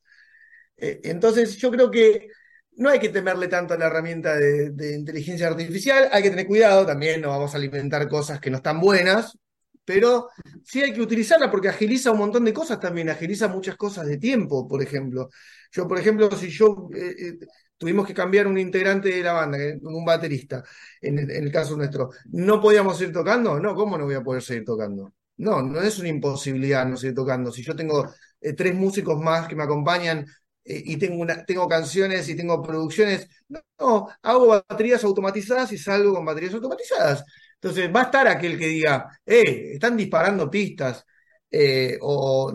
Eh, 0.77 0.99
entonces, 1.03 1.57
yo 1.57 1.71
creo 1.71 1.89
que 1.91 2.29
no 2.77 2.89
hay 2.89 2.99
que 2.99 3.09
temerle 3.09 3.47
tanto 3.47 3.73
a 3.73 3.77
la 3.77 3.87
herramienta 3.87 4.35
de, 4.35 4.95
inteligencia 4.95 5.47
artificial, 5.47 6.09
hay 6.11 6.23
que 6.23 6.29
tener 6.29 6.47
cuidado, 6.47 6.85
también 6.85 7.21
no 7.21 7.29
vamos 7.29 7.53
a 7.53 7.57
alimentar 7.57 8.07
cosas 8.09 8.39
que 8.39 8.49
no 8.49 8.57
están 8.57 8.79
buenas, 8.79 9.37
pero 9.85 10.29
sí 10.63 10.81
hay 10.81 10.93
que 10.93 11.01
utilizarla 11.01 11.51
porque 11.51 11.69
agiliza 11.69 12.11
un 12.11 12.17
montón 12.17 12.43
de 12.43 12.53
cosas 12.53 12.79
también, 12.79 13.09
agiliza 13.09 13.47
muchas 13.47 13.75
cosas 13.77 14.07
de 14.07 14.17
tiempo, 14.17 14.67
por 14.67 14.81
ejemplo. 14.81 15.29
Yo, 15.71 15.87
por 15.87 15.99
ejemplo, 15.99 16.29
si 16.31 16.49
yo 16.49 16.89
eh, 16.93 17.15
eh, 17.17 17.37
tuvimos 17.77 18.07
que 18.07 18.13
cambiar 18.13 18.47
un 18.47 18.57
integrante 18.57 19.09
de 19.09 19.21
la 19.21 19.33
banda, 19.33 19.57
un 19.83 20.03
baterista, 20.03 20.63
en 21.01 21.19
el, 21.29 21.51
caso 21.51 21.77
nuestro, 21.77 22.09
¿no 22.31 22.61
podíamos 22.61 22.97
seguir 22.97 23.13
tocando? 23.13 23.59
No, 23.59 23.75
¿cómo 23.75 23.97
no 23.97 24.05
voy 24.05 24.15
a 24.15 24.23
poder 24.23 24.41
seguir 24.41 24.65
tocando? 24.65 25.13
No, 25.37 25.61
no 25.61 25.81
es 25.81 25.99
una 25.99 26.09
imposibilidad 26.09 26.85
no 26.85 26.97
seguir 26.97 27.15
tocando. 27.15 27.51
Si 27.51 27.61
yo 27.61 27.75
tengo 27.75 28.11
eh, 28.41 28.53
tres 28.53 28.73
músicos 28.73 29.21
más 29.21 29.47
que 29.47 29.55
me 29.55 29.63
acompañan 29.63 30.25
y 30.65 30.97
tengo, 30.97 31.21
una, 31.21 31.45
tengo 31.45 31.67
canciones 31.67 32.27
y 32.27 32.35
tengo 32.35 32.61
producciones, 32.61 33.29
no, 33.77 34.09
hago 34.23 34.47
baterías 34.47 35.03
automatizadas 35.03 35.71
y 35.71 35.77
salgo 35.77 36.15
con 36.15 36.25
baterías 36.25 36.55
automatizadas. 36.55 37.23
Entonces 37.55 37.89
va 37.95 38.01
a 38.01 38.03
estar 38.05 38.27
aquel 38.27 38.57
que 38.57 38.67
diga, 38.67 39.09
eh, 39.25 39.73
están 39.73 39.95
disparando 39.95 40.49
pistas, 40.49 41.05
eh, 41.49 41.97
o 42.01 42.53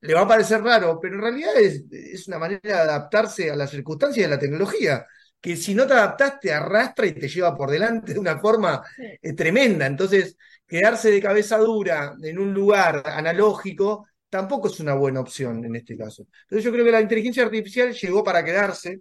le 0.00 0.14
va 0.14 0.22
a 0.22 0.28
parecer 0.28 0.62
raro, 0.62 0.98
pero 1.00 1.16
en 1.16 1.20
realidad 1.20 1.52
es, 1.58 2.26
una 2.28 2.38
manera 2.38 2.60
de 2.62 2.72
adaptarse 2.72 3.50
a 3.50 3.56
las 3.56 3.70
circunstancias 3.70 4.26
de 4.26 4.34
la 4.34 4.40
tecnología, 4.40 5.06
que 5.40 5.56
si 5.56 5.74
no 5.74 5.86
te 5.86 5.94
adaptas 5.94 6.40
te 6.40 6.52
arrastra 6.52 7.06
y 7.06 7.12
te 7.12 7.28
lleva 7.28 7.56
por 7.56 7.70
delante 7.70 8.12
de 8.14 8.18
una 8.18 8.38
forma 8.38 8.82
eh, 9.22 9.32
tremenda. 9.34 9.86
Entonces, 9.86 10.36
quedarse 10.66 11.10
de 11.10 11.20
cabeza 11.20 11.58
dura 11.58 12.14
en 12.22 12.38
un 12.38 12.52
lugar 12.54 13.02
analógico 13.06 14.06
tampoco 14.30 14.68
es 14.68 14.80
una 14.80 14.94
buena 14.94 15.20
opción 15.20 15.64
en 15.64 15.76
este 15.76 15.96
caso. 15.96 16.26
Entonces 16.42 16.64
yo 16.64 16.72
creo 16.72 16.84
que 16.84 16.92
la 16.92 17.00
inteligencia 17.00 17.42
artificial 17.42 17.92
llegó 17.92 18.24
para 18.24 18.44
quedarse. 18.44 19.00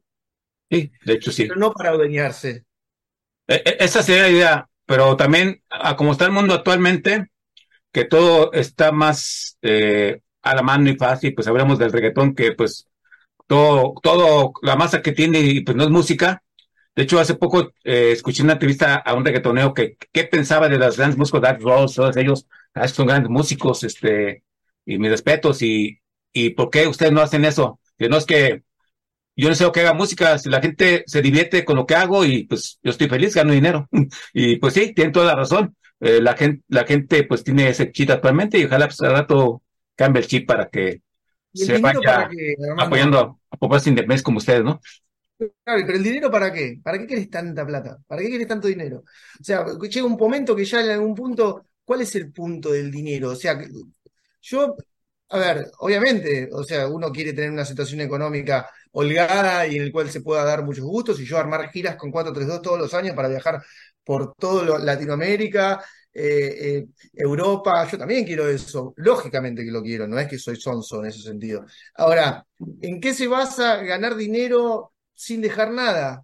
Sí, 0.69 0.91
de 1.05 1.13
hecho 1.13 1.31
sí. 1.31 1.45
Pero 1.45 1.59
no 1.59 1.71
para 1.71 1.91
adueñarse. 1.91 2.65
E, 3.47 3.55
e, 3.55 3.77
esa 3.79 4.03
sería 4.03 4.23
la 4.23 4.29
idea 4.29 4.69
pero 4.89 5.15
también 5.15 5.61
a 5.69 5.95
como 5.95 6.13
está 6.13 6.25
el 6.25 6.31
mundo 6.31 6.55
actualmente, 6.55 7.27
que 7.91 8.05
todo 8.05 8.51
está 8.53 8.91
más 8.91 9.55
eh, 9.61 10.21
a 10.41 10.55
la 10.55 10.63
mano 10.63 10.89
y 10.89 10.95
fácil, 10.97 11.35
pues 11.35 11.47
hablamos 11.47 11.77
del 11.77 11.91
reggaetón, 11.91 12.33
que 12.33 12.53
pues 12.53 12.87
todo, 13.47 13.93
todo, 14.01 14.53
la 14.63 14.75
masa 14.75 15.03
que 15.03 15.11
tiene 15.11 15.41
y 15.41 15.61
pues 15.61 15.77
no 15.77 15.83
es 15.83 15.91
música. 15.91 16.43
De 16.95 17.03
hecho, 17.03 17.19
hace 17.19 17.35
poco 17.35 17.71
eh, 17.83 18.13
escuché 18.13 18.41
una 18.41 18.53
entrevista 18.53 18.95
a 18.95 19.13
un 19.13 19.23
reggaetoneo 19.23 19.75
que 19.75 19.95
qué 20.11 20.23
pensaba 20.23 20.69
de 20.69 20.79
las 20.79 20.97
grandes 20.97 21.19
músicos, 21.19 21.41
Dark 21.41 21.61
Rose, 21.61 21.95
todos 21.95 22.17
ellos, 22.17 22.47
ah, 22.73 22.87
son 22.87 23.05
grandes 23.05 23.29
músicos, 23.29 23.83
este, 23.83 24.43
y 24.93 24.99
mis 24.99 25.11
respetos, 25.11 25.61
y, 25.61 25.99
y 26.33 26.51
por 26.51 26.69
qué 26.69 26.87
ustedes 26.87 27.11
no 27.11 27.21
hacen 27.21 27.45
eso. 27.45 27.79
Que 27.97 28.09
no 28.09 28.17
es 28.17 28.25
que 28.25 28.63
yo 29.35 29.47
no 29.47 29.55
sé 29.55 29.71
que 29.71 29.79
haga 29.79 29.93
música, 29.93 30.37
si 30.37 30.49
la 30.49 30.61
gente 30.61 31.03
se 31.07 31.21
divierte 31.21 31.63
con 31.63 31.77
lo 31.77 31.85
que 31.85 31.95
hago 31.95 32.25
y 32.25 32.43
pues 32.43 32.77
yo 32.83 32.91
estoy 32.91 33.07
feliz, 33.07 33.35
gano 33.35 33.53
dinero. 33.53 33.87
y 34.33 34.57
pues 34.57 34.73
sí, 34.73 34.93
tienen 34.93 35.13
toda 35.13 35.27
la 35.27 35.35
razón. 35.35 35.75
Eh, 36.01 36.21
la, 36.21 36.35
gente, 36.35 36.63
la 36.67 36.85
gente 36.85 37.23
pues 37.23 37.43
tiene 37.43 37.69
ese 37.69 37.91
chip 37.91 38.09
actualmente 38.09 38.57
y 38.57 38.65
ojalá 38.65 38.87
pues 38.87 38.99
al 39.01 39.11
rato 39.11 39.63
cambie 39.95 40.21
el 40.21 40.27
chip 40.27 40.47
para 40.47 40.69
que 40.69 41.01
se 41.53 41.77
vaya 41.77 42.29
apoyando 42.77 43.39
a, 43.49 43.57
pobres 43.57 43.87
independientes 43.87 44.23
como 44.23 44.37
ustedes, 44.37 44.63
¿no? 44.63 44.81
Claro, 45.37 45.83
pero 45.85 45.97
el 45.97 46.03
dinero 46.03 46.29
para 46.29 46.51
qué? 46.51 46.79
¿Para 46.83 46.99
qué 46.99 47.07
querés 47.07 47.29
tanta 47.29 47.65
plata? 47.65 47.97
¿Para 48.07 48.21
qué 48.21 48.29
querés 48.29 48.47
tanto 48.47 48.67
dinero? 48.67 49.03
O 49.39 49.43
sea, 49.43 49.65
llega 49.89 50.05
un 50.05 50.17
momento 50.17 50.53
que 50.53 50.65
ya 50.65 50.81
en 50.81 50.89
algún 50.91 51.15
punto, 51.15 51.63
¿cuál 51.85 52.01
es 52.01 52.13
el 52.15 52.31
punto 52.31 52.71
del 52.71 52.91
dinero? 52.91 53.29
O 53.29 53.35
sea, 53.35 53.57
yo, 54.41 54.75
a 55.29 55.37
ver, 55.37 55.71
obviamente, 55.79 56.49
o 56.51 56.63
sea, 56.63 56.87
uno 56.87 57.11
quiere 57.11 57.33
tener 57.33 57.51
una 57.51 57.65
situación 57.65 58.01
económica 58.01 58.69
holgada 58.91 59.67
y 59.67 59.75
en 59.77 59.83
el 59.83 59.91
cual 59.91 60.09
se 60.09 60.21
pueda 60.21 60.43
dar 60.43 60.63
muchos 60.63 60.83
gustos 60.85 61.19
y 61.19 61.25
yo 61.25 61.37
armar 61.37 61.69
giras 61.71 61.95
con 61.95 62.11
432 62.11 62.61
todos 62.61 62.79
los 62.79 62.93
años 62.93 63.15
para 63.15 63.29
viajar 63.29 63.61
por 64.03 64.33
todo 64.35 64.77
Latinoamérica, 64.79 65.83
eh, 66.11 66.77
eh, 66.77 66.87
Europa, 67.13 67.87
yo 67.89 67.97
también 67.97 68.25
quiero 68.25 68.47
eso, 68.49 68.93
lógicamente 68.97 69.63
que 69.63 69.71
lo 69.71 69.83
quiero, 69.83 70.07
no 70.07 70.17
es 70.19 70.27
que 70.27 70.39
soy 70.39 70.55
sonso 70.55 70.99
en 71.01 71.07
ese 71.09 71.21
sentido. 71.21 71.65
Ahora, 71.95 72.45
¿en 72.81 72.99
qué 72.99 73.13
se 73.13 73.27
basa 73.27 73.77
ganar 73.83 74.15
dinero 74.15 74.93
sin 75.13 75.41
dejar 75.41 75.71
nada? 75.71 76.23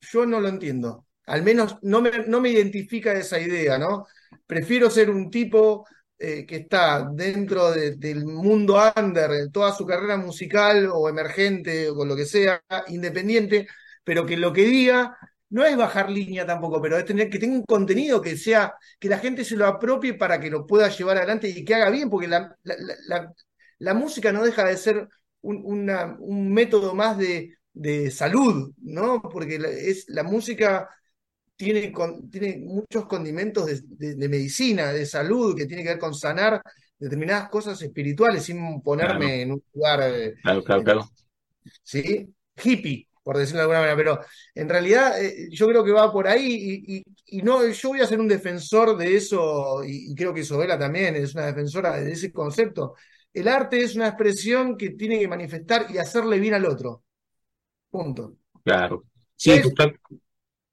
Yo 0.00 0.26
no 0.26 0.40
lo 0.40 0.48
entiendo. 0.48 1.06
Al 1.26 1.42
menos 1.42 1.76
no 1.82 2.00
me, 2.00 2.10
no 2.26 2.40
me 2.40 2.50
identifica 2.50 3.12
esa 3.12 3.38
idea, 3.38 3.78
¿no? 3.78 4.06
Prefiero 4.46 4.90
ser 4.90 5.10
un 5.10 5.30
tipo 5.30 5.86
eh, 6.18 6.44
que 6.46 6.56
está 6.56 7.08
dentro 7.12 7.70
del 7.72 8.24
mundo 8.24 8.76
under, 8.96 9.50
toda 9.52 9.72
su 9.72 9.86
carrera 9.86 10.16
musical 10.16 10.90
o 10.92 11.08
emergente 11.08 11.88
o 11.90 11.94
con 11.94 12.08
lo 12.08 12.16
que 12.16 12.26
sea, 12.26 12.62
independiente, 12.88 13.68
pero 14.04 14.26
que 14.26 14.36
lo 14.36 14.52
que 14.52 14.64
diga 14.64 15.16
no 15.50 15.64
es 15.64 15.76
bajar 15.76 16.10
línea 16.10 16.44
tampoco, 16.46 16.80
pero 16.82 16.98
es 16.98 17.04
tener 17.04 17.30
que 17.30 17.38
tenga 17.38 17.56
un 17.56 17.64
contenido 17.64 18.20
que 18.20 18.36
sea, 18.36 18.74
que 18.98 19.08
la 19.08 19.18
gente 19.18 19.44
se 19.44 19.56
lo 19.56 19.66
apropie 19.66 20.14
para 20.14 20.40
que 20.40 20.50
lo 20.50 20.66
pueda 20.66 20.88
llevar 20.88 21.16
adelante 21.18 21.48
y 21.48 21.64
que 21.64 21.74
haga 21.74 21.90
bien, 21.90 22.10
porque 22.10 22.28
la, 22.28 22.56
la, 23.78 23.94
música 23.94 24.32
no 24.32 24.44
deja 24.44 24.64
de 24.64 24.76
ser 24.76 25.08
un, 25.40 25.90
un 26.18 26.52
método 26.52 26.94
más 26.94 27.16
de, 27.16 27.56
de, 27.72 28.10
salud, 28.10 28.72
¿no? 28.82 29.22
Porque 29.22 29.56
es 29.56 30.04
la 30.08 30.22
música 30.22 30.88
tiene, 31.58 31.92
tiene 32.30 32.58
muchos 32.58 33.06
condimentos 33.06 33.66
de, 33.66 34.28
medicina, 34.30 34.92
de 34.94 35.04
salud, 35.06 35.56
que 35.56 35.66
tiene 35.66 35.82
que 35.82 35.90
ver 35.90 35.98
con 35.98 36.14
sanar 36.14 36.62
determinadas 36.98 37.50
cosas 37.50 37.82
espirituales 37.82 38.44
sin 38.44 38.80
ponerme 38.82 39.42
en 39.42 39.52
un 39.52 39.64
lugar, 39.74 40.00
eh, 40.04 40.36
Claro, 40.42 40.64
claro, 40.64 40.84
claro. 40.84 41.10
¿sí? 41.82 42.34
Hippie, 42.62 43.08
por 43.22 43.36
decirlo 43.38 43.58
de 43.58 43.62
alguna 43.64 43.80
manera, 43.80 43.96
pero 43.96 44.20
en 44.54 44.68
realidad 44.68 45.22
eh, 45.22 45.48
yo 45.50 45.66
creo 45.66 45.84
que 45.84 45.92
va 45.92 46.12
por 46.12 46.26
ahí 46.28 46.82
y, 46.86 46.96
y- 46.98 47.04
y 47.38 47.42
no, 47.42 47.66
yo 47.68 47.88
voy 47.90 48.00
a 48.00 48.06
ser 48.06 48.20
un 48.20 48.28
defensor 48.28 48.96
de 48.96 49.16
eso 49.16 49.84
y, 49.84 50.12
y 50.12 50.14
creo 50.14 50.32
que 50.34 50.40
Isabela 50.40 50.78
también 50.78 51.14
es 51.16 51.34
una 51.34 51.46
defensora 51.46 52.00
de 52.00 52.12
ese 52.12 52.32
concepto. 52.32 52.94
El 53.32 53.48
arte 53.48 53.82
es 53.82 53.94
una 53.96 54.08
expresión 54.08 54.76
que 54.76 54.90
tiene 54.90 55.18
que 55.18 55.28
manifestar 55.28 55.86
y 55.90 55.98
hacerle 55.98 56.38
bien 56.40 56.54
al 56.54 56.64
otro. 56.64 57.04
Punto. 57.90 58.36
Claro. 58.64 59.04
Sí, 59.36 59.50
Es- 59.52 59.62
total- 59.62 59.98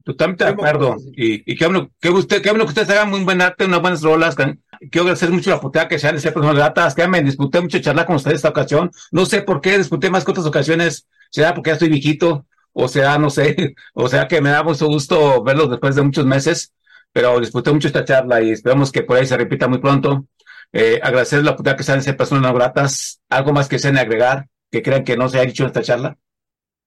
totalmente 0.05 0.45
de 0.45 0.51
acuerdo. 0.51 0.95
Y, 1.17 1.51
y 1.51 1.57
qué 1.57 1.65
bueno, 1.65 1.89
qué 1.99 2.09
usted, 2.09 2.41
qué 2.41 2.51
bueno 2.51 2.63
que 2.63 2.69
ustedes 2.69 2.89
hagan 2.91 3.09
muy 3.09 3.23
buen 3.23 3.41
arte, 3.41 3.65
unas 3.65 3.81
buenas 3.81 4.01
rolas. 4.01 4.35
Quiero 4.35 5.01
agradecer 5.01 5.31
mucho 5.31 5.49
la 5.49 5.57
oportunidad 5.57 5.89
que 5.89 5.99
sean 5.99 6.15
de 6.15 6.21
ser 6.21 6.33
personas 6.33 6.55
gratas. 6.55 6.95
Que 6.95 7.07
me 7.07 7.21
disfruté 7.21 7.59
mucho 7.59 7.79
charlar 7.79 8.05
con 8.05 8.15
ustedes 8.15 8.37
esta 8.37 8.49
ocasión. 8.49 8.91
No 9.11 9.25
sé 9.25 9.41
por 9.41 9.59
qué 9.59 9.77
disfruté 9.77 10.09
más 10.09 10.23
que 10.23 10.31
otras 10.31 10.45
ocasiones. 10.45 11.07
Será 11.31 11.53
porque 11.53 11.71
ya 11.71 11.73
estoy 11.73 11.89
viejito, 11.89 12.45
o 12.71 12.87
sea, 12.87 13.17
no 13.17 13.29
sé, 13.29 13.75
o 13.93 14.07
sea 14.07 14.27
que 14.27 14.41
me 14.41 14.49
da 14.51 14.63
mucho 14.63 14.85
gusto 14.87 15.43
verlos 15.43 15.69
después 15.69 15.95
de 15.95 16.03
muchos 16.03 16.25
meses, 16.25 16.73
pero 17.11 17.39
disfruté 17.39 17.71
mucho 17.71 17.87
esta 17.87 18.05
charla 18.05 18.41
y 18.41 18.51
esperamos 18.51 18.91
que 18.91 19.03
por 19.03 19.17
ahí 19.17 19.25
se 19.25 19.35
repita 19.35 19.67
muy 19.67 19.79
pronto. 19.79 20.27
Eh, 20.71 20.99
agradecer 21.01 21.43
la 21.43 21.51
oportunidad 21.51 21.77
que 21.77 21.83
sean 21.83 21.99
de 21.99 22.03
ser 22.03 22.17
personas 22.17 22.53
gratas. 22.53 23.21
Algo 23.29 23.53
más 23.53 23.67
que 23.67 23.79
sean 23.79 23.97
agregar, 23.97 24.47
que 24.71 24.81
crean 24.81 25.03
que 25.03 25.17
no 25.17 25.29
se 25.29 25.39
ha 25.39 25.45
dicho 25.45 25.63
en 25.63 25.67
esta 25.67 25.81
charla. 25.81 26.17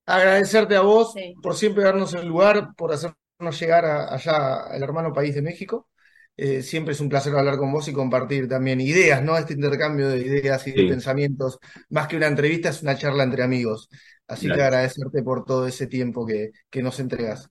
Agradecerte 0.08 0.74
a 0.76 0.80
vos 0.80 1.12
Sí. 1.12 1.34
por 1.42 1.54
siempre 1.54 1.84
darnos 1.84 2.14
el 2.14 2.26
lugar, 2.26 2.70
por 2.76 2.92
hacernos 2.92 3.60
llegar 3.60 3.84
a- 3.84 4.14
allá 4.14 4.56
al 4.62 4.82
hermano 4.82 5.12
país 5.12 5.34
de 5.34 5.42
México. 5.42 5.88
Eh, 6.36 6.62
siempre 6.62 6.92
es 6.94 7.00
un 7.00 7.08
placer 7.08 7.34
hablar 7.34 7.58
con 7.58 7.72
vos 7.72 7.88
y 7.88 7.92
compartir 7.92 8.48
también 8.48 8.80
ideas, 8.80 9.22
¿no? 9.22 9.36
Este 9.36 9.54
intercambio 9.54 10.08
de 10.08 10.18
ideas 10.20 10.66
y 10.68 10.72
de 10.72 10.82
Sí. 10.82 10.88
pensamientos, 10.88 11.58
más 11.90 12.06
que 12.08 12.16
una 12.16 12.28
entrevista, 12.28 12.68
es 12.70 12.80
una 12.82 12.96
charla 12.96 13.24
entre 13.24 13.42
amigos. 13.42 13.88
Así 14.28 14.46
que 14.46 14.62
agradecerte 14.62 15.22
por 15.22 15.44
todo 15.44 15.66
ese 15.66 15.86
tiempo 15.88 16.24
que, 16.26 16.52
que 16.70 16.82
nos 16.82 17.00
entregas. 17.00 17.48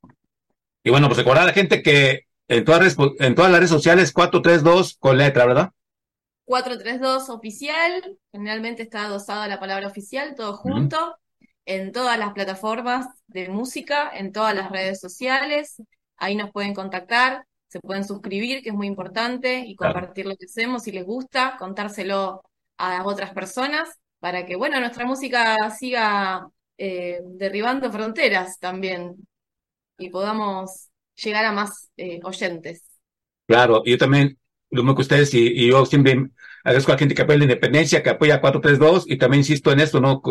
Y 0.84 0.90
bueno, 0.90 1.08
pues 1.08 1.18
recordar 1.18 1.44
a 1.44 1.48
la 1.48 1.54
gente 1.54 1.84
que 1.84 2.22
en 2.48 2.64
todas, 2.64 2.82
las 2.82 2.96
redes- 2.98 3.16
en 3.20 3.36
todas 3.36 3.52
las 3.52 3.60
redes 3.60 3.72
sociales, 3.72 4.14
432 4.14 4.96
con 5.00 5.18
letra, 5.18 5.46
¿verdad? 5.46 5.72
432 6.46 7.30
oficial, 7.30 8.18
generalmente 8.32 8.84
está 8.84 9.06
adosada 9.06 9.48
la 9.48 9.60
palabra 9.60 9.88
oficial, 9.88 10.34
todo 10.36 10.54
junto, 10.56 11.18
en 11.68 11.92
todas 11.92 12.18
las 12.18 12.32
plataformas 12.34 13.08
de 13.28 13.50
música, 13.50 14.10
en 14.16 14.32
todas 14.32 14.56
las 14.56 14.72
redes 14.72 15.02
sociales, 15.02 15.84
ahí 16.18 16.36
nos 16.36 16.52
pueden 16.52 16.74
contactar, 16.74 17.46
se 17.68 17.82
pueden 17.82 18.06
suscribir, 18.06 18.64
que 18.64 18.70
es 18.70 18.76
muy 18.76 18.88
importante, 18.88 19.60
y 19.60 19.76
Claro. 19.76 19.94
compartir 19.96 20.26
lo 20.26 20.38
que 20.38 20.46
hacemos 20.46 20.84
si 20.84 20.94
les 20.94 21.06
gusta, 21.06 21.58
contárselo 21.60 22.42
a 22.78 23.04
otras 23.06 23.34
personas, 23.34 23.90
para 24.20 24.46
que, 24.46 24.56
bueno, 24.56 24.80
nuestra 24.80 25.06
música 25.06 25.56
siga 25.78 26.48
eh, 26.78 27.20
derribando 27.26 27.92
fronteras 27.92 28.60
también, 28.60 29.28
y 29.98 30.10
podamos 30.10 30.88
llegar 31.22 31.46
a 31.46 31.52
más 31.52 31.90
eh, 31.98 32.22
oyentes. 32.24 32.84
Claro, 33.46 33.84
yo 33.86 33.98
también, 33.98 34.38
lo 34.70 34.84
mismo 34.84 34.96
que 34.96 35.02
ustedes, 35.02 35.34
y, 35.34 35.48
y 35.48 35.70
yo 35.70 35.86
siempre 35.86 36.30
agradezco 36.68 36.92
a 36.92 36.96
la 36.96 37.00
gente 37.00 37.16
que 37.16 37.22
apoya 37.22 37.38
la 37.38 37.46
independencia, 37.46 38.04
que 38.04 38.10
apoya 38.10 38.36
a 38.36 38.42
432, 38.42 39.06
y 39.08 39.16
también 39.16 39.40
insisto 39.40 39.72
en 39.72 39.80
esto, 39.80 40.02
¿no? 40.02 40.22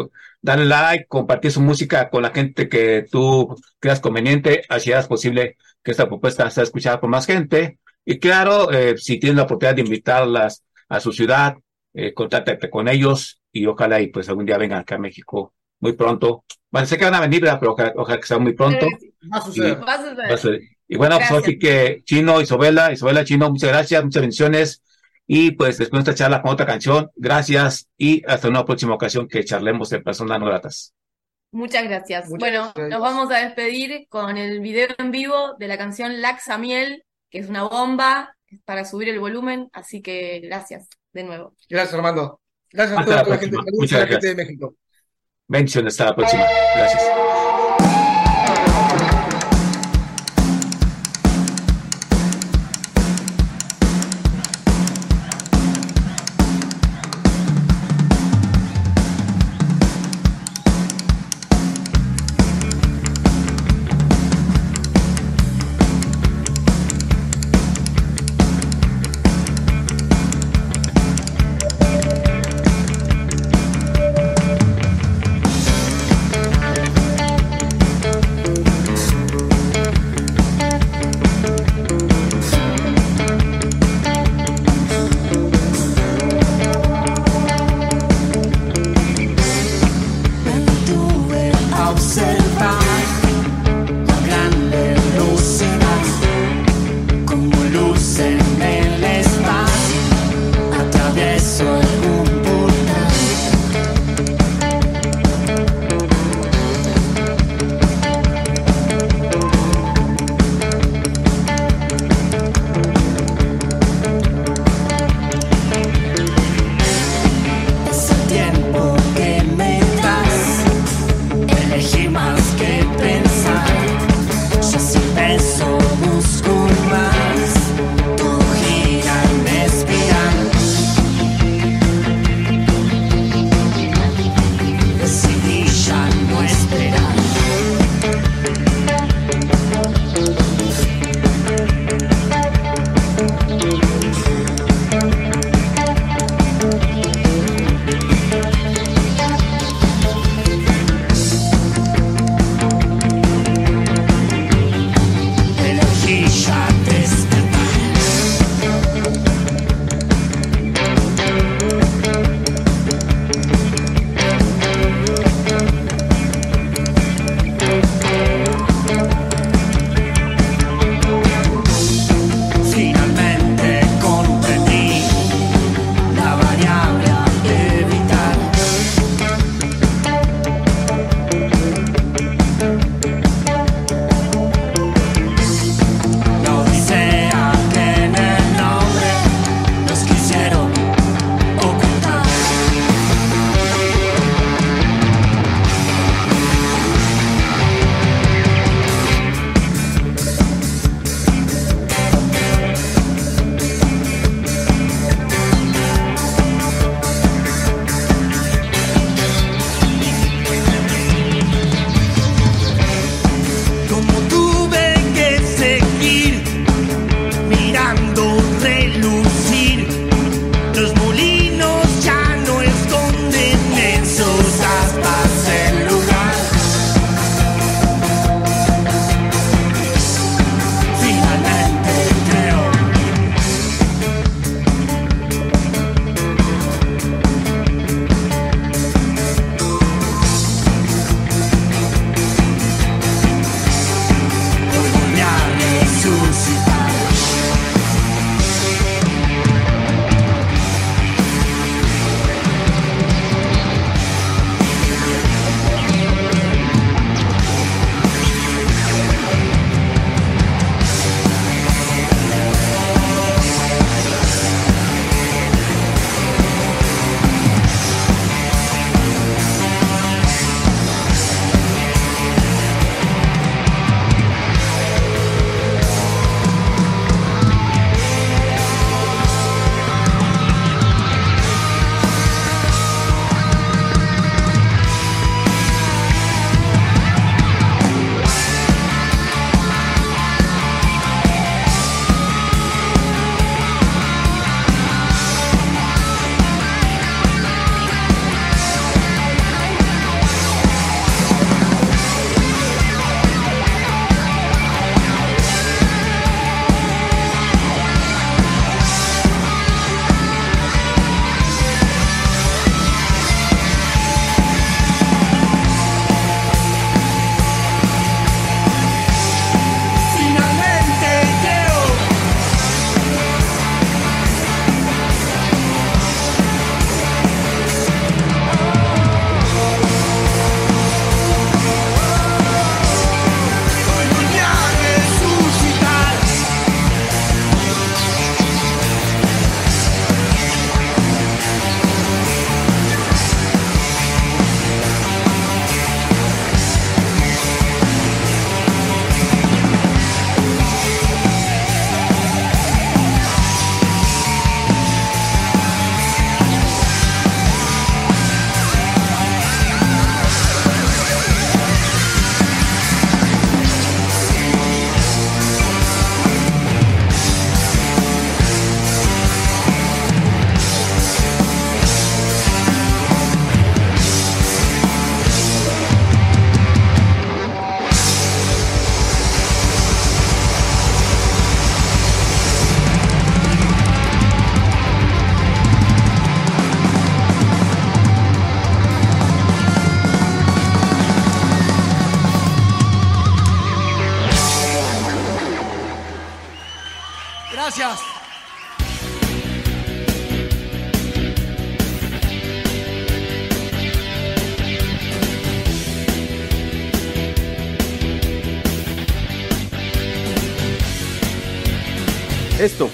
Darle 0.42 0.66
like, 0.66 1.06
compartir 1.06 1.50
su 1.50 1.62
música 1.62 2.10
con 2.10 2.20
la 2.22 2.30
gente 2.30 2.68
que 2.68 3.06
tú 3.10 3.56
creas 3.78 4.00
conveniente, 4.00 4.62
así 4.68 4.92
es 4.92 5.06
posible 5.06 5.56
que 5.82 5.92
esta 5.92 6.06
propuesta 6.06 6.50
sea 6.50 6.64
escuchada 6.64 7.00
por 7.00 7.08
más 7.08 7.24
gente. 7.24 7.78
Y 8.04 8.18
claro, 8.18 8.70
eh, 8.70 8.98
si 8.98 9.18
tienes 9.18 9.38
la 9.38 9.44
oportunidad 9.44 9.76
de 9.76 9.80
invitarlas 9.80 10.62
a 10.90 11.00
su 11.00 11.10
ciudad, 11.10 11.56
eh, 11.94 12.12
contáctate 12.12 12.68
con 12.68 12.86
ellos 12.88 13.40
y 13.50 13.64
ojalá 13.64 14.02
y 14.02 14.08
pues 14.08 14.28
algún 14.28 14.44
día 14.44 14.58
vengan 14.58 14.80
acá 14.80 14.96
a 14.96 14.98
México 14.98 15.54
muy 15.80 15.94
pronto. 15.94 16.44
Bueno, 16.70 16.86
sé 16.86 16.98
que 16.98 17.04
van 17.06 17.14
a 17.14 17.20
venir, 17.20 17.40
¿verdad? 17.40 17.58
pero 17.58 17.72
ojalá, 17.72 17.94
ojalá 17.96 18.20
que 18.20 18.26
sea 18.26 18.38
muy 18.38 18.52
pronto. 18.52 18.86
Va 19.32 19.38
a 19.38 19.40
suceder. 19.40 19.78
Va 19.82 19.94
a 19.94 19.96
suceder. 19.96 20.30
Va 20.30 20.34
a 20.34 20.36
ser- 20.36 20.60
Y 20.86 20.96
bueno, 20.98 21.16
pues 21.16 21.30
Gracias. 21.30 21.48
así 21.48 21.58
que 21.58 22.02
Chino, 22.04 22.42
Isabela, 22.42 22.92
Isabela 22.92 23.24
Chino, 23.24 23.50
muchas 23.50 23.70
gracias, 23.70 24.04
muchas 24.04 24.20
bendiciones. 24.20 24.82
Y 25.26 25.52
pues 25.52 25.78
después 25.78 26.04
de 26.04 26.10
esta 26.12 26.24
charla 26.24 26.42
con 26.42 26.52
otra 26.52 26.66
canción, 26.66 27.10
gracias 27.16 27.88
y 27.98 28.22
hasta 28.30 28.48
una 28.48 28.64
próxima 28.64 28.94
ocasión 28.94 29.26
que 29.28 29.44
charlemos 29.44 29.90
de 29.90 30.00
personas 30.00 30.38
no 30.38 30.46
gratas. 30.46 30.94
Muchas 31.52 31.84
gracias. 31.84 32.28
Muchas 32.28 32.38
Bueno, 32.38 32.72
gracias. 32.74 32.88
nos 32.90 33.00
vamos 33.00 33.30
a 33.30 33.38
despedir 33.38 34.06
con 34.08 34.36
el 34.36 34.60
video 34.60 34.88
en 34.98 35.10
vivo 35.10 35.54
de 35.58 35.68
la 35.68 35.78
canción 35.78 36.20
Laxa 36.20 36.58
Miel, 36.58 37.04
que 37.30 37.38
es 37.38 37.48
una 37.48 37.64
bomba 37.64 38.36
para 38.64 38.84
subir 38.84 39.08
el 39.08 39.18
volumen, 39.20 39.68
así 39.72 40.02
que 40.02 40.40
gracias 40.40 40.88
de 41.12 41.24
nuevo. 41.24 41.54
Gracias, 41.68 41.94
Armando. 41.94 42.40
Gracias 42.70 42.98
a 42.98 43.04
toda 43.04 43.22
la 43.22 43.28
la 43.28 43.38
gente, 43.38 43.56
Muchas 43.72 43.92
a 43.98 44.00
la 44.00 44.06
gracias. 44.06 44.22
gente 44.24 44.28
de 44.28 44.34
México. 44.34 44.74
Bendiciones, 45.48 45.94
hasta 45.94 46.06
la 46.06 46.16
próxima. 46.16 46.44
Gracias. 46.74 47.35